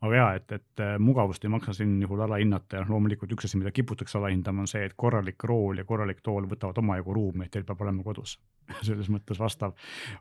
aga 0.01 0.19
ja, 0.19 0.27
et, 0.39 0.51
et 0.51 0.83
äh, 0.83 0.95
mugavust 1.01 1.45
ei 1.45 1.53
maksa 1.53 1.73
siin 1.77 1.97
juhul 2.01 2.21
alahinnata 2.27 2.79
ja 2.79 2.83
noh, 2.85 2.95
loomulikult 2.95 3.33
üks 3.37 3.49
asi, 3.49 3.59
mida 3.61 3.73
kiputakse 3.75 4.19
alahindama, 4.19 4.65
on 4.65 4.71
see, 4.71 4.83
et 4.87 4.97
korralik 4.97 5.43
rool 5.49 5.81
ja 5.81 5.87
korralik 5.87 6.21
tool 6.25 6.49
võtavad 6.49 6.77
omajagu 6.83 7.15
ruumi, 7.17 7.47
et 7.47 7.55
teil 7.55 7.65
peab 7.67 7.81
olema 7.85 8.05
kodus 8.05 8.37
selles 8.87 9.09
mõttes 9.13 9.39
vastav, 9.41 9.73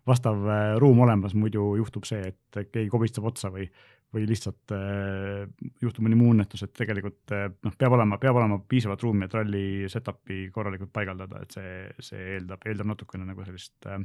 vastav 0.06 0.46
äh, 0.46 0.70
ruum 0.82 1.04
olemas, 1.06 1.36
muidu 1.36 1.74
juhtub 1.80 2.08
see, 2.08 2.32
et 2.32 2.64
keegi 2.72 2.90
kobistab 2.92 3.28
otsa 3.32 3.52
või 3.54 3.68
või 4.14 4.22
lihtsalt 4.30 4.70
äh, 4.72 5.42
juhtub 5.82 6.04
mõni 6.06 6.16
muu 6.16 6.30
õnnetus, 6.32 6.62
et 6.64 6.72
tegelikult 6.78 7.32
noh, 7.34 7.74
peab 7.76 7.96
olema, 7.96 8.16
peab 8.22 8.38
olema 8.38 8.56
piisavalt 8.70 9.02
ruumi, 9.02 9.26
et 9.26 9.34
ralli 9.34 9.64
setup'i 9.92 10.46
korralikult 10.54 10.92
paigaldada, 10.94 11.42
et 11.42 11.56
see, 11.56 11.72
see 12.10 12.36
eeldab, 12.36 12.64
eeldab 12.68 12.94
natukene 12.94 13.26
nagu 13.28 13.44
sellist 13.46 13.88
äh, 13.90 14.00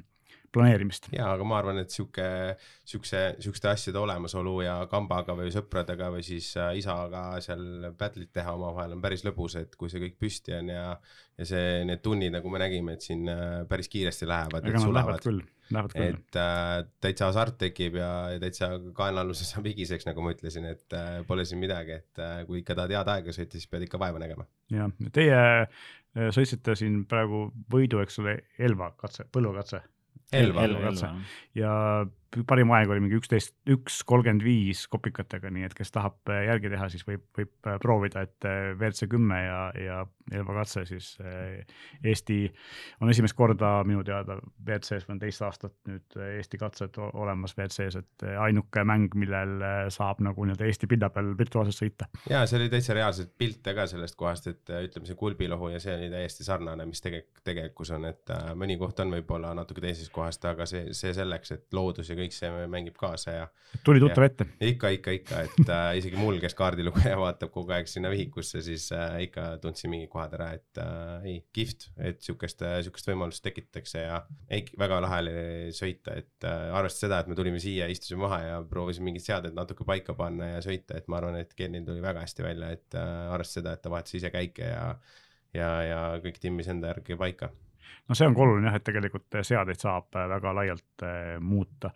planeerimist. 0.52 1.08
ja, 1.16 1.30
aga 1.34 1.46
ma 1.48 1.58
arvan, 1.62 1.80
et 1.82 1.94
sihuke, 1.94 2.26
siukse, 2.88 3.24
siukeste 3.44 3.72
asjade 3.72 4.02
olemasolu 4.02 4.58
ja 4.66 4.76
kambaga 4.92 5.36
või 5.38 5.52
sõpradega 5.54 6.12
või 6.16 6.26
siis 6.28 6.52
äh, 6.60 6.74
isaga 6.82 7.24
seal 7.44 7.92
battle'it 8.00 8.34
teha 8.36 8.56
omavahel 8.58 8.98
on 8.98 9.04
päris 9.04 9.26
lõbus, 9.28 9.58
et 9.62 9.76
kui 9.80 9.92
see 9.92 10.04
kõik 10.04 10.20
püsti 10.22 10.58
on 10.60 10.74
ja, 10.74 10.86
ja 11.40 11.48
see, 11.48 11.82
need 11.88 12.04
tunnid, 12.06 12.36
nagu 12.36 12.52
me 12.52 12.62
nägime, 12.64 12.98
et 12.98 13.08
siin 13.08 13.28
äh, 13.32 13.62
päris 13.70 13.92
kiiresti 13.92 14.30
lähevad. 14.30 14.68
ega 14.68 14.86
nad 14.86 15.02
lähevad 15.02 15.26
küll 15.26 15.44
et 15.72 16.38
äh, 16.38 16.84
täitsa 17.04 17.30
hasart 17.30 17.58
tekib 17.62 17.96
ja, 18.00 18.10
ja 18.34 18.40
täitsa 18.42 18.72
kaenlaaluse 18.98 19.46
saab 19.48 19.70
higiseks, 19.70 20.06
nagu 20.10 20.24
ma 20.24 20.34
ütlesin, 20.36 20.68
et 20.72 20.96
äh, 20.98 21.22
pole 21.28 21.46
siin 21.48 21.62
midagi, 21.62 22.02
et 22.02 22.22
äh, 22.22 22.42
kui 22.48 22.62
ikka 22.62 22.76
tahad 22.78 22.94
head 22.96 23.12
aega 23.16 23.36
sõita, 23.36 23.60
siis 23.60 23.72
pead 23.72 23.88
ikka 23.88 24.00
vaeva 24.02 24.22
nägema. 24.22 24.48
jah, 24.72 24.92
teie 25.16 25.40
sõitsite 26.16 26.76
siin 26.76 27.04
praegu 27.10 27.46
võidu, 27.72 28.02
eks 28.04 28.20
ole, 28.24 28.38
Elva 28.60 28.92
katse, 29.00 29.28
põllukatse. 29.32 29.82
Elva, 30.32 30.64
Elva 30.64 30.82
katse 30.90 31.08
ja 31.60 31.72
parim 32.48 32.72
aeg 32.76 32.92
oli 32.92 33.04
mingi 33.04 33.18
üksteist, 33.20 33.54
üks 33.72 34.02
kolmkümmend 34.08 34.44
viis 34.46 34.86
kopikatega, 34.92 35.52
nii 35.52 35.68
et 35.68 35.76
kes 35.76 35.92
tahab 35.92 36.32
äh, 36.32 36.46
järgi 36.48 36.72
teha, 36.72 36.88
siis 36.92 37.04
võib, 37.08 37.24
võib 37.38 37.68
äh, 37.68 37.78
proovida, 37.84 38.24
et 38.28 38.48
äh, 38.48 38.72
WRC 38.78 39.10
kümme 39.12 39.40
ja, 39.44 39.60
ja 39.76 40.02
Elva 40.32 40.62
katse 40.62 40.86
siis 40.88 41.18
Eesti 42.08 42.36
on 43.04 43.10
esimest 43.12 43.36
korda 43.36 43.82
minu 43.84 44.00
teada 44.08 44.38
WRC-s 44.40 45.04
või 45.08 45.18
on 45.18 45.20
teist 45.20 45.44
aastat 45.44 45.74
nüüd 45.90 46.16
Eesti 46.38 46.60
katsed 46.62 46.96
olemas 47.02 47.52
WRC-s, 47.58 48.00
et 48.00 48.26
ainuke 48.40 48.86
mäng, 48.88 49.12
millel 49.20 49.66
saab 49.92 50.22
nagu 50.24 50.46
nii-öelda 50.46 50.70
Eesti 50.70 50.88
pilda 50.88 51.10
peal 51.12 51.34
virtuaalselt 51.36 51.76
sõita. 51.76 52.08
ja 52.32 52.46
see 52.48 52.62
oli 52.62 52.70
täitsa 52.72 52.96
reaalselt 52.96 53.34
pilte 53.36 53.74
ka 53.76 53.90
sellest 53.92 54.16
kohast, 54.16 54.48
et 54.54 54.72
ütleme, 54.72 55.10
see 55.10 55.20
kulbilohu 55.20 55.74
ja 55.74 55.82
see 55.84 55.98
oli 55.98 56.08
täiesti 56.14 56.48
sarnane, 56.48 56.88
mis 56.88 57.04
tegelikult 57.04 57.44
tegelikkus 57.52 57.92
on, 57.98 58.08
et 58.14 58.36
mõni 58.56 58.80
koht 58.80 59.04
on 59.04 59.12
võib-olla 59.18 59.52
natuke 59.58 59.84
teisest 59.84 60.14
kohast, 60.16 60.48
aga 60.48 60.70
see, 60.70 60.94
see 60.96 61.12
selleks, 61.18 61.58
et 61.58 61.76
loodus 61.76 62.14
ja 62.14 62.16
kõik 62.21 62.21
see 62.30 62.50
mängib 62.72 62.98
kaasa 63.00 63.34
ja. 63.34 63.48
tuli 63.86 64.02
tuttav 64.04 64.26
ette? 64.28 64.46
ikka, 64.68 64.92
ikka, 64.98 65.16
ikka, 65.18 65.42
et 65.48 65.72
äh, 65.74 65.88
isegi 66.00 66.20
mul, 66.20 66.38
kes 66.44 66.56
kaardilugeja 66.60 67.18
vaatab 67.24 67.54
kogu 67.54 67.74
aeg 67.76 67.90
sinna 67.90 68.12
vihikusse, 68.14 68.62
siis 68.66 68.88
äh, 68.96 69.18
ikka 69.28 69.48
tundsin 69.64 69.94
mingid 69.94 70.12
kohad 70.12 70.36
ära, 70.38 70.52
et 70.60 70.82
äh, 70.84 71.30
ei, 71.32 71.40
kihvt, 71.56 71.88
et 72.12 72.22
sihukest 72.26 72.62
äh,, 72.68 72.78
sihukest 72.86 73.10
võimalust 73.10 73.46
tekitatakse 73.48 74.06
ja 74.06 74.22
ei, 74.52 74.68
väga 74.80 75.02
lahe 75.06 75.24
oli 75.26 75.36
sõita, 75.78 76.20
et 76.22 76.48
äh, 76.48 76.70
arvestades 76.70 77.08
seda, 77.08 77.24
et 77.24 77.32
me 77.32 77.40
tulime 77.40 77.64
siia, 77.64 77.90
istusime 77.92 78.28
maha 78.28 78.42
ja 78.46 78.62
proovisime 78.70 79.10
mingid 79.10 79.26
seaded 79.26 79.58
natuke 79.58 79.88
paika 79.88 80.16
panna 80.18 80.54
ja 80.54 80.62
sõita, 80.66 81.00
et 81.02 81.10
ma 81.10 81.18
arvan, 81.22 81.40
et 81.42 81.58
Kenil 81.58 81.88
tuli 81.88 82.04
väga 82.04 82.24
hästi 82.28 82.46
välja, 82.46 82.72
et 82.78 83.00
äh, 83.00 83.10
arvestades 83.34 83.60
seda, 83.62 83.74
et 83.76 83.84
ta 83.84 83.92
vahetas 83.92 84.16
ise 84.22 84.32
käike 84.32 84.70
ja 84.70 84.86
ja, 85.56 85.70
ja 85.84 86.00
kõik 86.24 86.40
timmis 86.40 86.70
enda 86.72 86.94
järgi 86.94 87.18
paika 87.20 87.52
no 88.10 88.18
see 88.18 88.28
on 88.28 88.36
ka 88.36 88.44
oluline 88.46 88.70
jah, 88.70 88.80
et 88.80 88.86
tegelikult 88.88 89.38
seadeid 89.48 89.82
saab 89.82 90.18
äh, 90.18 90.28
väga 90.32 90.56
laialt 90.58 91.06
äh, 91.08 91.38
muuta 91.44 91.94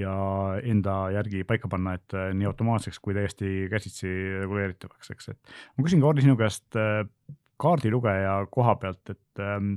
ja 0.00 0.14
enda 0.62 0.96
järgi 1.14 1.44
paika 1.48 1.70
panna, 1.72 1.96
et 1.98 2.16
äh, 2.16 2.32
nii 2.36 2.50
automaatseks 2.50 3.00
kui 3.04 3.16
täiesti 3.16 3.68
käsitsi 3.72 4.10
reguleeritavaks, 4.42 5.14
eks, 5.14 5.32
et. 5.34 5.56
Ma 5.76 5.86
küsin 5.86 6.02
ka 6.02 6.10
Hardi 6.10 6.26
sinu 6.26 6.36
käest 6.40 6.80
kaardilugeja 7.60 8.38
koha 8.52 8.74
pealt, 8.82 9.14
et 9.14 9.42
ähm, 9.42 9.76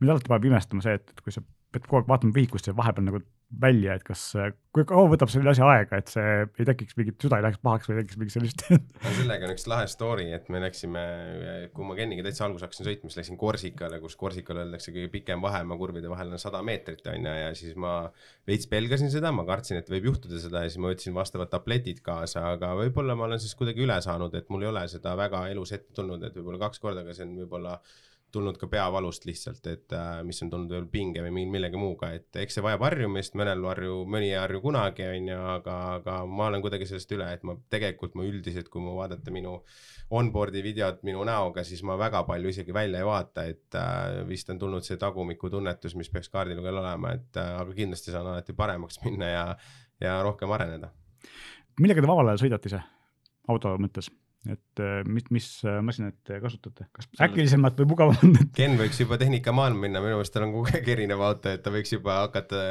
mind 0.00 0.14
alati 0.14 0.30
paneb 0.32 0.48
imestama 0.50 0.84
see, 0.84 0.96
et, 0.98 1.12
et 1.12 1.24
kui 1.24 1.34
sa 1.34 1.44
pead 1.72 1.84
kogu 1.86 2.00
aeg 2.00 2.08
vaatama 2.08 2.36
vihikust 2.36 2.70
ja 2.70 2.76
vahepeal 2.76 3.08
nagu 3.08 3.20
välja, 3.62 3.94
et 3.96 4.04
kas, 4.04 4.22
kui 4.76 4.84
kaua 4.88 5.08
võtab 5.08 5.30
selle 5.32 5.48
asja 5.54 5.64
aega, 5.72 5.98
et 6.02 6.10
see 6.12 6.32
ei 6.60 6.66
tekiks 6.68 6.96
mingit, 6.98 7.16
süda 7.22 7.38
ei 7.38 7.44
läheks 7.46 7.60
pahaks 7.64 7.88
või 7.88 7.96
tekiks 8.02 8.18
mingit 8.20 8.34
sellist 8.34 8.64
no 9.06 9.12
sellega 9.16 9.46
on 9.48 9.54
üks 9.54 9.64
lahe 9.70 9.86
story, 9.88 10.26
et 10.36 10.50
me 10.52 10.60
läksime, 10.60 11.04
kui 11.72 11.86
ma 11.88 11.96
Keniga 11.96 12.26
täitsa 12.26 12.44
alguses 12.44 12.66
hakkasin 12.66 12.88
sõitma, 12.90 13.08
siis 13.08 13.22
läksin 13.22 13.38
Korsikale, 13.40 14.00
kus 14.02 14.18
Korsikal 14.20 14.60
öeldakse 14.64 14.92
kõige 14.92 15.08
pikem 15.14 15.44
vahemaa 15.44 15.80
kurvide 15.80 16.12
vahel 16.12 16.34
on 16.36 16.42
sada 16.42 16.60
meetrit 16.66 17.08
on 17.08 17.24
ju, 17.30 17.36
ja 17.40 17.54
siis 17.56 17.78
ma 17.80 17.94
veits 18.48 18.68
pelgasin 18.68 19.12
seda, 19.14 19.32
ma 19.32 19.46
kartsin, 19.48 19.80
et 19.80 19.88
võib 19.92 20.10
juhtuda 20.10 20.42
seda 20.44 20.66
ja 20.66 20.72
siis 20.72 20.82
ma 20.84 20.92
võtsin 20.92 21.16
vastavad 21.16 21.52
tabletid 21.54 22.04
kaasa, 22.04 22.44
aga 22.52 22.74
võib-olla 22.82 23.16
ma 23.16 23.30
olen 23.30 23.40
siis 23.40 23.56
kuidagi 23.56 23.86
üle 23.86 23.96
saanud, 24.04 24.36
et 24.36 24.52
mul 24.52 24.66
ei 24.66 24.72
ole 24.74 24.84
seda 24.92 25.16
väga 25.16 25.46
elus 25.54 25.72
ette 25.72 25.96
tulnud, 25.96 26.20
et 26.28 26.36
võib-olla 26.36 26.68
kaks 26.68 26.84
korda, 26.84 27.06
aga 27.06 27.16
see 27.16 27.24
on 27.24 27.32
võib-olla 27.46 27.78
tulnud 28.38 28.58
ka 28.60 28.68
peavalust 28.70 29.26
lihtsalt, 29.28 29.66
et 29.70 29.94
äh, 29.96 30.22
mis 30.26 30.40
on 30.44 30.50
tulnud 30.52 30.72
veel 30.72 30.86
pinge 30.90 31.22
või 31.24 31.44
millegi 31.50 31.78
muuga, 31.80 32.12
et 32.16 32.38
eks 32.44 32.58
see 32.58 32.64
vajab 32.64 32.84
harjumist, 32.86 33.34
mõnel 33.38 33.64
harju, 33.68 34.00
mõni 34.10 34.30
ei 34.30 34.38
harju 34.38 34.62
kunagi, 34.64 35.06
on 35.12 35.30
ju, 35.32 35.38
aga, 35.56 35.76
aga 35.98 36.18
ma 36.30 36.48
olen 36.48 36.64
kuidagi 36.64 36.88
sellest 36.88 37.14
üle, 37.16 37.28
et 37.34 37.44
ma 37.46 37.56
tegelikult 37.74 38.16
ma 38.18 38.26
üldiselt, 38.28 38.70
kui 38.72 38.84
ma 38.84 38.94
vaadata 38.96 39.34
minu 39.34 39.58
onboard'i 40.18 40.62
videot 40.64 41.02
minu 41.06 41.24
näoga, 41.28 41.64
siis 41.66 41.82
ma 41.86 41.98
väga 42.00 42.22
palju 42.28 42.52
isegi 42.54 42.74
välja 42.74 43.02
ei 43.02 43.08
vaata, 43.08 43.44
et 43.50 43.78
äh, 43.78 44.22
vist 44.28 44.48
on 44.54 44.60
tulnud 44.62 44.86
see 44.86 45.00
tagumikutunnetus, 45.00 45.98
mis 45.98 46.10
peaks 46.14 46.32
kaardilugejal 46.32 46.80
olema, 46.84 47.12
et 47.18 47.40
äh, 47.40 47.52
aga 47.60 47.76
kindlasti 47.76 48.14
saan 48.14 48.30
alati 48.30 48.56
paremaks 48.56 49.02
minna 49.04 49.32
ja, 49.32 49.44
ja 50.00 50.20
rohkem 50.24 50.54
areneda. 50.56 50.92
millega 51.80 52.02
te 52.04 52.10
vabal 52.10 52.32
ajal 52.32 52.46
sõidate 52.46 52.72
ise, 52.72 52.82
auto 53.52 53.76
mõttes? 53.82 54.08
Et 54.46 54.80
äh, 54.82 55.00
mis, 55.08 55.24
mis 55.34 55.46
äh, 55.66 55.80
masinat 55.84 56.14
te 56.26 56.38
kasutate, 56.42 56.86
kas 56.94 57.08
äkilisemat 57.24 57.78
või 57.80 57.88
mugavamat 57.90 58.52
Ken 58.58 58.76
võiks 58.78 59.00
juba 59.02 59.18
tehnikamaailma 59.20 59.82
minna, 59.82 60.02
minu 60.04 60.18
meelest 60.18 60.34
tal 60.34 60.46
on 60.46 60.54
kogu 60.54 60.70
aeg 60.70 60.90
erinev 60.94 61.24
auto, 61.26 61.50
et 61.50 61.64
ta 61.64 61.72
võiks 61.74 61.92
juba 61.92 62.20
hakata 62.22 62.62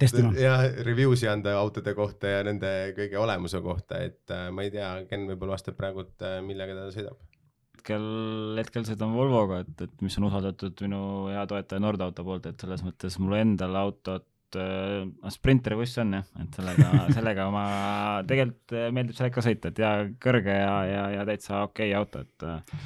testima. 0.00 0.30
jah, 0.38 0.62
review 0.86 1.16
si 1.18 1.28
anda 1.30 1.56
autode 1.58 1.96
kohta 1.98 2.36
ja 2.36 2.44
nende 2.46 2.70
kõige 2.96 3.18
olemuse 3.20 3.62
kohta, 3.64 3.98
et 4.06 4.36
äh, 4.36 4.48
ma 4.54 4.66
ei 4.66 4.72
tea, 4.74 4.92
Ken 5.10 5.26
võib-olla 5.32 5.58
vastab 5.58 5.78
praegu, 5.80 6.06
et 6.06 6.26
millega 6.46 6.78
ta 6.78 6.88
sõidab. 6.94 7.18
hetkel, 7.74 8.06
hetkel 8.60 8.86
sõidan 8.86 9.16
Volvoga, 9.16 9.64
et, 9.66 9.86
et 9.88 10.06
mis 10.06 10.18
on 10.20 10.30
usaldatud 10.30 10.86
minu 10.86 11.02
hea 11.32 11.42
toetaja 11.50 11.82
Nordauto 11.82 12.24
poolt, 12.26 12.46
et 12.46 12.62
selles 12.62 12.86
mõttes 12.86 13.18
mul 13.18 13.40
endal 13.42 13.74
autot 13.82 14.28
suht 14.50 14.58
äh, 14.60 15.30
sprinteri 15.30 15.76
buss 15.76 15.98
on 15.98 16.14
jah, 16.14 16.26
et 16.40 16.56
sellega 16.56 16.90
sellega 17.16 17.46
ma 17.50 17.64
tegelikult 18.26 18.74
äh, 18.74 18.90
meeldib 18.94 19.16
sellega 19.16 19.44
sõita, 19.44 19.70
et 19.70 19.78
ja 19.78 19.92
kõrge 20.20 20.50
ja, 20.54 20.74
ja, 20.86 21.04
ja 21.18 21.24
täitsa 21.28 21.64
okei 21.68 21.90
okay 21.92 21.98
auto, 21.98 22.20
et 22.20 22.46
äh, 22.46 22.84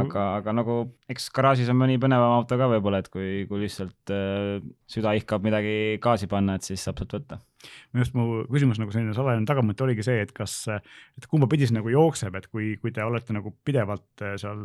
aga, 0.00 0.26
aga 0.40 0.54
nagu 0.56 0.78
eks 1.10 1.30
garaažis 1.34 1.70
on 1.70 1.78
mõni 1.78 1.98
põnevam 2.00 2.38
auto 2.38 2.58
ka 2.58 2.68
võib-olla, 2.72 3.02
et 3.02 3.10
kui, 3.12 3.44
kui 3.48 3.64
lihtsalt 3.64 4.14
süda 4.90 5.14
ihkab 5.18 5.44
midagi 5.44 5.98
gaasi 6.02 6.30
panna, 6.30 6.56
et 6.56 6.66
siis 6.66 6.82
saab 6.82 7.02
sealt 7.02 7.18
võtta 7.18 7.40
minu 7.92 8.02
arust 8.02 8.16
mu 8.18 8.26
küsimus 8.50 8.80
nagu 8.80 8.94
selline 8.94 9.14
salajane 9.16 9.48
tagamõte 9.48 9.84
oligi 9.86 10.04
see, 10.06 10.20
et 10.24 10.32
kas, 10.36 10.56
et 11.18 11.28
kumba 11.30 11.48
pidi 11.50 11.68
see 11.68 11.76
nagu 11.76 11.90
jookseb, 11.92 12.36
et 12.38 12.48
kui, 12.52 12.74
kui 12.82 12.94
te 12.94 13.04
olete 13.04 13.36
nagu 13.36 13.54
pidevalt 13.66 14.24
äh, 14.24 14.36
seal 14.40 14.64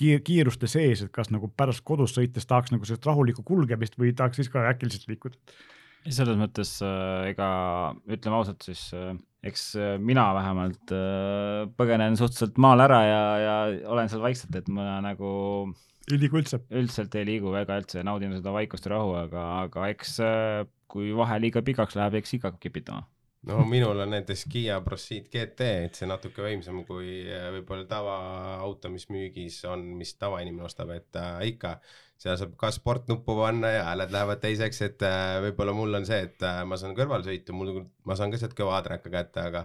kiir, 0.00 0.22
kiiruste 0.26 0.70
sees, 0.70 1.04
et 1.04 1.12
kas 1.14 1.32
nagu 1.34 1.50
pärast 1.56 1.84
kodus 1.88 2.16
sõites 2.16 2.48
tahaks 2.48 2.74
nagu 2.74 2.88
sellist 2.88 3.06
rahulikku 3.08 3.44
kulgemist 3.46 3.98
või 4.00 4.14
tahaks 4.16 4.42
siis 4.42 4.52
ka 4.52 4.66
äkiliselt 4.72 5.08
liikuda? 5.10 5.38
selles 6.02 6.34
mõttes 6.34 6.74
äh, 6.82 7.30
ega 7.30 7.48
ütleme 8.10 8.40
ausalt, 8.40 8.64
siis 8.66 8.88
äh, 8.98 9.14
eks 9.46 9.72
mina 10.02 10.28
vähemalt 10.36 10.92
põgenen 11.78 12.14
suhteliselt 12.18 12.58
maal 12.62 12.82
ära 12.84 12.98
ja, 13.06 13.22
ja 13.42 13.54
olen 13.90 14.10
seal 14.10 14.22
vaikselt, 14.22 14.54
et 14.54 14.68
ma 14.70 15.00
nagu 15.02 15.30
ei 16.10 16.18
liigu 16.18 16.38
üldse? 16.40 16.60
üldiselt 16.70 17.14
ei 17.18 17.26
liigu 17.26 17.52
väga 17.54 17.78
üldse, 17.82 18.02
naudin 18.06 18.34
seda 18.36 18.54
vaikust 18.54 18.86
ja 18.86 18.94
rahu, 18.96 19.14
aga, 19.22 19.44
aga 19.66 19.88
eks 19.92 20.16
kui 20.92 21.10
vahe 21.16 21.40
liiga 21.40 21.64
pikaks 21.64 21.98
läheb, 21.98 22.20
eks 22.20 22.38
ikka 22.38 22.50
hakkab 22.50 22.62
kipitama. 22.66 23.06
no 23.48 23.64
minul 23.66 23.98
on 24.04 24.12
näiteks 24.14 24.44
Kiia 24.52 24.78
Proceed 24.84 25.26
GT, 25.32 25.68
et 25.88 25.98
see 25.98 26.06
natuke 26.06 26.44
võimsam 26.44 26.84
kui 26.86 27.22
äh, 27.26 27.48
võib-olla 27.56 27.88
tavaauto, 27.90 28.92
mis 28.92 29.08
müügis 29.10 29.62
on, 29.70 29.84
mis 29.98 30.14
tavainimene 30.20 30.68
ostab, 30.68 30.94
et 30.94 31.18
äh, 31.18 31.40
ikka 31.54 31.78
seal 32.22 32.38
saab 32.38 32.52
ka 32.60 32.70
sportnuppu 32.74 33.34
panna 33.38 33.70
ja 33.72 33.86
hääled 33.88 34.12
lähevad 34.14 34.42
teiseks, 34.42 34.82
et 34.86 35.02
äh, 35.06 35.38
võib-olla 35.46 35.74
mul 35.76 35.98
on 35.98 36.06
see, 36.06 36.20
et 36.28 36.44
äh, 36.46 36.60
ma 36.68 36.78
saan 36.78 36.94
kõrvalsõitu, 36.98 37.56
mul, 37.56 37.82
ma 38.06 38.18
saan 38.18 38.30
ka 38.34 38.38
sealt 38.38 38.54
kõva 38.58 38.76
aadreka 38.78 39.10
kätte, 39.10 39.42
aga 39.50 39.64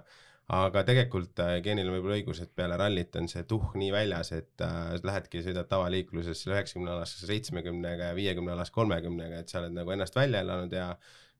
aga 0.55 0.83
tegelikult 0.87 1.39
äh, 1.43 1.57
Geenil 1.63 1.89
on 1.89 1.97
võib-olla 1.97 2.17
õigus, 2.21 2.41
et 2.43 2.53
peale 2.55 2.77
rallit 2.79 3.15
on 3.19 3.27
see 3.31 3.43
tuhh 3.49 3.75
nii 3.79 3.91
väljas, 3.91 4.31
et 4.37 4.63
äh, 4.63 4.95
lähedki, 5.03 5.43
sõidad 5.45 5.67
tavaliikluses 5.71 6.45
üheksakümne 6.47 6.93
alas 6.93 7.17
seitsmekümnega 7.19 8.11
ja 8.11 8.17
viiekümne 8.17 8.55
alas 8.55 8.71
kolmekümnega, 8.75 9.43
et 9.43 9.51
sa 9.51 9.61
oled 9.61 9.75
nagu 9.75 9.95
ennast 9.95 10.15
välja 10.15 10.43
elanud 10.45 10.75
ja 10.75 10.93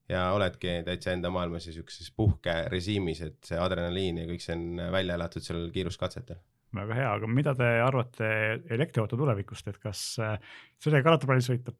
ja 0.07 0.29
oledki 0.31 0.85
täitsa 0.87 1.11
enda 1.11 1.27
maailmas 1.27 1.65
ja 1.67 1.73
siukses 1.75 2.13
puhkerežiimis, 2.15 3.21
et 3.25 3.49
see 3.49 3.57
adrenaliin 3.59 4.21
ja 4.21 4.27
kõik 4.29 4.43
see 4.43 4.55
on 4.55 4.79
välja 4.93 5.17
elatud 5.19 5.43
seal 5.43 5.65
kiiruskatsetel 5.75 6.39
väga 6.75 6.95
hea, 6.97 7.09
aga 7.15 7.27
mida 7.31 7.53
te 7.57 7.67
arvate 7.83 8.29
elektriauto 8.75 9.19
tulevikust, 9.19 9.67
et 9.71 9.77
kas 9.83 10.01
äh, 10.23 10.37
sellega 10.83 11.17
palju 11.23 11.45
sõita? 11.45 11.75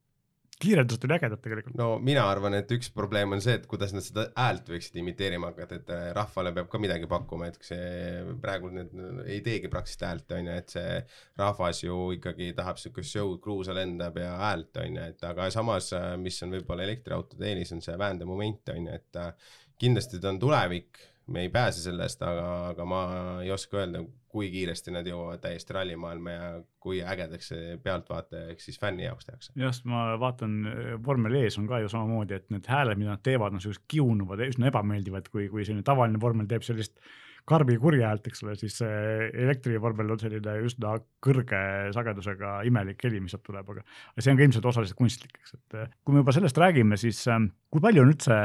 Kiirendused 0.62 1.04
oli 1.06 1.16
ägedad 1.18 1.42
tegelikult. 1.44 1.76
no 1.78 1.88
mina 2.04 2.24
arvan, 2.30 2.56
et 2.58 2.72
üks 2.74 2.90
probleem 2.94 3.36
on 3.36 3.42
see, 3.44 3.58
et 3.60 3.68
kuidas 3.70 3.94
nad 3.94 4.06
seda 4.06 4.28
häält 4.38 4.70
võiksid 4.72 4.98
imiteerima 5.02 5.52
hakata, 5.52 5.80
et 5.82 5.92
äh, 5.94 6.06
rahvale 6.18 6.54
peab 6.56 6.72
ka 6.72 6.82
midagi 6.82 7.10
pakkuma, 7.10 7.52
et 7.52 7.60
see 7.66 8.24
praegu 8.42 8.72
need 8.74 8.96
ei 9.28 9.42
teegi 9.46 9.70
praktiliselt 9.74 10.08
häält, 10.08 10.34
on 10.38 10.50
ju, 10.50 10.56
et 10.64 10.78
see 10.78 10.96
rahvas 11.44 11.84
ju 11.84 12.00
ikkagi 12.18 12.50
tahab 12.58 12.82
siukest 12.82 13.14
show'd, 13.14 13.42
kruusa 13.44 13.76
lendab 13.78 14.18
ja 14.22 14.34
häält, 14.42 14.74
on 14.82 14.98
ju, 14.98 15.12
et 15.14 15.30
aga 15.30 15.52
samas, 15.54 15.92
äh, 15.98 16.10
mis 16.22 16.42
on 16.46 16.58
võib-olla 16.58 16.88
elektriautode 16.88 17.52
eelis, 17.52 17.76
on 17.78 17.86
see 17.86 17.98
väändemoment, 18.00 18.74
on 18.74 18.90
ju, 18.90 18.98
et 18.98 19.22
äh, 19.22 19.54
kindlasti 19.78 20.22
ta 20.22 20.34
on 20.34 20.42
tulevik 20.42 21.06
me 21.28 21.44
ei 21.46 21.50
pääse 21.52 21.82
sellest, 21.84 22.22
aga, 22.24 22.48
aga 22.72 22.88
ma 22.88 23.02
ei 23.44 23.52
oska 23.52 23.82
öelda, 23.82 24.02
kui 24.32 24.50
kiiresti 24.54 24.94
nad 24.94 25.08
jõuavad 25.08 25.42
täiesti 25.44 25.76
rallimaailma 25.76 26.34
ja 26.34 26.50
kui 26.84 27.00
ägedaks 27.04 27.52
see 27.52 27.78
pealtvaataja 27.84 28.52
ehk 28.54 28.64
siis 28.64 28.80
fänni 28.80 29.08
jaoks 29.08 29.28
tehakse. 29.28 29.54
just, 29.60 29.86
ma 29.90 30.10
vaatan, 30.22 30.58
vormel 31.06 31.40
ees 31.42 31.58
on 31.60 31.68
ka 31.70 31.82
ju 31.84 31.92
samamoodi, 31.92 32.38
et 32.38 32.52
need 32.54 32.68
hääled, 32.72 33.00
mida 33.02 33.16
nad 33.16 33.24
teevad, 33.26 33.56
on 33.56 33.64
sellised 33.64 33.88
kiunuvad, 33.92 34.44
üsna 34.48 34.70
ebameeldivad, 34.72 35.32
kui, 35.34 35.48
kui 35.52 35.66
selline 35.68 35.86
tavaline 35.88 36.22
vormel 36.22 36.48
teeb 36.50 36.66
sellist 36.68 37.02
karbi 37.48 37.78
kurja 37.80 38.10
häält, 38.10 38.26
eks 38.28 38.44
ole, 38.44 38.56
siis 38.60 38.82
elektrivormel 38.84 40.16
on 40.16 40.20
selline 40.20 40.56
üsna 40.68 40.98
kõrge 41.24 41.60
sagedusega 41.96 42.58
imelik 42.68 43.04
heli, 43.08 43.22
mis 43.24 43.36
sealt 43.36 43.46
tuleb, 43.48 43.70
aga 43.72 43.84
see 44.20 44.34
on 44.34 44.40
ka 44.40 44.48
ilmselt 44.48 44.68
osaliselt 44.74 45.00
kunstlik, 45.00 45.38
eks, 45.40 45.56
et 45.56 45.78
kui 46.04 46.16
me 46.16 46.24
juba 46.26 46.36
sellest 46.36 46.60
räägime, 46.60 47.00
siis 47.00 47.24
kui 47.72 47.84
palju 47.84 48.04
on 48.04 48.12
üldse, 48.12 48.42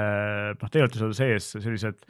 noh, 0.62 0.76
olete 0.82 1.02
seal 1.02 1.16
sees 1.18 1.50
sellised 1.58 2.06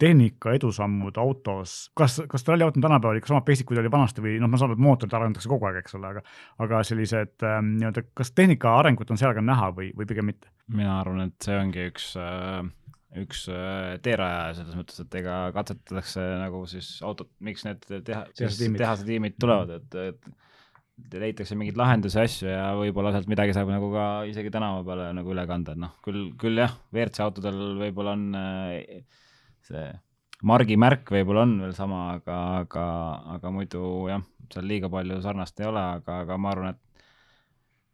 tehnika 0.00 0.54
edusammud 0.56 1.18
autos, 1.20 1.74
kas, 1.96 2.20
kas 2.30 2.46
ralliauto 2.48 2.80
on 2.80 2.86
tänapäeval 2.86 3.20
ikka 3.20 3.32
sama 3.32 3.44
basic, 3.46 3.68
kui 3.68 3.76
ta 3.76 3.84
oli 3.84 3.92
vanasti 3.92 4.24
või 4.24 4.38
noh, 4.40 4.50
ma 4.50 4.60
saan 4.60 4.72
aru, 4.72 4.78
et 4.78 4.84
mootorid 4.86 5.16
arendatakse 5.18 5.52
kogu 5.52 5.68
aeg, 5.68 5.80
eks 5.82 5.96
ole, 5.98 6.14
aga 6.14 6.24
aga 6.64 6.82
sellised 6.88 7.46
ähm, 7.46 7.74
nii-öelda, 7.80 8.06
kas 8.16 8.32
tehnika 8.36 8.74
arengut 8.80 9.12
on 9.12 9.20
seal 9.20 9.36
ka 9.36 9.44
näha 9.44 9.70
või, 9.76 9.92
või 9.96 10.08
pigem 10.10 10.30
mitte? 10.32 10.52
mina 10.70 11.00
arvan, 11.00 11.24
et 11.26 11.46
see 11.46 11.56
ongi 11.58 11.88
üks 11.90 12.12
äh, 12.20 12.60
üks 13.18 13.46
äh, 13.50 13.96
teerajaja 14.04 14.60
selles 14.60 14.76
mõttes, 14.78 15.00
et 15.02 15.16
ega 15.18 15.38
katsetatakse 15.54 16.26
nagu 16.44 16.62
siis 16.70 16.92
autot, 17.06 17.30
miks 17.42 17.66
need 17.66 17.82
teha, 18.06 18.24
tehase 18.38 19.06
tiimid 19.08 19.38
tulevad, 19.40 19.80
et, 19.80 19.98
et 20.12 21.18
leitakse 21.20 21.56
mingeid 21.58 21.78
lahendusi, 21.80 22.20
asju 22.20 22.50
ja 22.50 22.68
võib-olla 22.78 23.12
sealt 23.14 23.30
midagi 23.30 23.54
saab 23.56 23.70
nagu 23.72 23.88
ka 23.94 24.04
isegi 24.30 24.52
tänava 24.52 24.84
peale 24.86 25.08
nagu 25.16 25.32
üle 25.32 25.46
kanda, 25.48 25.74
et 25.74 25.82
noh, 25.82 25.96
küll, 26.04 26.28
küll 26.40 26.60
jah, 26.60 26.76
WRC 26.92 27.24
autodel 27.24 27.58
võib-olla 27.80 28.14
on 28.18 28.28
äh, 28.38 29.02
see 29.70 29.90
margi 30.46 30.76
märk 30.80 31.10
võib-olla 31.12 31.44
on 31.46 31.56
veel 31.64 31.74
sama, 31.76 32.04
aga, 32.16 32.36
aga, 32.60 32.84
aga 33.36 33.52
muidu 33.54 33.82
jah, 34.10 34.22
seal 34.52 34.68
liiga 34.68 34.90
palju 34.92 35.20
sarnast 35.24 35.60
ei 35.60 35.68
ole, 35.68 35.82
aga, 35.98 36.22
aga 36.24 36.38
ma 36.40 36.54
arvan, 36.54 36.74
et 36.74 37.04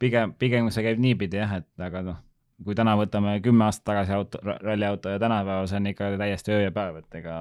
pigem, 0.02 0.34
pigem 0.38 0.70
see 0.70 0.86
käib 0.86 1.02
niipidi 1.02 1.40
jah, 1.40 1.56
et 1.60 1.86
aga 1.88 2.02
noh, 2.06 2.20
kui 2.64 2.76
täna 2.78 2.94
võtame 2.96 3.34
kümme 3.44 3.66
aastat 3.66 3.88
tagasi 3.90 4.14
auto, 4.16 4.40
ralliauto 4.44 5.12
ja 5.12 5.20
tänapäeval, 5.20 5.66
see 5.68 5.80
on 5.80 5.90
ikka 5.90 6.12
täiesti 6.22 6.54
öö 6.54 6.62
ja 6.62 6.72
päev, 6.76 7.02
et 7.02 7.18
ega 7.20 7.34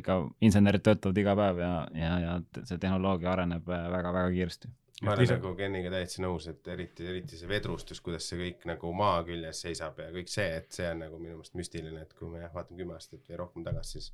ikka 0.00 0.18
insenerid 0.44 0.84
töötavad 0.84 1.22
iga 1.22 1.36
päev 1.38 1.62
ja, 1.62 1.72
ja, 1.96 2.18
ja 2.24 2.64
see 2.64 2.82
tehnoloogia 2.82 3.32
areneb 3.32 3.68
väga-väga 3.68 4.28
kiiresti 4.34 4.72
ma 5.04 5.14
olen 5.14 5.30
nagu 5.30 5.52
Keniga 5.58 5.90
täitsa 5.92 6.22
nõus, 6.24 6.48
et 6.50 6.68
eriti, 6.72 7.06
eriti 7.06 7.38
see 7.38 7.48
vedrustus, 7.50 8.00
kuidas 8.04 8.26
see 8.26 8.38
kõik 8.40 8.66
nagu 8.70 8.90
maa 8.96 9.20
küljes 9.26 9.62
seisab 9.66 10.00
ja 10.02 10.08
kõik 10.14 10.30
see, 10.32 10.48
et 10.58 10.74
see 10.74 10.88
on 10.90 11.04
nagu 11.04 11.20
minu 11.20 11.36
meelest 11.36 11.54
müstiline, 11.58 12.02
et 12.02 12.14
kui 12.18 12.30
me 12.32 12.42
jah, 12.42 12.54
vaatame 12.54 12.80
kümme 12.80 12.96
aastat 12.96 13.28
või 13.30 13.38
rohkem 13.38 13.66
tagasi, 13.66 14.00
siis 14.00 14.12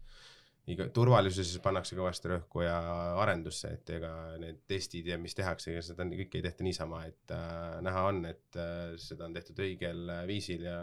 iga 0.74 0.86
turvalisuses 0.96 1.60
pannakse 1.64 1.96
kõvasti 1.96 2.30
rõhku 2.32 2.64
ja 2.64 2.76
arendusse, 3.20 3.72
et 3.78 3.94
ega 3.96 4.12
need 4.40 4.62
testid 4.68 5.08
ja 5.08 5.18
mis 5.20 5.36
tehakse, 5.36 5.72
ega 5.72 5.84
seda 5.84 6.06
kõike 6.08 6.40
ei 6.40 6.44
tehta 6.44 6.66
niisama, 6.66 7.04
et 7.08 7.34
äh, 7.36 7.80
näha 7.84 8.04
on, 8.10 8.22
et 8.28 8.60
äh, 8.60 8.94
seda 9.00 9.28
on 9.28 9.36
tehtud 9.36 9.64
õigel 9.64 10.04
äh, 10.18 10.22
viisil 10.28 10.68
ja 10.68 10.78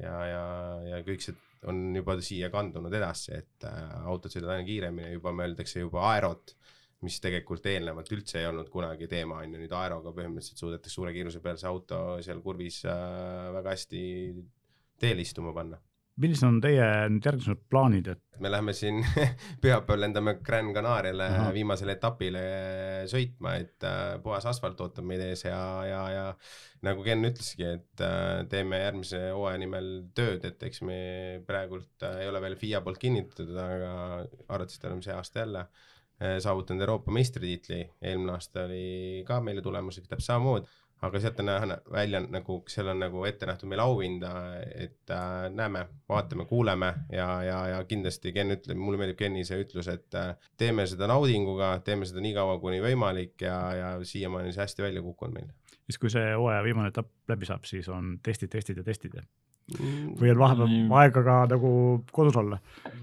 ja, 0.00 0.12
ja, 0.24 0.44
ja 0.88 1.00
kõik 1.04 1.20
see 1.20 1.36
on 1.68 1.90
juba 1.94 2.16
siia 2.24 2.48
kandunud 2.50 2.94
edasi, 2.96 3.36
et 3.36 3.66
äh, 3.68 3.82
autod 4.08 4.32
sõidavad 4.32 4.56
aina 4.56 4.68
kiiremini, 4.68 5.12
juba 5.18 5.34
mõeldakse 5.36 5.84
juba 5.84 6.06
aerot 6.14 6.54
äh, 6.54 6.78
mis 7.06 7.18
tegelikult 7.22 7.66
eelnevalt 7.66 8.10
üldse 8.14 8.40
ei 8.40 8.48
olnud 8.48 8.68
kunagi 8.72 9.08
teema, 9.10 9.42
on 9.42 9.56
ju, 9.56 9.62
nüüd 9.62 9.72
Aeroga 9.76 10.14
põhimõtteliselt 10.14 10.62
suudetakse 10.62 10.94
suure 10.94 11.14
kiiruse 11.14 11.42
peal 11.42 11.58
see 11.60 11.70
auto 11.70 12.02
seal 12.22 12.42
kurvis 12.44 12.82
äh, 12.86 13.48
väga 13.56 13.74
hästi 13.74 14.02
teele 15.02 15.26
istuma 15.26 15.54
panna. 15.56 15.80
millised 16.22 16.44
on 16.44 16.58
teie 16.62 16.86
nüüd 17.10 17.24
järgmised 17.26 17.62
plaanid, 17.72 18.12
et? 18.12 18.20
me 18.44 18.50
läheme 18.52 18.74
siin 18.76 19.00
pühapäeval 19.62 20.04
lendame 20.04 20.36
Gran 20.46 20.70
Canariale 20.76 21.26
-huh. 21.32 21.52
viimasele 21.56 21.96
etapile 21.96 22.42
sõitma, 23.10 23.56
et 23.64 23.86
äh, 23.88 24.20
puhas 24.22 24.46
asfalt 24.46 24.80
ootab 24.84 25.08
meid 25.08 25.24
ees 25.26 25.46
ja, 25.48 25.62
ja, 25.88 26.02
ja 26.12 26.26
nagu 26.86 27.02
Ken 27.02 27.24
ütleski, 27.26 27.66
et 27.80 28.04
äh, 28.04 28.44
teeme 28.52 28.78
järgmise 28.84 29.24
hooaja 29.32 29.58
nimel 29.58 29.88
tööd, 30.14 30.44
et 30.44 30.62
eks 30.62 30.84
me 30.86 31.00
praegult 31.48 32.06
äh, 32.06 32.20
ei 32.22 32.30
ole 32.30 32.44
veel 32.44 32.60
FIA 32.60 32.84
poolt 32.84 33.02
kinnitatud, 33.02 33.56
aga 33.56 33.96
arvatavasti 34.46 34.86
oleme 34.86 35.08
see 35.08 35.16
aasta 35.16 35.42
jälle 35.42 35.66
äh, 35.66 35.90
saavutanud 36.20 36.84
Euroopa 36.84 37.12
meistritiitli, 37.12 37.80
eelmine 38.02 38.36
aasta 38.36 38.66
oli 38.68 39.24
ka 39.26 39.40
meile 39.42 39.62
tulemuseks 39.64 40.06
täpselt 40.06 40.28
samamoodi, 40.28 40.68
aga 41.02 41.20
sealt 41.20 41.40
on 41.42 41.50
välja 41.92 42.20
nagu, 42.30 42.58
seal 42.70 42.92
on 42.92 43.00
nagu 43.02 43.24
ette 43.26 43.46
nähtud 43.48 43.70
meil 43.70 43.82
auhinda, 43.82 44.30
et 44.84 45.10
äh, 45.10 45.48
näeme, 45.50 45.86
vaatame, 46.08 46.46
kuuleme 46.50 46.92
ja, 47.12 47.26
ja, 47.42 47.58
ja 47.72 47.80
kindlasti 47.88 48.32
Ken 48.32 48.54
ütleb, 48.54 48.78
mulle 48.78 49.00
meeldib 49.00 49.18
Kenni 49.18 49.42
see 49.48 49.64
ütlus, 49.64 49.90
et 49.90 50.18
äh, 50.18 50.34
teeme 50.58 50.86
seda 50.90 51.10
naudinguga, 51.10 51.74
teeme 51.86 52.06
seda 52.08 52.22
nii 52.22 52.36
kaua, 52.38 52.58
kuni 52.62 52.78
võimalik 52.84 53.42
ja, 53.42 53.58
ja 53.78 53.92
siiamaani 54.06 54.54
see 54.54 54.62
hästi 54.62 54.86
välja 54.86 55.02
kukkunud 55.02 55.40
meil. 55.40 55.50
siis, 55.88 55.98
kui 55.98 56.12
see 56.12 56.34
hooaja 56.36 56.62
viimane 56.66 56.94
etapp 56.94 57.10
läbi 57.34 57.50
saab, 57.50 57.66
siis 57.66 57.90
on 57.90 58.18
testid, 58.22 58.52
testid 58.54 58.78
ja 58.78 58.86
testid 58.86 59.18
või 59.78 60.32
on 60.32 60.40
vahepeal 60.40 60.96
aega 61.00 61.22
ka 61.26 61.36
nagu 61.52 61.70
kodus 62.12 62.38
olla? 62.40 62.58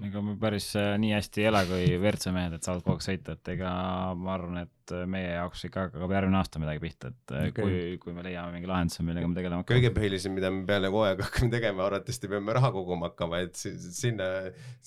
ega 0.06 0.22
me 0.24 0.36
päris 0.40 0.70
äh, 0.78 0.94
nii 1.00 1.14
hästi 1.16 1.42
ei 1.42 1.48
ela 1.50 1.64
kui 1.68 1.86
WRC 1.96 2.34
mehed, 2.34 2.56
et 2.56 2.66
saavad 2.66 2.84
kogu 2.84 2.98
aeg 2.98 3.06
sõita, 3.06 3.36
et 3.36 3.52
ega 3.56 3.72
ma 4.16 4.34
arvan, 4.36 4.62
et 4.64 4.79
äh, 4.94 5.04
meie 5.10 5.32
jaoks 5.34 5.64
ikka 5.68 5.86
hakkab 5.88 6.14
järgmine 6.16 6.38
aasta 6.40 6.62
midagi 6.62 6.82
pihta, 6.82 7.10
et 7.12 7.34
okay. 7.34 7.50
Okei. 7.50 7.62
kui, 7.64 7.98
kui 8.04 8.16
me 8.16 8.24
leiame 8.26 8.54
mingi 8.56 8.70
lahenduse, 8.70 9.04
millega 9.06 9.30
me 9.30 9.38
tegelema 9.38 9.66
kõige 9.68 9.92
põhilisem, 9.96 10.34
mida 10.36 10.50
me 10.54 10.64
peale 10.68 10.90
hooaega 10.92 11.28
hakkame 11.28 11.52
tegema, 11.54 11.86
arvatavasti 11.86 12.30
peame 12.32 12.56
raha 12.58 12.72
koguma 12.74 13.10
hakkama, 13.10 13.42
et 13.46 13.54
si- 13.60 13.74
sinna, 14.00 14.28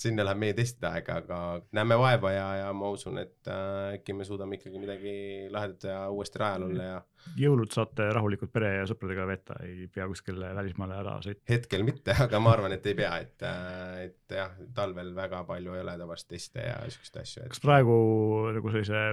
sinna 0.06 0.28
läheb 0.28 0.44
meie 0.44 0.58
testide 0.58 0.92
aeg, 0.92 1.10
aga 1.16 1.40
näeme 1.76 1.98
vaeva 2.02 2.34
ja, 2.36 2.48
ja 2.64 2.70
ma 2.78 2.92
usun, 2.94 3.22
et 3.24 3.52
äh, 3.52 3.96
äkki 3.98 4.18
me 4.18 4.28
suudame 4.28 4.60
ikkagi 4.60 4.82
midagi 4.82 5.16
lahedat 5.54 5.90
ja 5.90 6.04
uuesti 6.14 6.42
rajal 6.44 6.70
olla 6.70 6.92
ja 6.92 7.02
jõulud 7.40 7.72
saate 7.72 8.10
rahulikult 8.14 8.52
pere 8.54 8.70
ja 8.80 8.88
sõpradega 8.90 9.26
veeta, 9.30 9.56
ei 9.64 9.88
pea 9.92 10.08
kuskile 10.10 10.50
välismaale 10.58 10.98
ära 11.00 11.14
sõitma. 11.24 11.46
hetkel 11.50 11.86
mitte, 11.88 12.16
aga 12.26 12.40
ma 12.44 12.52
arvan, 12.58 12.76
et 12.76 12.86
ei 12.90 12.98
pea, 12.98 13.14
et, 13.24 13.46
et 14.04 14.36
jah, 14.38 14.52
talvel 14.76 15.14
väga 15.16 15.44
palju 15.48 15.76
ei 15.78 15.84
ole 15.86 15.96
tavaliselt 16.02 16.34
teste 16.34 16.66
ja 16.66 16.76
siukseid 16.92 17.22
asju, 17.22 17.46
et 17.46 17.54
kas 17.54 17.64
praegu 17.64 17.96
nagu 18.58 18.74
sellise 18.74 19.04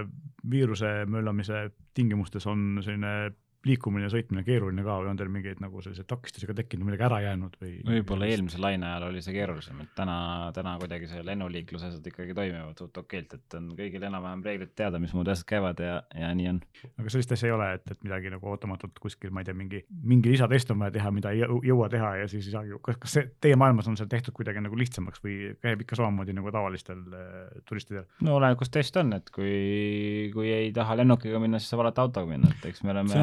viiruse 0.51 0.80
möllamise 1.05 1.71
tingimustes 1.93 2.47
on 2.47 2.79
selline 2.83 3.31
liikumine 3.65 4.07
ja 4.07 4.11
sõitmine 4.13 4.41
keeruline 4.45 4.83
ka 4.85 4.95
või 5.03 5.11
on 5.11 5.19
teil 5.19 5.29
mingeid 5.33 5.59
nagu 5.61 5.81
selliseid 5.83 6.07
takistusi 6.09 6.47
ka 6.49 6.55
tekkinud, 6.57 6.87
midagi 6.87 7.05
ära 7.05 7.19
jäänud 7.21 7.57
või? 7.61 7.73
võib-olla 7.85 8.29
eelmise 8.31 8.61
laine 8.61 8.87
ajal 8.87 9.05
oli 9.09 9.21
see 9.21 9.35
keerulisem, 9.35 9.83
et 9.83 9.91
täna, 9.97 10.15
täna 10.55 10.73
kuidagi 10.81 11.09
see 11.11 11.21
lennuliikluse 11.27 11.91
asjad 11.91 12.07
ikkagi 12.09 12.33
toimivad 12.37 12.81
suht 12.81 12.97
okeilt, 12.97 13.35
et 13.37 13.57
on 13.59 13.69
kõigil 13.77 14.05
enam-vähem 14.07 14.41
reeglid 14.47 14.73
teada, 14.77 15.01
mismoodi 15.03 15.33
asjad 15.35 15.49
käivad 15.53 15.83
ja, 15.83 15.99
ja 16.17 16.31
nii 16.37 16.49
on. 16.55 16.61
aga 16.97 17.13
sellist 17.13 17.35
asja 17.37 17.51
ei 17.51 17.55
ole, 17.55 17.69
et, 17.77 17.85
et 17.93 18.01
midagi 18.07 18.33
nagu 18.33 18.49
ootamatult 18.53 18.97
kuskil, 19.03 19.33
ma 19.35 19.43
ei 19.43 19.49
tea, 19.51 19.57
mingi, 19.57 19.83
mingi 20.01 20.33
lisatest 20.33 20.73
on 20.73 20.81
vaja 20.81 20.95
teha, 20.97 21.13
mida 21.13 21.35
ei 21.35 21.43
jõu- 21.43 21.61
jõua 21.69 21.91
teha 21.93 22.15
ja 22.23 22.31
siis 22.31 22.49
ei 22.49 22.55
saagi, 22.55 22.81
kas, 22.89 22.97
kas 23.05 23.17
see 23.19 23.29
teie 23.45 23.59
maailmas 23.61 23.91
on 23.91 23.99
see 23.99 24.09
tehtud 24.09 24.33
kuidagi 24.37 24.63
nagu 24.65 24.77
lihtsamaks 24.79 25.21
või 25.21 25.53
käib 25.61 25.85
ikka 25.85 26.01
samamoodi 26.01 26.33
nagu 26.37 26.53
tavalistel 26.53 27.05
äh, 27.13 27.61
turistidel? 27.69 28.09
no 28.25 28.39
oleneb, 28.39 28.57
kus 28.57 28.73
test 28.73 28.97
on, 28.97 29.13
et 29.17 29.29
kui, 29.33 30.31
kui 30.33 30.49
ei 30.49 30.73
taha 30.75 30.97
lennukiga 30.97 31.41
minna, 31.43 31.61
siis 31.61 31.69
saab 31.73 31.85
alati 31.85 32.01
autoga 32.01 32.33
minna, 32.33 32.49
et 32.55 32.69
eks 32.71 32.81
me 32.85 32.95
oleme. 32.95 33.13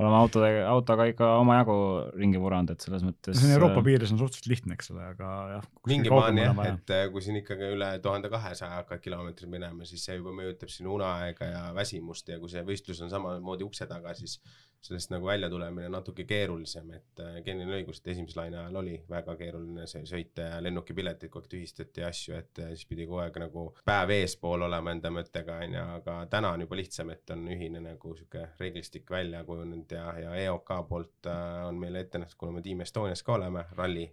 Oleme 0.00 0.16
autodega, 0.16 0.62
autoga 0.70 1.06
ikka 1.10 1.28
omajagu 1.40 1.76
ringi 2.16 2.40
vuranud, 2.40 2.72
et 2.74 2.84
selles 2.86 3.04
mõttes. 3.04 3.36
see 3.36 3.48
on 3.48 3.54
Euroopa 3.56 3.82
piires 3.86 4.12
on 4.14 4.20
suhteliselt 4.20 4.48
lihtne, 4.52 4.76
eks 4.78 4.92
ole, 4.94 5.04
aga 5.12 5.32
jah. 5.54 5.68
mingi 5.90 6.12
maani 6.12 6.44
jah, 6.46 6.62
et 6.70 6.94
äh, 6.96 7.04
kui 7.12 7.24
siin 7.24 7.40
ikkagi 7.42 7.72
üle 7.76 7.90
tuhande 8.04 8.30
kahesaja 8.32 8.80
hakkad 8.80 9.02
kilomeetrit 9.04 9.50
minema, 9.52 9.88
siis 9.88 10.06
see 10.06 10.16
juba 10.18 10.34
mõjutab 10.36 10.72
sinu 10.72 10.94
uneaega 10.96 11.50
ja 11.50 11.62
väsimust 11.76 12.32
ja 12.32 12.40
kui 12.42 12.52
see 12.52 12.64
võistlus 12.66 13.02
on 13.04 13.12
samamoodi 13.12 13.66
ukse 13.66 13.88
taga, 13.90 14.14
siis 14.18 14.38
sellest 14.80 15.10
nagu 15.12 15.26
välja 15.26 15.50
tulemine 15.50 15.86
on 15.86 15.92
natuke 15.92 16.24
keerulisem, 16.24 16.90
et 16.96 17.20
äh, 17.20 17.40
Kenil 17.44 17.68
on 17.68 17.76
õigus, 17.76 18.00
et 18.00 18.10
esimese 18.14 18.38
laine 18.38 18.58
ajal 18.62 18.78
oli 18.80 18.96
väga 19.10 19.34
keeruline 19.36 19.84
sõita 19.88 20.46
ja 20.46 20.60
lennukipiletid 20.64 21.28
kogu 21.30 21.44
aeg 21.44 21.50
tühistati 21.54 22.00
ja 22.00 22.08
asju, 22.08 22.36
et 22.38 22.62
äh, 22.64 22.72
siis 22.72 22.88
pidi 22.88 23.04
kogu 23.08 23.20
aeg 23.24 23.36
nagu 23.42 23.66
päev 23.84 24.14
eespool 24.16 24.64
olema 24.68 24.94
enda 24.96 25.12
mõttega 25.12 25.60
onju, 25.66 25.84
aga 26.00 26.16
täna 26.32 26.54
on 26.56 26.64
juba 26.64 26.80
lihtsam, 26.80 27.12
et 27.12 27.36
on 27.36 27.44
ühine 27.52 27.84
nagu 27.84 28.14
sihuke 28.16 28.46
reeglistik 28.60 29.10
välja 29.12 29.44
kujunenud 29.44 29.96
ja, 29.96 30.06
ja 30.24 30.34
EOK 30.46 30.76
poolt 30.88 31.28
äh, 31.28 31.66
on 31.68 31.80
meile 31.80 32.06
ette 32.06 32.22
nähtud, 32.22 32.40
kuna 32.40 32.56
me 32.56 32.64
Team 32.64 32.80
Estonias 32.86 33.24
ka 33.26 33.36
oleme 33.36 33.66
ralli 33.76 34.08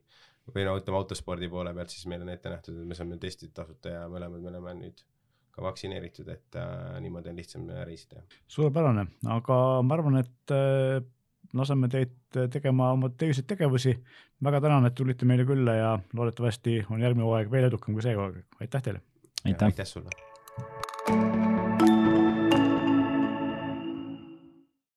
või 0.51 0.63
no 0.67 0.77
ütleme 0.79 0.99
autospordi 0.99 1.47
poole 1.51 1.73
pealt, 1.75 1.91
siis 1.91 2.07
meil 2.11 2.23
on 2.23 2.31
ette 2.31 2.51
nähtud, 2.51 2.75
et 2.75 2.91
me 2.91 2.95
saame 2.95 3.19
testid 3.19 3.55
tasuta 3.55 3.95
ja 3.95 4.07
mõlemad 4.11 4.43
me 4.43 4.51
oleme 4.51 4.75
nüüd 4.83 5.07
ka 5.57 5.65
vaktsineeritud, 5.65 6.29
et 6.29 6.57
äh, 6.61 6.99
niimoodi 7.01 7.33
on 7.33 7.41
lihtsam 7.41 7.67
reisida. 7.89 8.21
suurepärane, 8.47 9.07
aga 9.33 9.59
ma 9.83 9.97
arvan, 9.97 10.21
et 10.21 10.53
äh, 10.53 11.01
laseme 11.57 11.89
teid 11.89 12.15
tegema 12.53 12.91
oma 12.93 13.09
töiseid 13.09 13.49
tegevusi. 13.49 13.97
väga 14.43 14.61
tänan, 14.61 14.85
et 14.85 14.95
tulite 14.95 15.25
meile 15.25 15.45
külla 15.49 15.73
ja 15.73 15.91
loodetavasti 16.13 16.83
on 16.91 17.01
järgmine 17.01 17.25
hooaeg 17.25 17.51
veel 17.51 17.71
edukam 17.71 17.97
kui 17.97 18.05
see 18.05 18.15
hooaeg, 18.15 18.43
aitäh 18.61 18.89
teile. 18.89 19.01
aitäh. 19.45 19.71
aitäh 19.71 19.85
sulle. 19.85 20.36